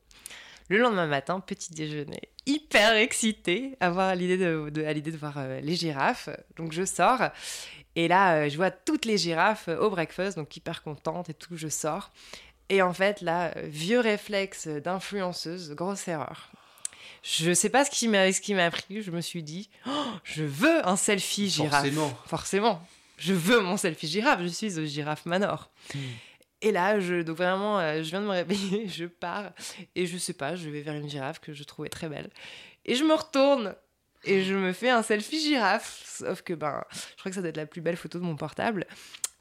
Le 0.68 0.78
lendemain 0.78 1.06
matin, 1.06 1.40
petit 1.40 1.72
déjeuner, 1.74 2.20
hyper 2.46 2.94
excitée 2.96 3.76
à, 3.80 3.90
voir 3.90 4.14
l'idée 4.14 4.36
de, 4.38 4.70
de- 4.70 4.84
à 4.84 4.92
l'idée 4.92 5.12
de 5.12 5.16
voir 5.16 5.34
euh, 5.36 5.60
les 5.60 5.74
girafes. 5.76 6.28
Donc 6.56 6.72
je 6.72 6.84
sors 6.84 7.20
et 7.94 8.08
là 8.08 8.34
euh, 8.36 8.48
je 8.48 8.56
vois 8.56 8.70
toutes 8.70 9.04
les 9.04 9.18
girafes 9.18 9.68
euh, 9.68 9.78
au 9.78 9.90
breakfast, 9.90 10.36
donc 10.38 10.56
hyper 10.56 10.82
contente 10.82 11.28
et 11.28 11.34
tout, 11.34 11.56
je 11.56 11.68
sors. 11.68 12.10
Et 12.68 12.80
en 12.80 12.94
fait 12.94 13.20
là, 13.20 13.52
vieux 13.64 14.00
réflexe 14.00 14.66
d'influenceuse, 14.68 15.72
grosse 15.74 16.08
erreur. 16.08 16.50
Je 17.22 17.52
sais 17.52 17.68
pas 17.68 17.84
ce 17.84 17.90
qui 17.90 18.08
m'a 18.08 18.32
ce 18.32 18.40
qui 18.40 18.54
m'a 18.54 18.70
pris, 18.70 19.02
je 19.02 19.10
me 19.10 19.20
suis 19.20 19.42
dit, 19.42 19.68
Oh, 19.86 19.90
je 20.24 20.42
veux 20.42 20.86
un 20.88 20.96
selfie 20.96 21.50
girafe. 21.50 21.82
Forcément. 21.82 22.18
Forcément. 22.26 22.86
Je 23.18 23.34
veux 23.34 23.60
mon 23.60 23.76
selfie 23.76 24.08
girafe, 24.08 24.40
je 24.42 24.48
suis 24.48 24.78
au 24.78 24.84
girafe 24.84 25.26
manor. 25.26 25.70
Hmm. 25.94 25.98
Et 26.62 26.70
là, 26.70 27.00
je, 27.00 27.22
donc 27.22 27.36
vraiment, 27.36 27.80
euh, 27.80 28.02
je 28.02 28.10
viens 28.10 28.20
de 28.20 28.26
me 28.26 28.30
réveiller, 28.30 28.88
je 28.88 29.04
pars, 29.04 29.52
et 29.94 30.06
je 30.06 30.16
sais 30.16 30.32
pas, 30.32 30.54
je 30.54 30.70
vais 30.70 30.80
vers 30.80 30.94
une 30.94 31.08
girafe 31.08 31.40
que 31.40 31.52
je 31.52 31.64
trouvais 31.64 31.88
très 31.88 32.08
belle. 32.08 32.30
Et 32.84 32.94
je 32.94 33.04
me 33.04 33.14
retourne, 33.14 33.74
et 34.24 34.44
je 34.44 34.54
me 34.54 34.72
fais 34.72 34.88
un 34.88 35.02
selfie 35.02 35.40
girafe. 35.40 36.02
Sauf 36.06 36.42
que, 36.42 36.54
ben, 36.54 36.84
je 36.92 37.16
crois 37.18 37.30
que 37.30 37.34
ça 37.34 37.40
doit 37.40 37.50
être 37.50 37.56
la 37.56 37.66
plus 37.66 37.80
belle 37.80 37.96
photo 37.96 38.18
de 38.18 38.24
mon 38.24 38.36
portable. 38.36 38.86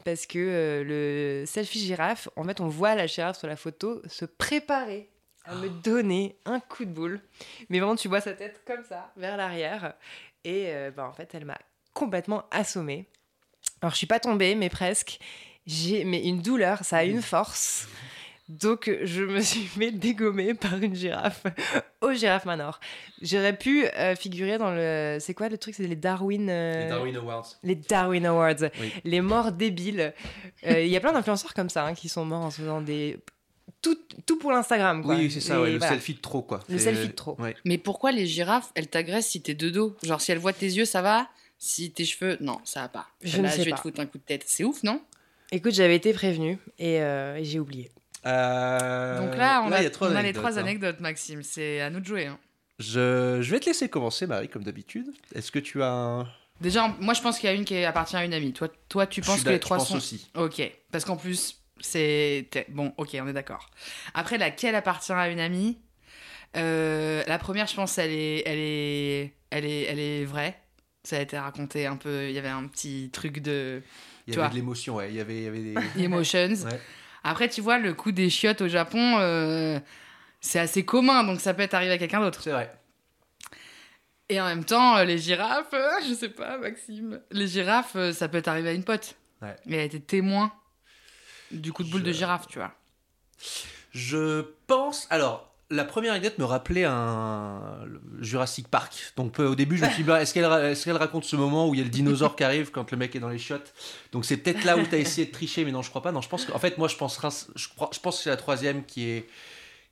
parce 0.03 0.25
que 0.25 0.39
euh, 0.39 0.83
le 0.83 1.45
selfie 1.45 1.79
girafe, 1.79 2.27
en 2.35 2.43
fait, 2.43 2.59
on 2.59 2.67
voit 2.67 2.95
la 2.95 3.05
girafe 3.05 3.37
sur 3.37 3.47
la 3.47 3.55
photo 3.55 4.01
se 4.07 4.25
préparer 4.25 5.09
à 5.45 5.55
me 5.55 5.69
donner 5.69 6.35
un 6.45 6.59
coup 6.59 6.85
de 6.85 6.91
boule. 6.91 7.21
Mais 7.69 7.79
vraiment, 7.79 7.95
tu 7.95 8.07
vois 8.07 8.21
sa 8.21 8.33
tête 8.33 8.61
comme 8.65 8.83
ça, 8.83 9.11
vers 9.15 9.37
l'arrière. 9.37 9.93
Et 10.43 10.67
euh, 10.69 10.89
bah, 10.91 11.07
en 11.07 11.13
fait, 11.13 11.33
elle 11.35 11.45
m'a 11.45 11.57
complètement 11.93 12.45
assommée. 12.49 13.07
Alors, 13.81 13.91
je 13.91 13.97
suis 13.97 14.07
pas 14.07 14.19
tombée, 14.19 14.55
mais 14.55 14.69
presque. 14.69 15.19
J'ai 15.67 16.03
mais 16.05 16.23
une 16.23 16.41
douleur, 16.41 16.83
ça 16.83 16.97
a 16.97 17.03
une 17.03 17.21
force. 17.21 17.87
Donc, 18.49 18.91
je 19.03 19.23
me 19.23 19.39
suis 19.39 19.61
fait 19.65 19.91
dégommer 19.91 20.53
par 20.53 20.75
une 20.81 20.93
girafe 20.95 21.43
au 22.01 22.11
Girafe 22.11 22.43
Manor. 22.45 22.79
J'aurais 23.21 23.55
pu 23.57 23.85
euh, 23.85 24.15
figurer 24.15 24.57
dans 24.57 24.71
le. 24.71 25.17
C'est 25.21 25.33
quoi 25.33 25.47
le 25.47 25.57
truc? 25.57 25.73
C'est 25.75 25.87
les 25.87 25.95
Darwin. 25.95 26.49
euh, 26.49 26.83
Les 26.83 26.89
Darwin 26.89 27.15
Awards. 27.15 27.47
les 27.63 27.75
Darwin 27.75 28.25
Awards, 28.25 28.69
Oui. 28.81 28.91
les 29.05 29.21
morts 29.21 29.51
débiles. 29.53 30.13
Euh, 30.65 30.81
Il 30.81 30.89
y 30.89 30.97
a 30.97 30.99
plein 30.99 31.13
d'influenceurs 31.13 31.53
comme 31.53 31.69
ça 31.69 31.85
hein, 31.85 31.93
qui 31.93 32.09
sont 32.09 32.25
morts 32.25 32.41
en 32.43 32.51
se 32.51 32.61
faisant 32.61 32.81
des. 32.81 33.19
Tout, 33.81 33.97
tout 34.25 34.37
pour 34.37 34.51
l'Instagram, 34.51 35.01
quoi. 35.03 35.15
Oui, 35.15 35.31
c'est 35.31 35.39
ça, 35.39 35.59
ouais, 35.61 35.71
le 35.71 35.77
voilà. 35.77 35.93
selfie 35.93 36.13
de 36.15 36.19
trop, 36.19 36.41
quoi. 36.41 36.59
Le 36.69 36.77
selfie 36.77 37.07
de 37.07 37.13
trop. 37.13 37.35
Ouais. 37.39 37.55
Mais 37.65 37.77
pourquoi 37.77 38.11
les 38.11 38.27
girafes, 38.27 38.69
elles 38.75 38.87
t'agressent 38.89 39.29
si 39.29 39.41
t'es 39.41 39.53
de 39.55 39.69
dos? 39.69 39.95
Genre, 40.03 40.19
si 40.21 40.31
elles 40.31 40.37
voient 40.39 40.53
tes 40.53 40.67
yeux, 40.67 40.85
ça 40.85 41.01
va? 41.01 41.29
Si 41.57 41.89
tes 41.91 42.05
cheveux, 42.05 42.37
non, 42.41 42.59
ça 42.63 42.81
va 42.81 42.89
pas. 42.89 43.07
Je 43.21 43.37
Là, 43.37 43.43
ne 43.43 43.47
sais 43.47 43.59
je 43.59 43.63
vais 43.63 43.69
pas. 43.71 43.77
te 43.77 43.81
foutre 43.81 43.99
un 44.01 44.05
coup 44.07 44.17
de 44.17 44.23
tête. 44.23 44.43
C'est 44.45 44.63
ouf, 44.63 44.83
non? 44.83 45.01
Écoute, 45.51 45.73
j'avais 45.73 45.95
été 45.95 46.13
prévenue 46.13 46.57
et, 46.79 47.01
euh, 47.01 47.35
et 47.35 47.43
j'ai 47.43 47.59
oublié. 47.59 47.91
Euh, 48.25 49.19
Donc 49.19 49.35
là, 49.37 49.63
on, 49.65 49.71
a, 49.71 49.79
il 49.79 49.83
y 49.83 49.87
a 49.87 49.89
trois 49.89 50.07
on 50.07 50.11
a 50.11 50.13
les 50.13 50.19
anecdotes, 50.19 50.41
trois 50.43 50.57
hein. 50.57 50.61
anecdotes, 50.61 50.99
Maxime. 50.99 51.43
C'est 51.43 51.81
à 51.81 51.89
nous 51.89 51.99
de 51.99 52.05
jouer. 52.05 52.27
hein. 52.27 52.39
Je, 52.79 53.39
je 53.41 53.51
vais 53.51 53.59
te 53.59 53.65
laisser 53.65 53.89
commencer, 53.89 54.27
Marie, 54.27 54.47
comme 54.49 54.63
d'habitude. 54.63 55.07
Est-ce 55.35 55.51
que 55.51 55.59
tu 55.59 55.83
as 55.83 55.91
un. 55.91 56.27
Déjà, 56.61 56.87
moi, 56.99 57.13
je 57.13 57.21
pense 57.21 57.39
qu'il 57.39 57.49
y 57.49 57.51
a 57.51 57.55
une 57.55 57.65
qui 57.65 57.83
appartient 57.83 58.15
à 58.15 58.23
une 58.23 58.33
amie. 58.33 58.53
Toi, 58.53 58.69
toi 58.87 59.07
tu 59.07 59.21
penses 59.21 59.43
que 59.43 59.49
les 59.49 59.59
trois 59.59 59.77
je 59.77 59.81
pense 59.81 59.89
sont. 59.89 59.97
aussi. 59.97 60.29
Ok. 60.35 60.61
Parce 60.91 61.05
qu'en 61.05 61.17
plus, 61.17 61.57
c'est. 61.79 62.47
Bon, 62.69 62.93
ok, 62.97 63.17
on 63.21 63.27
est 63.27 63.33
d'accord. 63.33 63.69
Après, 64.13 64.37
laquelle 64.37 64.75
appartient 64.75 65.11
à 65.11 65.27
une 65.29 65.39
amie? 65.39 65.77
Euh, 66.57 67.23
La 67.27 67.39
première, 67.39 67.67
je 67.67 67.75
pense, 67.75 67.97
elle 67.97 68.11
est, 68.11 68.43
elle 68.45 68.59
est, 68.59 69.33
elle 69.49 69.65
est, 69.65 69.81
elle 69.83 69.99
est 69.99 70.25
vraie. 70.25 70.57
Ça 71.03 71.17
a 71.17 71.21
été 71.21 71.37
raconté 71.37 71.87
un 71.87 71.97
peu. 71.97 72.27
Il 72.29 72.33
y 72.33 72.39
avait 72.39 72.47
un 72.49 72.67
petit 72.67 73.09
truc 73.11 73.39
de 73.41 73.81
Il 74.27 74.35
y 74.35 74.39
avait 74.39 74.49
de 74.49 74.55
l'émotion, 74.55 74.95
ouais. 74.95 75.09
Il 75.09 75.15
y 75.15 75.19
avait, 75.19 75.37
il 75.37 75.43
y 75.43 75.47
avait 75.47 75.59
des. 75.95 76.03
emotions. 76.03 76.39
Ouais. 76.39 76.79
Après, 77.23 77.49
tu 77.49 77.61
vois, 77.61 77.77
le 77.77 77.93
coup 77.93 78.11
des 78.11 78.29
chiottes 78.29 78.61
au 78.61 78.67
Japon, 78.67 79.17
euh, 79.19 79.79
c'est 80.39 80.59
assez 80.59 80.83
commun, 80.85 81.23
donc 81.23 81.39
ça 81.39 81.53
peut 81.53 81.61
être 81.61 81.73
arrivé 81.73 81.91
à 81.93 81.97
quelqu'un 81.97 82.19
d'autre. 82.19 82.41
C'est 82.41 82.51
vrai. 82.51 82.73
Et 84.29 84.39
en 84.39 84.45
même 84.45 84.63
temps, 84.63 84.95
euh, 84.97 85.03
les 85.03 85.17
girafes, 85.17 85.73
euh, 85.73 85.89
je 86.07 86.13
sais 86.13 86.29
pas, 86.29 86.57
Maxime. 86.57 87.21
Les 87.31 87.47
girafes, 87.47 87.95
euh, 87.95 88.13
ça 88.13 88.27
peut 88.29 88.37
être 88.37 88.47
arrivé 88.47 88.69
à 88.69 88.73
une 88.73 88.83
pote. 88.83 89.15
Ouais. 89.41 89.55
Et 89.67 89.73
elle 89.73 89.79
a 89.79 89.83
été 89.83 89.99
témoin 89.99 90.53
du 91.51 91.73
coup 91.73 91.83
de 91.83 91.89
boule 91.89 92.03
de 92.03 92.13
girafe, 92.13 92.47
tu 92.47 92.59
vois. 92.59 92.71
Je 93.91 94.41
pense. 94.67 95.05
Alors, 95.09 95.50
la 95.71 95.85
première 95.85 96.11
anecdote 96.13 96.37
me 96.37 96.45
rappelait 96.45 96.83
un 96.85 97.79
Jurassic 98.19 98.67
Park. 98.67 99.13
Donc, 99.15 99.39
euh, 99.39 99.47
au 99.49 99.55
début, 99.55 99.77
je 99.77 99.83
me 99.85 99.89
suis 99.89 100.03
dit, 100.03 100.07
bah, 100.07 100.21
est-ce 100.21 100.33
qu'elle 100.33 100.97
raconte 100.97 101.23
ce 101.25 101.35
moment 101.35 101.67
où 101.67 101.73
il 101.73 101.77
y 101.79 101.81
a 101.81 101.83
le 101.83 101.89
dinosaure 101.89 102.35
qui 102.35 102.43
arrive 102.43 102.69
quand 102.71 102.91
le 102.91 102.97
mec 102.97 103.15
est 103.15 103.19
dans 103.19 103.29
les 103.29 103.39
chiottes? 103.39 103.73
Donc, 104.11 104.25
c'est 104.25 104.37
peut-être 104.37 104.63
là 104.65 104.77
où 104.77 104.83
tu 104.83 104.93
as 104.93 104.99
essayé 104.99 105.25
de 105.27 105.31
tricher, 105.31 105.65
mais 105.65 105.71
non, 105.71 105.81
je 105.81 105.89
crois 105.89 106.01
pas. 106.03 106.11
Non, 106.11 106.21
je 106.21 106.29
pense 106.29 106.45
qu'en 106.45 106.59
fait, 106.59 106.77
moi, 106.77 106.87
je 106.87 106.95
pense, 106.95 107.19
je, 107.55 107.67
crois- 107.69 107.89
je 107.93 107.99
pense 107.99 108.17
que 108.17 108.23
c'est 108.23 108.29
la 108.29 108.37
troisième 108.37 108.85
qui 108.85 109.09
est, 109.09 109.27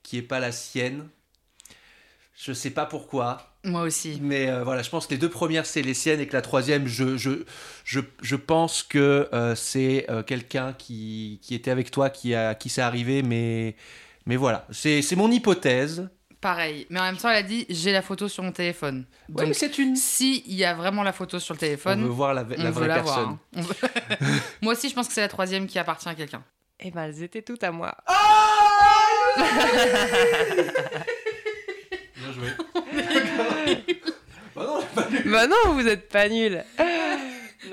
qui 0.04 0.18
est 0.18 0.22
pas 0.22 0.40
la 0.40 0.52
sienne. 0.52 1.08
Je 2.42 2.54
sais 2.54 2.70
pas 2.70 2.86
pourquoi. 2.86 3.58
Moi 3.66 3.82
aussi. 3.82 4.20
Mais 4.22 4.50
euh, 4.50 4.64
voilà, 4.64 4.82
je 4.82 4.90
pense 4.90 5.08
que 5.08 5.12
les 5.12 5.18
deux 5.18 5.30
premières, 5.30 5.66
c'est 5.66 5.82
les 5.82 5.94
siennes 5.94 6.22
et 6.22 6.28
que 6.28 6.32
la 6.34 6.42
troisième, 6.42 6.88
je, 6.88 7.18
je, 7.18 7.44
je, 7.84 8.00
je 8.22 8.36
pense 8.38 8.82
que 8.82 9.28
euh, 9.34 9.56
c'est 9.56 10.06
euh, 10.10 10.24
quelqu'un 10.24 10.72
qui, 10.72 11.40
qui 11.42 11.54
était 11.54 11.70
avec 11.72 11.92
toi, 11.92 12.10
qui, 12.10 12.34
a, 12.36 12.56
qui 12.56 12.70
s'est 12.70 12.82
arrivé, 12.82 13.24
mais, 13.24 13.76
mais 14.30 14.36
voilà, 14.36 14.68
c'est 14.70 15.02
c'est 15.02 15.16
mon 15.16 15.32
hypothèse. 15.32 16.08
Pareil. 16.40 16.86
Mais 16.92 17.00
en 17.00 17.04
même 17.04 17.18
temps, 17.18 17.30
elle 17.30 17.36
a 17.38 17.44
dit 17.44 17.66
j'ai 17.68 17.92
la 17.92 18.04
photo 18.04 18.28
sur 18.30 18.44
mon 18.44 18.52
téléphone. 18.52 19.06
Ouais, 19.34 19.46
Donc, 19.46 19.56
c'est 19.56 19.78
une. 19.80 19.96
si 19.96 20.44
il 20.46 20.54
y 20.54 20.64
a 20.64 20.76
vraiment 20.76 21.02
la 21.04 21.12
photo 21.14 21.40
sur 21.40 21.56
le 21.56 21.58
On 21.58 21.60
téléphone, 21.60 22.04
veut 22.04 22.10
voir 22.10 22.34
la, 22.36 22.44
on 22.44 22.48
la 22.50 22.56
veut 22.66 22.70
vraie 22.72 22.88
la 22.88 22.94
personne. 22.96 23.14
voir. 23.16 23.30
hein. 23.30 23.40
On 23.58 23.62
veut- 23.62 23.76
Moi 24.62 24.74
aussi, 24.74 24.88
je 24.88 24.94
pense 24.94 25.08
que 25.08 25.14
c'est 25.14 25.22
la 25.22 25.28
troisième 25.30 25.66
qui 25.66 25.80
appartient 25.80 26.08
à 26.08 26.14
quelqu'un. 26.14 26.44
Eh 26.80 26.92
ben, 26.92 27.06
elles 27.06 27.24
étaient 27.24 27.42
toutes 27.42 27.64
à 27.64 27.72
moi. 27.72 27.94
Bien 32.16 32.32
joué. 32.34 32.48
Bah 34.56 34.64
non, 34.66 34.84
bah 35.26 35.48
non, 35.48 35.74
vous 35.74 35.88
êtes 35.88 36.08
pas 36.10 36.30
nuls. 36.30 36.64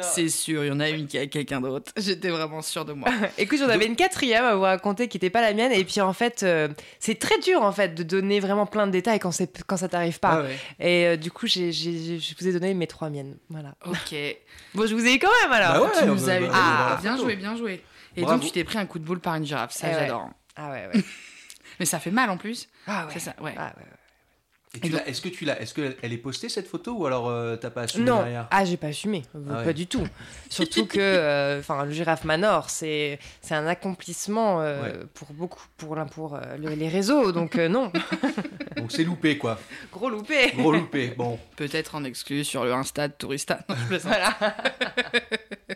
C'est 0.03 0.29
sûr, 0.29 0.65
il 0.65 0.69
y 0.69 0.71
en 0.71 0.81
a 0.81 0.89
une 0.89 1.07
qui 1.07 1.19
a 1.19 1.27
quelqu'un 1.27 1.61
d'autre. 1.61 1.93
J'étais 1.97 2.29
vraiment 2.31 2.63
sûre 2.63 2.85
de 2.85 2.93
moi. 2.93 3.09
Écoute, 3.39 3.59
j'en 3.59 3.69
avais 3.69 3.87
une 3.87 3.97
quatrième 3.97 4.45
à 4.45 4.55
vous 4.55 4.63
raconter 4.63 5.09
qui 5.09 5.17
n'était 5.17 5.31
pas 5.31 5.41
la 5.41 5.53
mienne. 5.55 5.73
Et 5.73 5.85
puis 5.85 6.01
en 6.01 6.13
fait, 6.13 6.43
euh, 6.43 6.69
c'est 7.01 7.19
très 7.19 7.39
dur 7.41 7.63
en 7.63 7.73
fait 7.73 7.95
de 7.95 8.03
donner 8.03 8.41
vraiment 8.41 8.67
plein 8.67 8.87
de 8.87 8.93
détails 8.93 9.19
quand, 9.19 9.33
ça 9.33 9.89
t'arrive 9.89 10.19
pas. 10.21 10.31
Ah 10.33 10.43
ouais. 10.43 10.57
Et 10.81 11.07
euh, 11.07 11.17
du 11.17 11.31
coup, 11.31 11.47
je 11.47 12.35
vous 12.39 12.49
ai 12.49 12.53
donné 12.53 12.75
mes 12.75 12.87
trois 12.87 13.11
miennes. 13.11 13.37
Voilà. 13.49 13.75
Ok. 13.87 14.15
Bon, 14.75 14.87
je 14.87 14.95
vous 14.95 15.07
ai 15.07 15.15
eu 15.15 15.19
quand 15.19 15.31
même 15.43 15.53
alors. 15.53 15.73
Bah 15.75 15.81
ouais, 15.95 16.01
tu 16.03 16.07
nous 16.07 16.29
as 16.29 16.39
eu. 16.41 16.45
Ah, 16.53 16.99
bien 17.01 17.17
joué, 17.17 17.37
bien 17.37 17.57
joué. 17.57 17.83
Et 18.15 18.23
Bravo. 18.23 18.37
donc, 18.39 18.47
tu 18.47 18.53
t'es 18.53 18.63
pris 18.65 18.77
un 18.79 18.85
coup 18.85 18.99
de 18.99 19.05
boule 19.05 19.21
par 19.21 19.35
une 19.37 19.45
girafe. 19.47 19.73
Ça, 19.73 19.87
Eh 19.89 19.95
ouais. 19.95 20.01
j'adore. 20.01 20.29
Ah 20.55 20.71
ouais, 20.71 20.89
ouais. 20.95 21.03
Mais 21.81 21.87
ça 21.87 21.99
fait 21.99 22.11
mal 22.11 22.29
en 22.31 22.37
plus. 22.37 22.69
Ah 22.87 23.07
ouais. 23.07 23.13
C'est 23.15 23.21
ça, 23.21 23.35
ouais. 23.41 23.55
Ah 23.57 23.73
ouais, 23.77 23.83
ouais. 23.83 23.89
Et 23.89 23.91
tu 23.91 23.95
Et 23.95 23.95
donc- 23.95 24.66
l'as- 24.66 24.66
Est-ce 24.83 25.21
que 25.21 25.29
tu 25.29 25.45
l'as 25.45 25.61
Est-ce 25.61 25.75
qu'elle 25.75 25.97
elle 26.03 26.13
est 26.13 26.17
postée 26.19 26.49
cette 26.49 26.67
photo 26.69 26.93
ou 26.93 27.07
alors 27.07 27.29
euh, 27.29 27.57
t'as 27.57 27.71
pas 27.71 27.83
assumé 27.83 28.05
Non, 28.05 28.19
derrière 28.19 28.49
ah 28.51 28.65
j'ai 28.65 28.77
pas 28.77 28.89
assumé, 28.89 29.23
Ah 29.35 29.55
pas 29.55 29.65
ouais. 29.67 29.75
du 29.75 29.87
tout. 29.87 30.07
Surtout 30.51 30.87
que, 30.87 30.99
euh, 31.01 31.61
enfin, 31.61 31.85
le 31.85 31.91
girafe 31.93 32.25
Manor, 32.25 32.71
c'est 32.71 33.19
c'est 33.41 33.55
un 33.55 33.67
accomplissement 33.67 34.61
euh, 34.61 34.83
Ouais. 34.83 34.93
pour 35.15 35.33
beaucoup, 35.33 35.63
pour 35.77 35.97
pour 36.13 36.35
euh, 36.37 36.41
le- 36.59 36.75
les 36.75 36.89
réseaux, 36.89 37.33
donc 37.33 37.57
euh, 37.57 37.69
non, 37.69 37.91
Donc 38.77 38.93
c'est 38.93 39.05
loupé 39.05 39.39
quoi. 39.39 39.59
gros 39.93 40.11
loupé. 40.11 40.53
Gros 40.57 40.73
loupé. 40.73 41.09
Bon. 41.17 41.39
Peut-être 41.57 41.95
en 41.95 42.05
exclu 42.05 42.45
sur 42.45 42.65
le 42.65 42.73
Insta 42.73 43.09
de 43.09 43.15
Tourista. 43.15 43.61
Non, 43.69 43.75
je 43.81 43.87
plaisante. 43.87 44.13
Voilà. 44.13 44.57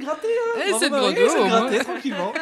De 0.00 0.04
gratter, 0.04 0.28
Eh, 0.56 0.70
Bravo, 0.70 0.78
c'est 0.78 0.88
de 0.90 0.94
Marie, 0.94 1.14
gratter 1.48 1.78
tranquillement. 1.84 2.32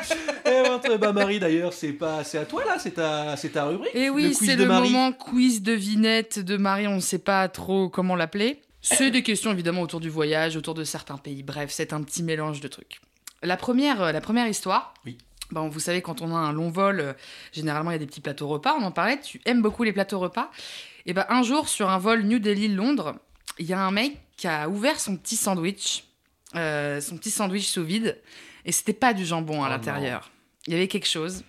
Et 0.46 0.62
ben, 0.88 0.96
bah, 0.98 1.12
Marie 1.12 1.38
d'ailleurs, 1.40 1.72
c'est 1.72 1.92
pas, 1.92 2.24
c'est 2.24 2.38
à 2.38 2.44
toi 2.44 2.64
là, 2.64 2.78
c'est 2.78 2.92
ta, 2.92 3.36
c'est 3.36 3.50
ta 3.50 3.64
rubrique. 3.66 3.94
Et 3.94 4.06
le 4.06 4.10
oui, 4.12 4.34
c'est 4.34 4.56
le 4.56 4.66
Marie. 4.66 4.90
moment 4.90 5.12
quiz 5.12 5.62
devinette 5.62 6.38
de 6.38 6.56
Marie. 6.56 6.86
On 6.86 6.96
ne 6.96 7.00
sait 7.00 7.18
pas 7.18 7.48
trop 7.48 7.88
comment 7.88 8.16
l'appeler. 8.16 8.62
C'est 8.80 9.10
des 9.10 9.22
questions 9.22 9.50
évidemment 9.50 9.82
autour 9.82 10.00
du 10.00 10.08
voyage, 10.08 10.56
autour 10.56 10.74
de 10.74 10.84
certains 10.84 11.18
pays. 11.18 11.42
Bref, 11.42 11.70
c'est 11.72 11.92
un 11.92 12.02
petit 12.02 12.22
mélange 12.22 12.60
de 12.60 12.68
trucs. 12.68 13.00
La 13.42 13.56
première, 13.56 14.02
euh, 14.02 14.12
la 14.12 14.20
première 14.20 14.46
histoire. 14.48 14.94
Oui. 15.04 15.18
Bon, 15.50 15.68
vous 15.68 15.80
savez, 15.80 16.02
quand 16.02 16.22
on 16.22 16.34
a 16.34 16.38
un 16.38 16.52
long 16.52 16.70
vol, 16.70 17.00
euh, 17.00 17.12
généralement 17.52 17.90
il 17.90 17.94
y 17.94 17.96
a 17.96 17.98
des 17.98 18.06
petits 18.06 18.20
plateaux 18.20 18.48
repas. 18.48 18.76
On 18.78 18.82
en 18.84 18.90
parlait. 18.92 19.18
Tu 19.20 19.40
aimes 19.46 19.62
beaucoup 19.62 19.82
les 19.82 19.92
plateaux 19.92 20.18
repas. 20.18 20.50
Et 21.06 21.12
ben 21.12 21.24
un 21.28 21.42
jour 21.42 21.68
sur 21.68 21.88
un 21.90 21.98
vol 21.98 22.22
New 22.22 22.38
Delhi 22.38 22.68
Londres, 22.68 23.14
il 23.58 23.66
y 23.66 23.72
a 23.72 23.80
un 23.80 23.90
mec 23.90 24.16
qui 24.36 24.46
a 24.46 24.68
ouvert 24.68 25.00
son 25.00 25.16
petit 25.16 25.36
sandwich, 25.36 26.04
euh, 26.56 27.00
son 27.00 27.16
petit 27.16 27.30
sandwich 27.30 27.66
sous 27.66 27.84
vide, 27.84 28.18
et 28.64 28.72
c'était 28.72 28.92
pas 28.92 29.12
du 29.14 29.24
jambon 29.24 29.62
à 29.62 29.66
Oh 29.66 29.70
l'intérieur. 29.70 30.30
Il 30.66 30.72
y 30.72 30.76
avait 30.76 30.88
quelque 30.88 31.08
chose 31.08 31.44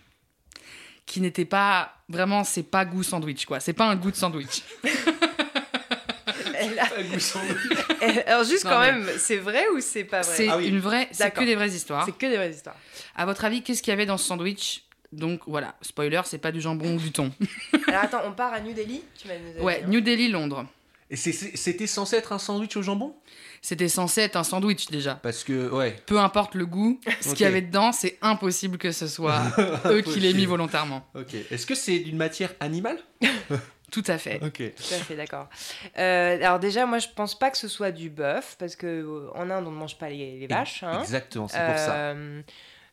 qui 1.05 1.21
n'était 1.21 1.45
pas 1.45 1.93
vraiment, 2.07 2.43
c'est 2.43 2.63
pas 2.63 2.85
goût 2.85 3.03
sandwich 3.03 3.45
quoi. 3.45 3.59
C'est 3.59 3.73
pas 3.73 3.85
un 3.85 3.95
goût 3.95 4.11
de 4.11 4.15
sandwich. 4.15 4.61
Elle 6.61 6.77
a- 6.79 6.89
Un 6.97 7.03
goût 7.03 7.19
sandwich. 7.19 7.57
elle- 8.01 8.23
Alors 8.27 8.43
juste 8.43 8.65
Non, 8.65 8.71
quand 8.71 8.81
mais- 8.81 8.91
même, 8.91 9.09
c'est 9.17 9.37
vrai 9.37 9.65
ou 9.69 9.79
c'est 9.79 10.03
pas 10.03 10.21
vrai? 10.21 10.35
C'est 10.35 10.49
Ah 10.49 10.57
oui. 10.57 10.67
une 10.67 10.79
vraie, 10.79 11.07
c'est 11.11 11.31
que 11.33 11.43
des 11.43 11.55
vraies 11.55 11.69
histoires. 11.69 12.05
C'est 12.05 12.11
que 12.17 12.25
des 12.25 12.35
vraies 12.35 12.51
histoires. 12.51 12.75
À 13.15 13.25
votre 13.25 13.45
avis, 13.45 13.61
qu'est-ce 13.63 13.81
qu'il 13.81 13.91
y 13.91 13.93
avait 13.93 14.05
dans 14.05 14.17
ce 14.17 14.25
sandwich? 14.27 14.83
Donc 15.11 15.41
voilà, 15.47 15.75
spoiler, 15.81 16.21
c'est 16.25 16.37
pas 16.37 16.51
du 16.51 16.61
jambon 16.61 16.95
ou 16.95 16.99
du 16.99 17.11
thon. 17.11 17.31
Alors 17.87 18.03
attends, 18.03 18.21
on 18.25 18.33
part 18.33 18.53
à 18.53 18.59
New 18.59 18.73
Delhi? 18.73 19.01
Tu 19.17 19.27
m'as 19.27 19.63
Ouais, 19.63 19.81
dit. 19.83 19.89
New 19.89 20.01
Delhi, 20.01 20.27
Londres. 20.29 20.65
Et 21.09 21.15
c'était 21.15 21.87
censé 21.87 22.17
être 22.17 22.33
un 22.33 22.37
sandwich 22.39 22.75
au 22.77 22.83
jambon? 22.83 23.15
C'était 23.61 23.89
censé 23.89 24.21
être 24.21 24.35
un 24.35 24.43
sandwich 24.43 24.87
déjà. 24.87 25.15
Parce 25.15 25.43
que, 25.43 25.69
ouais. 25.71 25.95
Peu 26.05 26.19
importe 26.19 26.55
le 26.55 26.65
goût, 26.65 26.99
ce 27.21 27.29
qu'il 27.29 27.41
y 27.41 27.45
avait 27.45 27.61
dedans, 27.61 27.91
c'est 27.91 28.17
impossible 28.21 28.77
que 28.77 28.91
ce 28.91 29.07
soit 29.07 29.41
eux 29.85 30.01
qui 30.01 30.19
l'aient 30.19 30.33
mis 30.33 30.45
volontairement. 30.45 31.05
Ok. 31.15 31.33
Est-ce 31.51 31.65
que 31.65 31.75
c'est 31.75 31.99
d'une 31.99 32.17
matière 32.17 32.53
animale 32.59 32.97
Tout 33.91 34.03
à 34.07 34.17
fait. 34.19 34.39
Ok. 34.43 34.61
Tout 34.75 34.93
à 34.93 34.97
fait, 34.97 35.15
d'accord. 35.15 35.47
Euh, 35.97 36.35
alors 36.37 36.59
déjà, 36.59 36.85
moi, 36.85 36.99
je 36.99 37.07
pense 37.15 37.37
pas 37.37 37.49
que 37.49 37.57
ce 37.57 37.67
soit 37.67 37.91
du 37.91 38.09
bœuf, 38.11 38.55
parce 38.59 38.75
que 38.75 38.85
euh, 38.85 39.29
en 39.33 39.49
Inde, 39.49 39.65
on 39.67 39.71
ne 39.71 39.75
mange 39.77 39.97
pas 39.97 40.09
les, 40.09 40.39
les 40.39 40.47
vaches. 40.47 40.83
hein. 40.83 41.01
Exactement, 41.01 41.47
c'est 41.47 41.57
pour 41.65 41.75
ça. 41.77 41.95
Euh, 41.95 42.41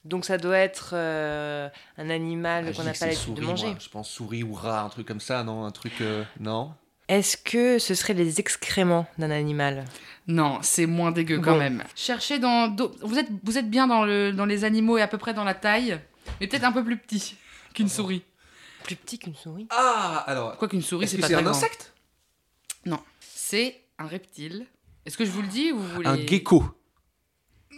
Donc 0.07 0.25
ça 0.25 0.39
doit 0.39 0.57
être 0.57 0.91
euh, 0.95 1.69
un 1.99 2.09
animal 2.11 2.65
Ah, 2.69 2.73
qu'on 2.73 2.85
n'a 2.85 2.93
pas 2.95 3.07
l'habitude 3.07 3.35
de 3.35 3.41
souris, 3.41 3.47
manger. 3.47 3.67
moi. 3.67 3.77
Je 3.79 3.89
pense 3.91 4.09
souris 4.09 4.43
ou 4.43 4.55
rat, 4.55 4.81
un 4.83 4.89
truc 4.89 5.07
comme 5.07 5.21
ça, 5.21 5.45
non? 5.45 5.65
Un 5.67 5.71
truc. 5.71 5.93
euh, 6.01 6.25
Non? 6.41 6.73
Est-ce 7.09 7.37
que 7.37 7.79
ce 7.79 7.95
serait 7.95 8.15
les 8.15 8.41
excréments 8.41 9.07
d'un 9.19 9.31
animal? 9.31 9.85
Non, 10.29 10.59
c'est 10.63 10.87
moins 10.87 11.13
dégueu 11.13 11.39
quand 11.39 11.53
Bon. 11.53 11.59
même. 11.59 11.85
Cherchez 11.95 12.39
dans. 12.39 12.75
Vous 13.03 13.19
êtes, 13.19 13.29
vous 13.45 13.59
êtes 13.59 13.71
bien 13.71 13.87
dans, 13.87 14.05
le, 14.05 14.33
dans 14.33 14.45
les 14.47 14.65
animaux 14.65 14.99
et 14.99 15.03
à 15.03 15.07
peu 15.09 15.19
près 15.19 15.35
dans 15.35 15.45
la 15.45 15.55
taille, 15.55 16.01
mais 16.41 16.47
peut-être 16.49 16.65
un 16.65 16.73
peu 16.73 16.83
plus 16.85 16.97
petit 16.97 17.37
qu'une 17.75 17.89
souris. 17.89 18.23
Plus 18.83 18.97
petit 18.97 19.19
qu'une 19.19 19.35
souris 19.35 19.67
Ah 19.71 20.25
Alors, 20.27 20.57
Quoi 20.57 20.69
qu'une 20.69 20.83
souris, 20.83 21.07
c'est 21.09 21.17
que 21.17 21.23
pas 21.23 21.29
c'est 21.29 21.35
un 21.35 21.43
grand. 21.43 21.51
insecte? 21.51 21.93
C'est 23.21 23.81
un 23.99 24.07
reptile. 24.09 24.67
Est-ce 25.05 25.17
que 25.17 25.25
je 25.25 25.31
vous 25.31 25.43
le 25.43 25.49
dis 25.49 25.71
ou 25.73 25.79
vous 25.79 25.89
voulez... 25.95 26.09
Un 26.09 26.17
gecko. 26.27 26.65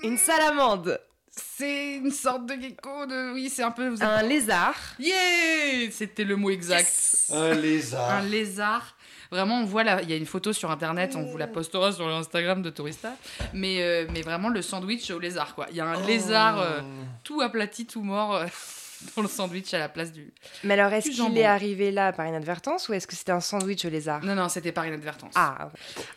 Une 0.02 0.16
salamande. 0.16 0.98
C'est 1.30 1.96
une 1.96 2.10
sorte 2.10 2.46
de 2.46 2.54
gecko, 2.54 3.06
de... 3.06 3.32
oui, 3.34 3.50
c'est 3.50 3.62
un 3.62 3.70
peu... 3.70 3.88
vous 3.88 3.96
êtes- 3.96 4.02
Un 4.02 4.22
lézard. 4.22 4.74
Yeah 4.98 5.90
C'était 5.90 6.24
le 6.24 6.36
mot 6.36 6.50
exact. 6.50 6.86
Yes. 6.88 7.30
Un 7.34 7.54
lézard. 7.54 8.10
Un 8.10 8.22
lézard. 8.22 8.96
Vraiment, 9.30 9.60
on 9.60 9.64
voit 9.64 9.84
là, 9.84 10.00
il 10.02 10.08
y 10.10 10.12
a 10.12 10.16
une 10.16 10.26
photo 10.26 10.52
sur 10.52 10.70
internet, 10.70 11.14
on 11.16 11.22
vous 11.22 11.36
la 11.36 11.46
postera 11.46 11.92
sur 11.92 12.08
l'Instagram 12.08 12.62
de 12.62 12.70
Tourista. 12.70 13.14
Mais, 13.52 13.82
euh, 13.82 14.06
mais 14.12 14.22
vraiment 14.22 14.48
le 14.48 14.62
sandwich 14.62 15.10
au 15.10 15.18
lézard, 15.18 15.54
quoi. 15.54 15.66
Il 15.70 15.76
y 15.76 15.80
a 15.80 15.86
un 15.86 16.06
lézard 16.06 16.60
euh, 16.60 16.80
tout 17.24 17.40
aplati, 17.42 17.86
tout 17.86 18.02
mort 18.02 18.34
euh, 18.36 18.46
dans 19.16 19.22
le 19.22 19.28
sandwich 19.28 19.72
à 19.74 19.78
la 19.78 19.88
place 19.88 20.12
du. 20.12 20.32
Mais 20.64 20.74
alors, 20.74 20.92
est-ce 20.92 21.10
qu'il 21.10 21.36
est 21.38 21.44
arrivé 21.44 21.90
là 21.90 22.12
par 22.12 22.26
inadvertance 22.26 22.88
ou 22.88 22.94
est-ce 22.94 23.06
que 23.06 23.14
c'était 23.14 23.32
un 23.32 23.40
sandwich 23.40 23.84
au 23.84 23.90
lézard? 23.90 24.24
Non, 24.24 24.34
non, 24.34 24.48
c'était 24.48 24.72
par 24.72 24.86
inadvertance. 24.86 25.32
Ah, 25.36 25.70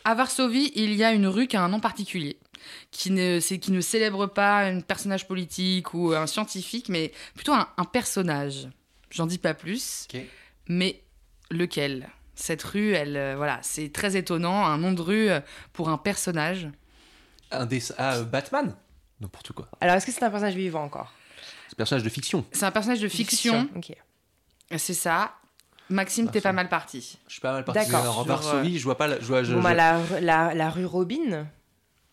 À 0.05 0.15
Varsovie, 0.15 0.71
il 0.75 0.93
y 0.93 1.03
a 1.03 1.11
une 1.11 1.27
rue 1.27 1.47
qui 1.47 1.57
a 1.57 1.61
un 1.63 1.69
nom 1.69 1.79
particulier, 1.81 2.37
qui 2.91 3.11
ne, 3.11 3.39
c'est, 3.41 3.59
qui 3.59 3.71
ne 3.73 3.81
célèbre 3.81 4.27
pas 4.27 4.59
un 4.59 4.79
personnage 4.79 5.27
politique 5.27 5.93
ou 5.93 6.13
un 6.13 6.27
scientifique, 6.27 6.87
mais 6.89 7.11
plutôt 7.35 7.53
un, 7.53 7.67
un 7.77 7.85
personnage. 7.85 8.69
J'en 9.09 9.25
dis 9.25 9.37
pas 9.37 9.53
plus, 9.53 10.07
Ok. 10.13 10.21
mais 10.69 11.01
lequel? 11.49 12.09
Cette 12.41 12.63
rue, 12.63 12.93
elle, 12.93 13.17
euh, 13.17 13.35
voilà, 13.37 13.59
c'est 13.61 13.93
très 13.93 14.17
étonnant, 14.17 14.65
un 14.65 14.77
nom 14.79 14.93
de 14.93 15.01
rue 15.01 15.29
euh, 15.29 15.41
pour 15.73 15.89
un 15.89 15.97
personnage. 15.99 16.67
Un 17.51 17.65
dessin. 17.67 17.93
Ah, 17.99 18.15
euh, 18.15 18.23
Batman 18.23 18.75
N'importe 19.19 19.51
quoi. 19.51 19.67
alors 19.79 19.95
est-ce 19.95 20.07
que 20.07 20.11
c'est 20.11 20.23
un 20.23 20.31
personnage 20.31 20.55
vivant 20.55 20.83
encore? 20.83 21.13
C'est 21.67 21.73
un 21.73 21.77
personnage 21.77 22.03
de 22.03 22.09
fiction. 22.09 22.43
C'est 22.51 22.65
un 22.65 22.71
personnage 22.71 22.99
de 23.01 23.07
fiction, 23.07 23.69
Ok. 23.75 23.93
c'est 24.77 24.93
ça. 24.95 25.33
Maxime, 25.89 26.31
t'es 26.31 26.41
pas 26.41 26.53
mal 26.53 26.67
parti. 26.69 27.19
Je 27.27 27.33
suis 27.33 27.41
pas 27.41 27.51
mal 27.51 27.63
parti. 27.65 27.87
D'accord. 27.91 28.17
En 28.19 28.23
Varsovie, 28.23 28.79
je 28.79 28.83
vois 28.85 28.97
pas. 28.97 29.07
la- 29.07 29.19
Je 29.19 29.25
vois, 29.25 29.43
je, 29.43 29.51
Bon, 29.53 29.59
je- 29.59 29.63
bah, 29.63 29.73
la, 29.75 29.99
la, 30.21 30.53
la 30.55 30.69
rue 30.69 30.85
Robin? 30.85 31.45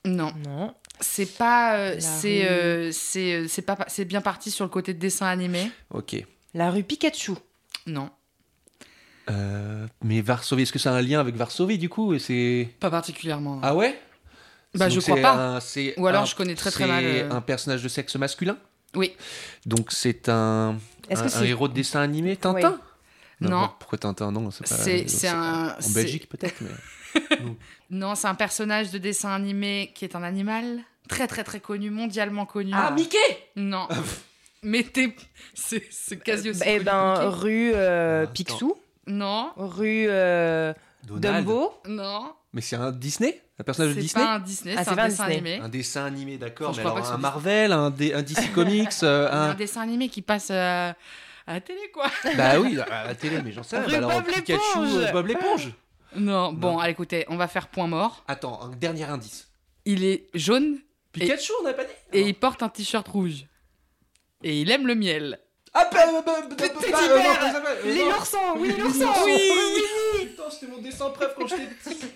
Non, 0.05 0.33
Non. 0.47 0.75
c'est 1.01 1.37
pas, 1.39 1.77
euh, 1.77 1.97
c'est, 2.01 2.43
rue- 2.43 2.49
euh, 2.49 2.93
c'est, 2.93 3.49
c'est 3.49 3.63
pas, 3.63 3.79
c'est 3.87 4.05
bien 4.05 4.21
parti 4.21 4.51
sur 4.51 4.65
le 4.65 4.69
côté 4.71 4.93
de 4.95 4.99
dessin 4.99 5.27
animé. 5.27 5.71
Ok. 5.91 6.17
La 6.55 6.71
rue 6.71 6.83
Pikachu? 6.83 7.33
Non, 7.87 8.11
Euh, 9.31 9.87
mais 10.03 10.21
Varsovie, 10.21 10.63
est-ce 10.63 10.73
que 10.73 10.79
ça 10.79 10.93
a 10.95 10.99
un 10.99 11.03
lien 11.03 11.21
avec 11.21 11.37
Varsovie 11.37 11.79
du 11.79 11.89
coup 11.89 12.19
c'est 12.19 12.69
pas 12.81 12.91
particulièrement. 12.91 13.61
Ah 13.63 13.75
ouais? 13.75 13.99
Bah, 14.75 14.87
Donc 14.89 14.95
je 14.97 15.01
crois 15.01 15.17
c'est 15.17 15.23
pas. 15.23 15.33
un- 15.57 15.61
c'est 15.61 15.95
Ou 15.99 16.07
alors 16.07 16.23
un- 16.23 16.27
je 16.27 16.35
connais 16.35 16.55
très, 16.55 16.71
très 16.71 16.85
c'est 16.85 16.89
mal, 16.91 17.05
euh. 17.05 17.31
un 17.31 17.41
personnage 17.41 17.83
de 17.83 17.89
sexe 17.89 18.17
masculin? 18.17 18.57
Oui. 18.95 19.15
Donc 19.67 19.93
c'est 19.93 20.29
un, 20.29 20.77
c'est 21.29 21.47
héros 21.49 21.69
de 21.69 21.75
dessin 21.75 22.01
animé 22.01 22.37
Tintin? 22.37 22.81
Non. 23.41 23.71
Pourquoi 23.79 23.99
Tintin? 23.99 24.33
Non, 24.33 24.51
c'est 24.51 24.69
pas. 24.69 24.75
C'est- 24.75 25.09
c'est 25.09 25.29
pas- 25.29 25.35
un- 25.37 25.69
En 25.71 25.81
c'est- 25.81 25.95
Belgique 25.95 26.29
peut-être, 26.29 26.57
mais. 26.61 26.71
Non, 27.91 28.15
c'est 28.15 28.27
un 28.29 28.35
personnage 28.35 28.91
de 28.91 28.99
dessin 28.99 29.31
animé 29.31 29.93
qui 29.95 30.05
est 30.05 30.15
un 30.17 30.23
animal 30.23 30.81
très 31.09 31.27
très 31.27 31.45
très 31.45 31.61
connu, 31.61 31.89
mondialement 31.91 32.45
connu. 32.47 32.73
Ah, 32.75 32.91
Mickey 32.91 33.17
Non. 33.57 33.89
Mais 34.63 34.83
t'es. 34.83 35.15
C'est 35.55 35.85
c'est 35.91 36.19
quasi 36.23 36.51
aussi. 36.51 36.61
Eh 36.67 36.81
ben, 36.81 37.13
Mickey. 37.15 37.27
rue 37.29 37.73
euh, 37.75 38.25
Attends. 38.25 38.33
Picsou. 38.33 38.75
Non, 39.09 39.53
Rue 39.57 40.07
euh, 40.09 40.73
Donald. 41.05 41.45
Dumbo. 41.47 41.73
non. 41.89 42.33
Mais 42.53 42.61
c'est 42.61 42.77
un 42.77 42.93
Disney? 42.93 43.43
Un 43.59 43.65
personnage 43.65 43.91
de 43.91 43.95
C'est 43.97 44.01
Disney? 44.03 44.25
pas 44.25 44.35
un 44.35 44.39
Disney, 44.39 44.75
Ah, 44.77 44.79
c'est 44.79 44.85
c'est 44.85 44.91
un 44.93 44.97
pas 44.97 45.03
un 45.03 45.09
dessin 45.09 45.27
Disney. 45.29 45.51
animé. 45.53 45.65
Un 45.65 45.69
dessin 45.69 46.05
animé, 46.05 46.39
d'accord. 46.39 46.71
Enfin, 46.71 46.77
je 46.81 46.83
Mais 46.83 46.89
crois 46.89 46.99
alors 47.01 47.07
un 47.07 47.11
soit 47.11 47.19
Marvel, 47.19 47.73
un, 47.73 47.91
D- 47.91 48.15
un 48.15 48.23
DC 48.23 48.53
Comics, 48.55 48.89
euh, 49.03 49.29
Un 49.31 49.51
un. 49.51 49.55
dessin 49.55 49.81
animé 49.83 50.09
qui 50.09 50.23
passe 50.23 50.49
euh, 50.51 50.93
à 51.47 51.53
la 51.53 51.61
télé, 51.61 51.91
quoi. 51.93 52.07
Bah 52.37 52.61
oui, 52.61 52.79
à 52.79 53.07
la 53.07 53.15
télé, 53.15 53.43
mais 53.43 53.53
j'en 53.53 53.63
sais 53.63 53.79
rien. 53.79 53.89
Bah 53.89 53.97
alors, 54.09 54.23
Bob 54.23 54.33
Pikachu, 54.33 54.59
l'éponge. 54.85 55.13
Bob 55.13 55.27
l'éponge. 55.27 55.69
Non, 56.17 56.53
bon, 56.53 56.79
allez, 56.79 56.93
écoutez, 56.93 57.25
on 57.29 57.37
va 57.37 57.49
faire 57.49 57.69
point 57.69 57.87
mort. 57.87 58.25
Attends, 58.29 58.61
un 58.63 58.71
dernier 58.77 59.05
indice. 59.05 59.49
Il 59.85 60.05
est 60.05 60.29
jaune 60.35 60.79
Pikachu, 61.13 61.53
on 61.61 61.65
n'a 61.65 61.73
pas 61.75 61.85
dit? 61.85 61.91
et 62.13 62.23
il 62.23 62.35
porte 62.35 62.63
un 62.63 62.69
t-shirt 62.69 63.07
rouge. 63.09 63.45
Et 64.43 64.61
il 64.61 64.71
aime 64.71 64.87
le 64.87 64.95
miel. 64.95 65.39
Ah, 65.75 65.89
bah, 65.93 65.99
bah, 66.13 66.23
bah, 66.25 66.33
bah, 66.49 66.57
bah, 66.59 66.99
euh, 67.03 67.19
euh, 67.19 67.83
Les 67.85 67.99
non. 67.99 68.11
l'ourson, 68.11 68.39
oui, 68.57 68.73
Oui, 68.75 68.81
l'ourson. 68.81 69.13
oui. 69.25 70.27
Putain, 70.27 70.51
c'était 70.51 70.67
mon 70.73 70.79
dessin 70.79 71.11
préf 71.11 71.31
quand 71.37 71.47
j'étais 71.47 71.67
petit. 71.67 71.99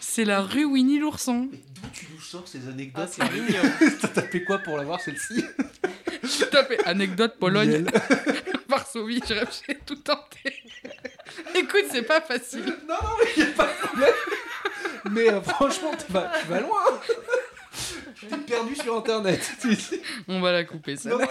C'est 0.00 0.24
la 0.24 0.42
rue 0.42 0.64
Winnie 0.64 0.98
l'ourson. 0.98 1.48
Mais 1.50 1.58
d'où 1.74 1.88
tu 1.92 2.06
nous 2.14 2.20
sors 2.20 2.46
ces 2.46 2.68
anecdotes 2.68 3.10
Ah, 3.18 3.26
c'est 3.28 3.32
mignon. 3.32 3.62
T'as 4.00 4.08
tapé 4.08 4.44
quoi 4.44 4.58
pour 4.58 4.76
l'avoir 4.76 5.00
celle-ci 5.00 5.42
J'ai 6.22 6.48
tapé 6.50 6.78
anecdote 6.84 7.36
Pologne. 7.38 7.86
Varsovie, 8.68 9.22
j'ai 9.26 9.40
j'ai 9.66 9.74
tout 9.86 9.96
tenté. 9.96 10.62
Écoute, 11.54 11.84
c'est 11.90 12.02
pas 12.02 12.20
facile. 12.20 12.64
Non, 12.88 12.94
non, 13.02 13.16
mais 13.36 13.42
y 13.42 13.46
a 13.46 13.50
pas 13.52 13.66
de 13.66 13.86
problème. 13.86 14.14
Mais 15.10 15.28
euh, 15.30 15.40
franchement, 15.40 15.92
tu 15.96 16.12
vas, 16.12 16.32
tu 16.40 16.46
vas 16.48 16.60
loin. 16.60 16.82
Je 18.56 18.60
t'ai 18.60 18.66
perdu 18.66 18.74
sur 18.76 18.96
internet. 18.96 19.52
On 20.28 20.40
va 20.40 20.52
la 20.52 20.64
couper, 20.64 20.96
ça. 20.96 21.10
Non, 21.10 21.18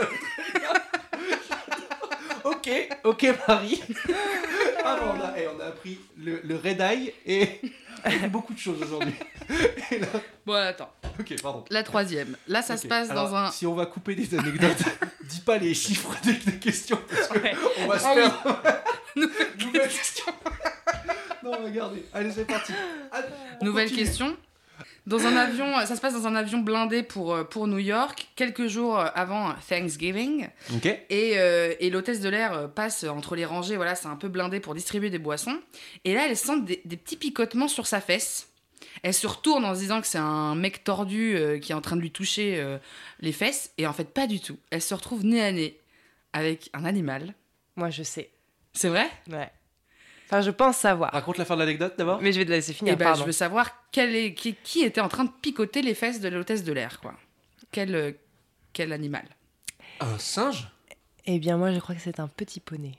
ok, 2.43 2.69
ok, 3.03 3.27
Marie. 3.47 3.81
Ah, 4.83 4.97
bon, 4.99 5.07
on, 5.17 5.21
a, 5.25 5.33
eh, 5.39 5.47
on 5.47 5.59
a 5.59 5.65
appris 5.65 5.99
le, 6.17 6.41
le 6.43 6.55
red 6.55 6.79
eye 6.79 7.11
et 7.25 7.59
beaucoup 8.29 8.53
de 8.53 8.59
choses 8.59 8.81
aujourd'hui. 8.83 9.15
Là- 9.49 10.07
Bon, 10.45 10.53
attends. 10.53 10.91
Ok, 11.19 11.33
pardon. 11.41 11.65
La 11.71 11.81
troisième. 11.81 12.37
Là, 12.47 12.61
ça 12.61 12.77
se 12.77 12.85
passe 12.87 13.09
alors, 13.09 13.29
dans 13.29 13.35
un. 13.35 13.51
Si 13.51 13.65
on 13.65 13.73
va 13.73 13.87
couper 13.87 14.13
des 14.13 14.37
anecdotes, 14.37 14.77
dis 15.23 15.39
pas 15.39 15.57
les 15.57 15.73
chiffres 15.73 16.13
des, 16.23 16.33
des 16.33 16.59
questions 16.59 16.99
parce 17.09 17.27
que 17.29 17.39
Ouais. 17.39 17.55
on 17.79 17.87
va 17.87 17.97
se 17.99 18.05
Ah 18.05 18.13
oui. 18.15 18.21
perdre. 18.21 18.61
Nouvelle 19.59 19.87
question. 19.89 20.25
non, 21.41 21.51
regardez. 21.63 22.05
Allez, 22.13 22.31
c'est 22.31 22.45
parti. 22.45 22.73
Nouvelle 23.61 23.89
continue. 23.89 24.05
question. 24.05 24.37
Dans 25.05 25.25
un 25.25 25.35
avion, 25.35 25.65
ça 25.85 25.95
se 25.95 26.01
passe 26.01 26.13
dans 26.13 26.25
un 26.25 26.35
avion 26.35 26.59
blindé 26.59 27.03
pour, 27.03 27.35
euh, 27.35 27.43
pour 27.43 27.67
New 27.67 27.77
York, 27.77 28.27
quelques 28.35 28.67
jours 28.67 28.97
avant 28.97 29.53
Thanksgiving. 29.69 30.47
Ok. 30.73 30.85
Et, 30.85 31.33
euh, 31.37 31.75
et 31.79 31.89
l'hôtesse 31.91 32.21
de 32.21 32.29
l'air 32.29 32.53
euh, 32.53 32.67
passe 32.67 33.03
entre 33.03 33.35
les 33.35 33.45
rangées, 33.45 33.75
voilà, 33.75 33.93
c'est 33.93 34.07
un 34.07 34.15
peu 34.15 34.29
blindé 34.29 34.59
pour 34.59 34.73
distribuer 34.73 35.11
des 35.11 35.19
boissons. 35.19 35.59
Et 36.05 36.15
là, 36.15 36.27
elle 36.27 36.35
sent 36.35 36.61
des, 36.61 36.81
des 36.85 36.97
petits 36.97 37.17
picotements 37.17 37.67
sur 37.67 37.85
sa 37.85 38.01
fesse. 38.01 38.49
Elle 39.03 39.13
se 39.13 39.27
retourne 39.27 39.65
en 39.65 39.75
se 39.75 39.79
disant 39.81 40.01
que 40.01 40.07
c'est 40.07 40.17
un 40.17 40.55
mec 40.55 40.83
tordu 40.83 41.35
euh, 41.35 41.59
qui 41.59 41.71
est 41.71 41.75
en 41.75 41.81
train 41.81 41.95
de 41.95 42.01
lui 42.01 42.11
toucher 42.11 42.59
euh, 42.59 42.77
les 43.19 43.31
fesses. 43.31 43.71
Et 43.77 43.85
en 43.85 43.93
fait, 43.93 44.05
pas 44.05 44.25
du 44.25 44.39
tout. 44.39 44.57
Elle 44.71 44.81
se 44.81 44.93
retrouve 44.93 45.23
nez 45.23 45.43
à 45.43 45.51
nez 45.51 45.79
avec 46.33 46.69
un 46.73 46.85
animal. 46.85 47.35
Moi, 47.75 47.89
je 47.91 48.03
sais. 48.03 48.29
C'est 48.73 48.89
vrai? 48.89 49.07
Ouais. 49.29 49.51
Enfin, 50.25 50.41
je 50.41 50.51
pense 50.51 50.77
savoir. 50.77 51.11
Raconte 51.11 51.37
la 51.37 51.45
fin 51.45 51.55
de 51.55 51.59
l'anecdote 51.61 51.93
d'abord. 51.97 52.21
Mais 52.21 52.31
je 52.31 52.39
vais 52.39 52.45
te 52.45 52.49
laisser 52.51 52.73
finir, 52.73 52.93
Et 52.93 52.95
ben, 52.95 53.13
je 53.13 53.23
veux 53.23 53.31
savoir 53.31 53.69
quel 53.91 54.15
est, 54.15 54.33
qui, 54.33 54.55
qui 54.63 54.81
était 54.83 55.01
en 55.01 55.09
train 55.09 55.25
de 55.25 55.31
picoter 55.41 55.81
les 55.81 55.93
fesses 55.93 56.19
de 56.19 56.29
l'hôtesse 56.29 56.63
de 56.63 56.73
l'air, 56.73 56.99
quoi. 56.99 57.13
Quel, 57.71 57.95
euh, 57.95 58.11
quel 58.73 58.91
animal 58.91 59.25
Un 59.99 60.17
singe? 60.17 60.67
Eh 61.25 61.39
bien, 61.39 61.57
moi, 61.57 61.71
je 61.71 61.79
crois 61.79 61.95
que 61.95 62.01
c'est 62.01 62.19
un 62.19 62.27
petit 62.27 62.59
poney. 62.59 62.93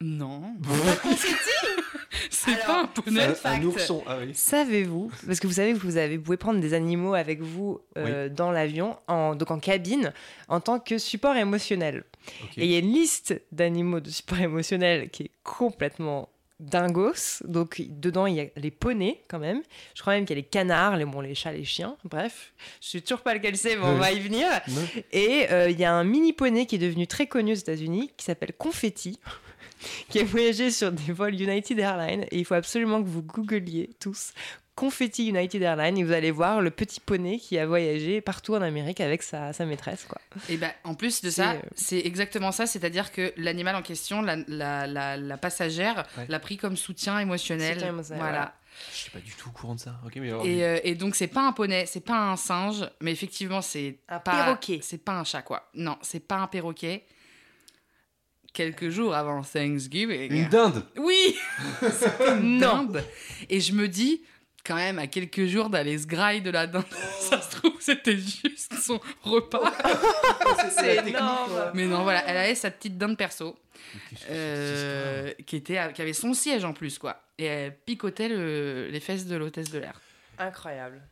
Non. 0.00 0.54
c'est 2.30 2.64
pas 2.66 2.82
un 2.82 2.86
poney. 2.86 3.22
Un, 3.22 3.50
un 3.50 3.62
ourson. 3.62 4.02
Ah 4.06 4.18
oui. 4.20 4.32
Savez-vous, 4.34 5.10
parce 5.26 5.40
que 5.40 5.46
vous 5.46 5.54
savez 5.54 5.72
que 5.72 5.78
vous, 5.78 5.96
avez, 5.96 6.16
vous 6.16 6.24
pouvez 6.24 6.36
prendre 6.36 6.60
des 6.60 6.74
animaux 6.74 7.14
avec 7.14 7.40
vous 7.40 7.80
euh, 7.96 8.28
dans 8.28 8.50
l'avion, 8.50 8.96
en, 9.08 9.34
donc 9.34 9.50
en 9.50 9.58
cabine, 9.58 10.12
en 10.48 10.60
tant 10.60 10.78
que 10.78 10.98
support 10.98 11.36
émotionnel. 11.36 12.04
Et 12.56 12.64
il 12.64 12.70
y 12.70 12.76
a 12.76 12.78
une 12.80 12.92
liste 12.92 13.40
d'animaux 13.52 14.00
de 14.00 14.10
support 14.10 14.38
émotionnel 14.40 15.10
qui 15.10 15.24
est 15.24 15.30
complètement 15.42 16.28
dingos. 16.60 17.42
Donc 17.44 17.82
dedans, 17.88 18.26
il 18.26 18.36
y 18.36 18.40
a 18.40 18.46
les 18.56 18.70
poneys 18.70 19.20
quand 19.28 19.38
même. 19.38 19.62
Je 19.94 20.00
crois 20.00 20.14
même 20.14 20.24
qu'il 20.24 20.36
y 20.36 20.38
a 20.38 20.42
les 20.42 20.48
canards, 20.48 20.96
les, 20.96 21.04
bon, 21.04 21.20
les 21.20 21.34
chats, 21.34 21.52
les 21.52 21.64
chiens. 21.64 21.96
Bref, 22.04 22.52
je 22.80 22.88
sais 22.88 23.00
toujours 23.00 23.22
pas 23.22 23.34
lequel 23.34 23.56
c'est, 23.56 23.76
mais 23.76 23.84
on 23.84 23.96
va 23.96 24.12
y 24.12 24.20
venir. 24.20 24.46
Et 25.12 25.46
euh, 25.50 25.70
il 25.70 25.78
y 25.78 25.84
a 25.84 25.92
un 25.92 26.04
mini 26.04 26.32
poney 26.32 26.66
qui 26.66 26.76
est 26.76 26.78
devenu 26.78 27.06
très 27.06 27.26
connu 27.26 27.52
aux 27.52 27.56
États-Unis, 27.56 28.10
qui 28.16 28.24
s'appelle 28.24 28.52
Confetti, 28.56 29.18
qui 30.08 30.20
a 30.20 30.24
voyagé 30.24 30.70
sur 30.70 30.92
des 30.92 31.12
vols 31.12 31.40
United 31.40 31.78
Airlines. 31.78 32.26
Et 32.30 32.38
il 32.38 32.44
faut 32.44 32.54
absolument 32.54 33.02
que 33.02 33.08
vous 33.08 33.22
googliez 33.22 33.90
tous 34.00 34.32
Confetti 34.76 35.28
United 35.28 35.62
Airlines 35.62 35.96
et 35.98 36.02
vous 36.02 36.12
allez 36.12 36.32
voir 36.32 36.60
le 36.60 36.70
petit 36.70 36.98
poney 36.98 37.38
qui 37.38 37.58
a 37.58 37.66
voyagé 37.66 38.20
partout 38.20 38.54
en 38.54 38.62
Amérique 38.62 39.00
avec 39.00 39.22
sa, 39.22 39.52
sa 39.52 39.64
maîtresse. 39.66 40.04
Quoi. 40.08 40.20
Et 40.48 40.56
ben, 40.56 40.72
en 40.82 40.94
plus 40.94 41.22
de 41.22 41.30
ça, 41.30 41.52
euh, 41.52 41.58
c'est 41.76 42.00
exactement 42.00 42.50
ça, 42.50 42.66
c'est-à-dire 42.66 43.12
que 43.12 43.32
l'animal 43.36 43.76
en 43.76 43.82
question, 43.82 44.20
la, 44.20 44.36
la, 44.48 44.86
la, 44.88 45.16
la 45.16 45.36
passagère, 45.36 46.04
Ouais. 46.18 46.26
l'a 46.28 46.40
pris 46.40 46.56
comme 46.56 46.76
soutien 46.76 47.18
émotionnel. 47.20 47.74
Soutien 47.74 47.88
émotionnel, 47.90 48.20
voilà. 48.20 48.36
voilà. 48.38 48.54
Je 48.92 48.96
suis 48.96 49.10
pas 49.12 49.20
du 49.20 49.30
tout 49.36 49.48
au 49.48 49.52
courant 49.52 49.76
de 49.76 49.80
ça. 49.80 50.00
Ok, 50.04 50.16
mais 50.16 50.28
alors, 50.30 50.44
Et, 50.44 50.64
euh, 50.64 50.80
et 50.82 50.96
donc 50.96 51.14
c'est 51.14 51.28
pas 51.28 51.46
un 51.46 51.52
poney, 51.52 51.86
c'est 51.86 52.04
pas 52.04 52.18
un 52.32 52.36
singe, 52.36 52.84
mais 53.00 53.12
effectivement 53.12 53.62
c'est 53.62 54.00
Un 54.08 54.18
pas 54.18 54.32
perroquet. 54.44 54.80
c'est 54.82 54.98
pas 55.04 55.12
un 55.12 55.22
chat 55.22 55.42
quoi. 55.42 55.70
Non, 55.74 55.96
c'est 56.02 56.26
pas 56.26 56.38
un 56.38 56.48
perroquet. 56.48 57.04
Quelques 58.52 58.88
jours 58.88 59.14
avant 59.14 59.42
Thanksgiving. 59.42 60.32
une 60.32 60.48
dinde. 60.48 60.84
Oui, 60.96 61.36
c'était 61.92 62.36
une 62.38 62.58
dinde. 62.58 63.04
Et 63.48 63.60
je 63.60 63.72
me 63.72 63.88
dis 63.88 64.22
quand 64.64 64.76
même 64.76 64.98
à 64.98 65.06
quelques 65.06 65.44
jours 65.46 65.68
d'aller 65.70 65.98
se 65.98 66.06
graille 66.06 66.40
de 66.42 66.50
la 66.50 66.66
dinde. 66.66 66.84
Ça 67.20 67.40
se 67.40 67.56
trouve 67.56 67.74
c'était 67.80 68.16
juste 68.16 68.74
son 68.80 69.00
repas. 69.22 69.72
C'est 70.70 71.06
énorme. 71.08 71.70
Mais 71.74 71.86
non, 71.86 72.02
voilà, 72.02 72.24
elle 72.26 72.36
avait 72.38 72.54
sa 72.54 72.70
petite 72.70 72.96
dinde 72.98 73.16
perso. 73.16 73.56
Euh, 74.30 75.32
qui, 75.46 75.56
était, 75.56 75.78
à- 75.78 75.92
qui 75.92 76.02
avait 76.02 76.12
son 76.12 76.34
siège 76.34 76.64
en 76.64 76.72
plus, 76.72 76.98
quoi. 76.98 77.20
Et 77.38 77.44
elle 77.44 77.76
picotait 77.76 78.28
le- 78.28 78.88
les 78.90 79.00
fesses 79.00 79.26
de 79.26 79.36
l'hôtesse 79.36 79.70
de 79.70 79.78
l'air. 79.78 80.00
Incroyable. 80.38 81.02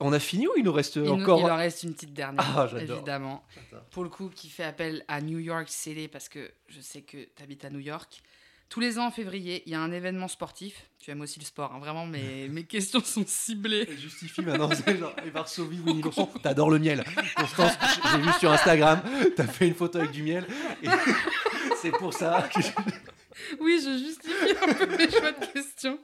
On 0.00 0.12
a 0.12 0.18
fini 0.18 0.46
ou 0.46 0.50
il 0.56 0.64
nous 0.64 0.72
reste 0.72 0.96
Il, 0.96 1.02
nous- 1.02 1.22
encore 1.22 1.40
il 1.40 1.46
en 1.50 1.56
reste 1.56 1.82
une 1.84 1.94
petite 1.94 2.12
dernière, 2.12 2.44
Ah, 2.58 2.68
évidemment. 2.78 3.42
Pour 3.90 4.02
le 4.02 4.10
coup, 4.10 4.28
qui 4.34 4.50
fait 4.50 4.64
appel 4.64 5.04
à 5.08 5.20
New 5.20 5.38
York 5.38 5.68
City, 5.68 6.08
parce 6.08 6.28
que 6.28 6.50
je 6.68 6.80
sais 6.80 7.00
que 7.02 7.16
tu 7.34 7.42
habites 7.42 7.64
à 7.64 7.70
New 7.70 7.78
York. 7.80 8.20
Tous 8.68 8.80
les 8.80 8.98
ans 8.98 9.06
en 9.06 9.10
février, 9.12 9.62
il 9.66 9.72
y 9.72 9.74
a 9.76 9.80
un 9.80 9.92
événement 9.92 10.26
sportif. 10.28 10.90
Tu 10.98 11.10
aimes 11.12 11.20
aussi 11.20 11.38
le 11.38 11.44
sport, 11.44 11.72
hein, 11.72 11.78
vraiment, 11.78 12.04
mes, 12.04 12.48
mes 12.50 12.64
questions 12.64 13.00
sont 13.02 13.24
ciblées. 13.26 13.86
Elle 13.88 13.98
justifie 13.98 14.42
maintenant, 14.42 14.68
c'est 14.84 14.98
genre 14.98 15.14
et 15.24 15.30
Varsovie, 15.30 15.78
Winnie 15.80 16.02
l'ourson. 16.02 16.26
T'adores 16.42 16.70
le 16.70 16.78
miel. 16.80 17.04
Constance, 17.36 17.72
j'ai 18.12 18.18
vu 18.20 18.32
sur 18.40 18.50
Instagram, 18.50 19.00
t'as 19.36 19.46
fait 19.46 19.68
une 19.68 19.74
photo 19.74 19.98
avec 19.98 20.10
du 20.10 20.22
miel. 20.24 20.46
Et 20.82 20.88
c'est 21.80 21.92
pour 21.92 22.12
ça 22.12 22.48
que 22.52 22.60
je- 22.60 23.56
Oui, 23.60 23.80
je 23.84 23.98
justifie 23.98 24.56
un 24.68 24.74
peu 24.74 24.96
mes 24.96 25.10
choix 25.10 25.30
de 25.32 25.46
questions. 25.52 25.98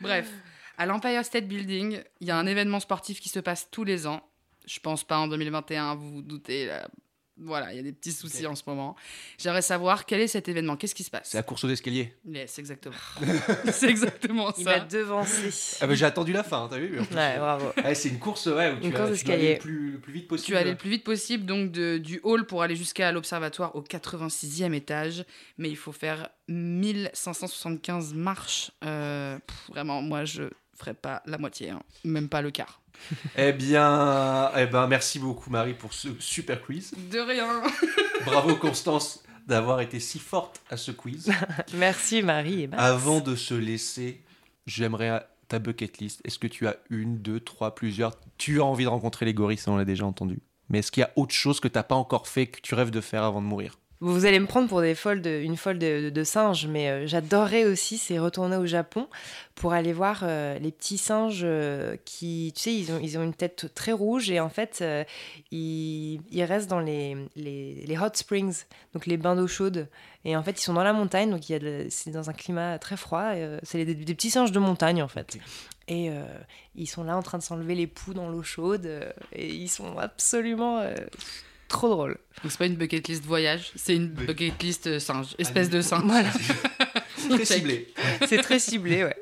Bref, 0.00 0.28
à 0.78 0.86
l'Empire 0.86 1.24
State 1.24 1.46
Building, 1.46 2.02
il 2.20 2.26
y 2.26 2.30
a 2.32 2.36
un 2.36 2.46
événement 2.46 2.80
sportif 2.80 3.20
qui 3.20 3.28
se 3.28 3.38
passe 3.38 3.68
tous 3.70 3.84
les 3.84 4.06
ans. 4.08 4.26
Je 4.66 4.80
pense 4.80 5.04
pas 5.04 5.18
en 5.18 5.28
2021, 5.28 5.94
vous 5.94 6.10
vous 6.10 6.22
doutez. 6.22 6.66
là. 6.66 6.88
Voilà, 7.42 7.72
il 7.72 7.76
y 7.76 7.78
a 7.78 7.82
des 7.82 7.92
petits 7.92 8.12
soucis 8.12 8.46
en 8.46 8.54
ce 8.54 8.62
moment. 8.66 8.94
J'aimerais 9.38 9.62
savoir 9.62 10.04
quel 10.04 10.20
est 10.20 10.28
cet 10.28 10.48
événement, 10.48 10.76
qu'est-ce 10.76 10.94
qui 10.94 11.04
se 11.04 11.10
passe 11.10 11.28
C'est 11.30 11.38
la 11.38 11.42
course 11.42 11.64
aux 11.64 11.68
escaliers. 11.70 12.12
Yes, 12.28 12.58
exactement. 12.58 12.94
c'est 13.72 13.88
exactement 13.88 14.52
Il 14.58 14.64
ça. 14.64 14.70
m'a 14.78 14.80
devancé. 14.80 15.78
Ah 15.80 15.86
bah 15.86 15.94
j'ai 15.94 16.04
attendu 16.04 16.32
la 16.32 16.42
fin, 16.44 16.68
t'as 16.70 16.78
vu 16.78 16.98
Ouais, 16.98 17.38
bravo. 17.38 17.72
ouais, 17.82 17.94
C'est 17.94 18.10
une 18.10 18.18
course 18.18 18.46
ouais, 18.46 18.72
où 18.72 18.78
tu, 18.80 18.86
Une 18.86 18.92
vas- 18.92 19.06
course 19.06 19.18
tu 19.20 19.24
dois 19.24 19.34
aller 19.34 19.54
le 19.54 19.58
plus, 19.58 19.92
le 19.92 19.98
plus 19.98 20.12
vite 20.12 20.28
possible. 20.28 20.46
Tu 20.46 20.52
vas 20.52 20.58
aller 20.60 20.70
le 20.72 20.76
plus 20.76 20.90
vite 20.90 21.04
possible, 21.04 21.46
donc 21.46 21.70
de- 21.72 21.98
du 21.98 22.20
hall 22.24 22.46
pour 22.46 22.62
aller 22.62 22.76
jusqu'à 22.76 23.10
l'observatoire 23.12 23.74
au 23.74 23.82
86e 23.82 24.74
étage. 24.74 25.24
Mais 25.58 25.70
il 25.70 25.76
faut 25.76 25.92
faire 25.92 26.28
1575 26.48 28.14
marches. 28.14 28.70
Euh, 28.84 29.38
pff, 29.38 29.56
vraiment, 29.70 30.02
moi, 30.02 30.24
je 30.24 30.42
ferais 30.76 30.94
pas 30.94 31.22
la 31.26 31.38
moitié, 31.38 31.70
hein. 31.70 31.82
même 32.04 32.28
pas 32.28 32.42
le 32.42 32.50
quart. 32.50 32.79
Eh 33.36 33.52
bien, 33.52 34.50
eh 34.56 34.66
ben, 34.66 34.86
merci 34.86 35.18
beaucoup 35.18 35.50
Marie 35.50 35.74
pour 35.74 35.92
ce 35.92 36.08
super 36.18 36.62
quiz. 36.62 36.92
De 37.10 37.18
rien 37.18 37.62
Bravo 38.24 38.56
Constance 38.56 39.22
d'avoir 39.46 39.80
été 39.80 40.00
si 40.00 40.18
forte 40.18 40.60
à 40.70 40.76
ce 40.76 40.92
quiz. 40.92 41.32
Merci 41.74 42.22
Marie 42.22 42.62
et 42.62 42.66
Max. 42.68 42.82
Avant 42.82 43.20
de 43.20 43.34
se 43.34 43.54
laisser, 43.54 44.22
j'aimerais 44.66 45.26
ta 45.48 45.58
bucket 45.58 45.98
list. 45.98 46.20
Est-ce 46.24 46.38
que 46.38 46.46
tu 46.46 46.68
as 46.68 46.76
une, 46.88 47.18
deux, 47.18 47.40
trois, 47.40 47.74
plusieurs? 47.74 48.12
Tu 48.38 48.60
as 48.60 48.64
envie 48.64 48.84
de 48.84 48.88
rencontrer 48.90 49.26
les 49.26 49.34
gorilles, 49.34 49.58
ça 49.58 49.72
on 49.72 49.76
l'a 49.76 49.84
déjà 49.84 50.06
entendu. 50.06 50.40
Mais 50.68 50.78
est-ce 50.78 50.92
qu'il 50.92 51.00
y 51.00 51.04
a 51.04 51.10
autre 51.16 51.34
chose 51.34 51.58
que 51.58 51.68
t'as 51.68 51.82
pas 51.82 51.96
encore 51.96 52.28
fait 52.28 52.46
que 52.46 52.60
tu 52.60 52.74
rêves 52.74 52.90
de 52.90 53.00
faire 53.00 53.24
avant 53.24 53.42
de 53.42 53.46
mourir? 53.46 53.78
Vous 54.02 54.24
allez 54.24 54.40
me 54.40 54.46
prendre 54.46 54.66
pour 54.66 54.80
des 54.80 54.94
folles 54.94 55.26
une 55.26 55.58
folle 55.58 55.78
de, 55.78 56.04
de- 56.04 56.10
de 56.10 56.24
singe, 56.24 56.66
mais 56.66 56.88
euh, 56.88 57.06
j'adorerais 57.06 57.64
aussi, 57.66 57.98
c'est 57.98 58.18
retourner 58.18 58.56
au 58.56 58.64
Japon 58.64 59.08
pour 59.54 59.74
aller 59.74 59.92
voir 59.92 60.20
euh, 60.22 60.58
les 60.58 60.70
petits 60.72 60.96
singes 60.96 61.42
euh, 61.44 61.96
qui, 62.06 62.54
tu 62.56 62.62
sais, 62.62 62.74
ils 62.74 62.92
ont, 62.92 62.98
ils 62.98 63.18
ont 63.18 63.22
une 63.22 63.34
tête 63.34 63.74
très 63.74 63.92
rouge 63.92 64.30
et 64.30 64.40
en 64.40 64.48
fait, 64.48 64.78
euh, 64.80 65.04
ils, 65.50 66.22
ils 66.30 66.44
restent 66.44 66.70
dans 66.70 66.80
les, 66.80 67.14
les, 67.36 67.98
hot 67.98 68.08
springs, 68.14 68.64
donc 68.94 69.04
les 69.04 69.18
bains 69.18 69.36
d'eau 69.36 69.46
chaude. 69.46 69.86
Et 70.24 70.34
en 70.34 70.42
fait, 70.42 70.58
ils 70.58 70.62
sont 70.64 70.72
dans 70.74 70.82
la 70.84 70.94
montagne, 70.94 71.30
donc 71.30 71.42
c'est 71.90 72.10
dans 72.10 72.30
un 72.30 72.32
climat 72.32 72.78
très 72.78 72.96
froid. 72.96 73.32
c'est 73.62 73.84
des, 73.84 73.94
des 73.94 74.14
petits 74.14 74.30
singes 74.30 74.52
de 74.52 74.58
montagne 74.58 75.02
en 75.02 75.08
fait. 75.08 75.36
Et 75.88 76.10
ils 76.74 76.86
sont 76.86 77.04
là 77.04 77.16
en 77.16 77.22
train 77.22 77.38
de 77.38 77.42
s'enlever 77.42 77.74
les 77.74 77.86
poux 77.86 78.12
dans 78.14 78.28
l'eau 78.28 78.42
chaude 78.42 78.86
et 79.32 79.48
ils 79.48 79.68
sont 79.68 79.98
absolument 79.98 80.82
trop 81.70 81.88
drôles. 81.88 82.18
Donc 82.42 82.52
c'est 82.52 82.58
pas 82.58 82.66
une 82.66 82.76
bucket 82.76 83.08
list 83.08 83.24
voyage, 83.24 83.72
c'est 83.76 83.96
une 83.96 84.08
bucket 84.08 84.62
list 84.62 84.86
euh, 84.86 84.98
singe, 84.98 85.34
espèce 85.38 85.70
de 85.70 85.80
singe. 85.80 86.04
Voilà, 86.04 86.30
Très 87.30 87.44
ciblé. 87.44 87.92
c'est 88.26 88.38
très 88.38 88.58
ciblé, 88.58 89.04
ouais. 89.04 89.16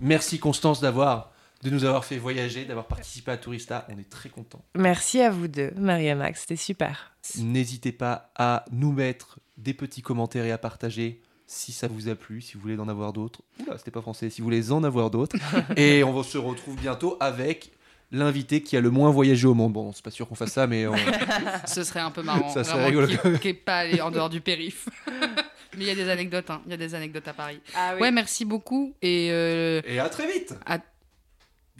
Merci 0.00 0.38
Constance 0.38 0.80
d'avoir 0.80 1.32
de 1.62 1.70
nous 1.70 1.84
avoir 1.84 2.04
fait 2.04 2.18
voyager, 2.18 2.64
d'avoir 2.64 2.86
participé 2.86 3.32
à 3.32 3.36
Tourista. 3.36 3.86
On 3.88 3.98
est 3.98 4.08
très 4.08 4.28
contents. 4.28 4.64
Merci 4.76 5.20
à 5.20 5.30
vous 5.30 5.48
deux, 5.48 5.72
Marie 5.76 6.06
et 6.06 6.14
Max, 6.14 6.42
c'était 6.42 6.56
super. 6.56 7.16
N'hésitez 7.38 7.92
pas 7.92 8.30
à 8.36 8.64
nous 8.70 8.92
mettre 8.92 9.40
des 9.56 9.74
petits 9.74 10.02
commentaires 10.02 10.44
et 10.44 10.52
à 10.52 10.58
partager 10.58 11.20
si 11.46 11.72
ça 11.72 11.88
vous 11.88 12.08
a 12.08 12.14
plu, 12.14 12.40
si 12.40 12.54
vous 12.54 12.60
voulez 12.60 12.78
en 12.78 12.88
avoir 12.88 13.12
d'autres. 13.12 13.42
Oula, 13.60 13.76
c'était 13.78 13.90
pas 13.90 14.02
français, 14.02 14.30
si 14.30 14.40
vous 14.40 14.46
voulez 14.46 14.70
en 14.70 14.84
avoir 14.84 15.10
d'autres. 15.10 15.36
et 15.76 16.04
on 16.04 16.22
se 16.22 16.38
retrouve 16.38 16.76
bientôt 16.76 17.16
avec 17.20 17.72
l'invité 18.10 18.62
qui 18.62 18.76
a 18.76 18.80
le 18.80 18.90
moins 18.90 19.10
voyagé 19.10 19.46
au 19.46 19.54
monde. 19.54 19.72
Bon, 19.72 19.92
c'est 19.92 20.02
pas 20.04 20.10
sûr 20.10 20.26
qu'on 20.28 20.34
fasse 20.34 20.52
ça, 20.52 20.66
mais 20.66 20.86
on- 20.86 20.94
Ce 21.66 21.84
serait 21.84 22.00
un 22.00 22.10
peu 22.10 22.22
marrant. 22.22 22.48
Ça 22.50 22.64
serait 22.64 22.86
rigolo. 22.86 23.06
Qui, 23.06 23.38
qui 23.40 23.48
est 23.48 23.54
pas 23.54 23.78
allé 23.78 24.00
en 24.00 24.10
dehors 24.10 24.30
du 24.30 24.40
périph. 24.40 24.88
Mais 25.76 25.84
il 25.84 25.86
y 25.86 25.90
a 25.90 25.94
des 25.94 26.08
anecdotes, 26.08 26.48
hein. 26.50 26.62
il 26.66 26.70
y 26.70 26.74
a 26.74 26.78
des 26.78 26.94
anecdotes 26.94 27.28
à 27.28 27.34
Paris. 27.34 27.60
Ah 27.76 27.94
Ouais, 28.00 28.10
merci 28.10 28.44
beaucoup 28.46 28.94
et 29.02 29.28
euh, 29.30 29.82
et 29.86 30.00
à 30.00 30.08
très 30.08 30.26
vite. 30.26 30.54
À- 30.66 30.78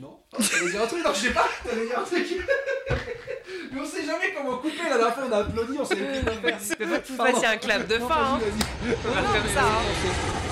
Non, 0.01 0.21
t'allais 0.31 0.71
dire 0.71 0.83
un 0.83 0.87
truc, 0.87 1.05
non, 1.05 1.11
je 1.15 1.19
sais 1.19 1.33
pas. 1.33 1.49
T'allais 1.65 1.87
dire 1.87 1.99
un 1.99 2.05
truc. 2.05 2.27
mais 3.73 3.81
on 3.81 3.85
sait 3.87 4.05
jamais 4.05 4.35
comment 4.37 4.59
couper. 4.59 4.75
La 4.91 4.99
dernière 4.99 5.15
fois, 5.15 5.25
on 5.29 5.33
a 5.33 5.37
applaudi, 5.39 5.79
on 5.81 5.85
faire. 5.87 5.97
Faut 6.21 6.77
pas 6.77 6.99
que 7.01 7.09
vous 7.09 7.17
fassiez 7.17 7.47
un 7.49 7.57
clap 7.57 7.89
de 7.89 7.97
Non, 7.97 8.09
fin, 8.09 8.35
hein. 8.35 8.41
Comme 9.03 9.55
ça, 9.55 9.63
hein. 9.65 10.48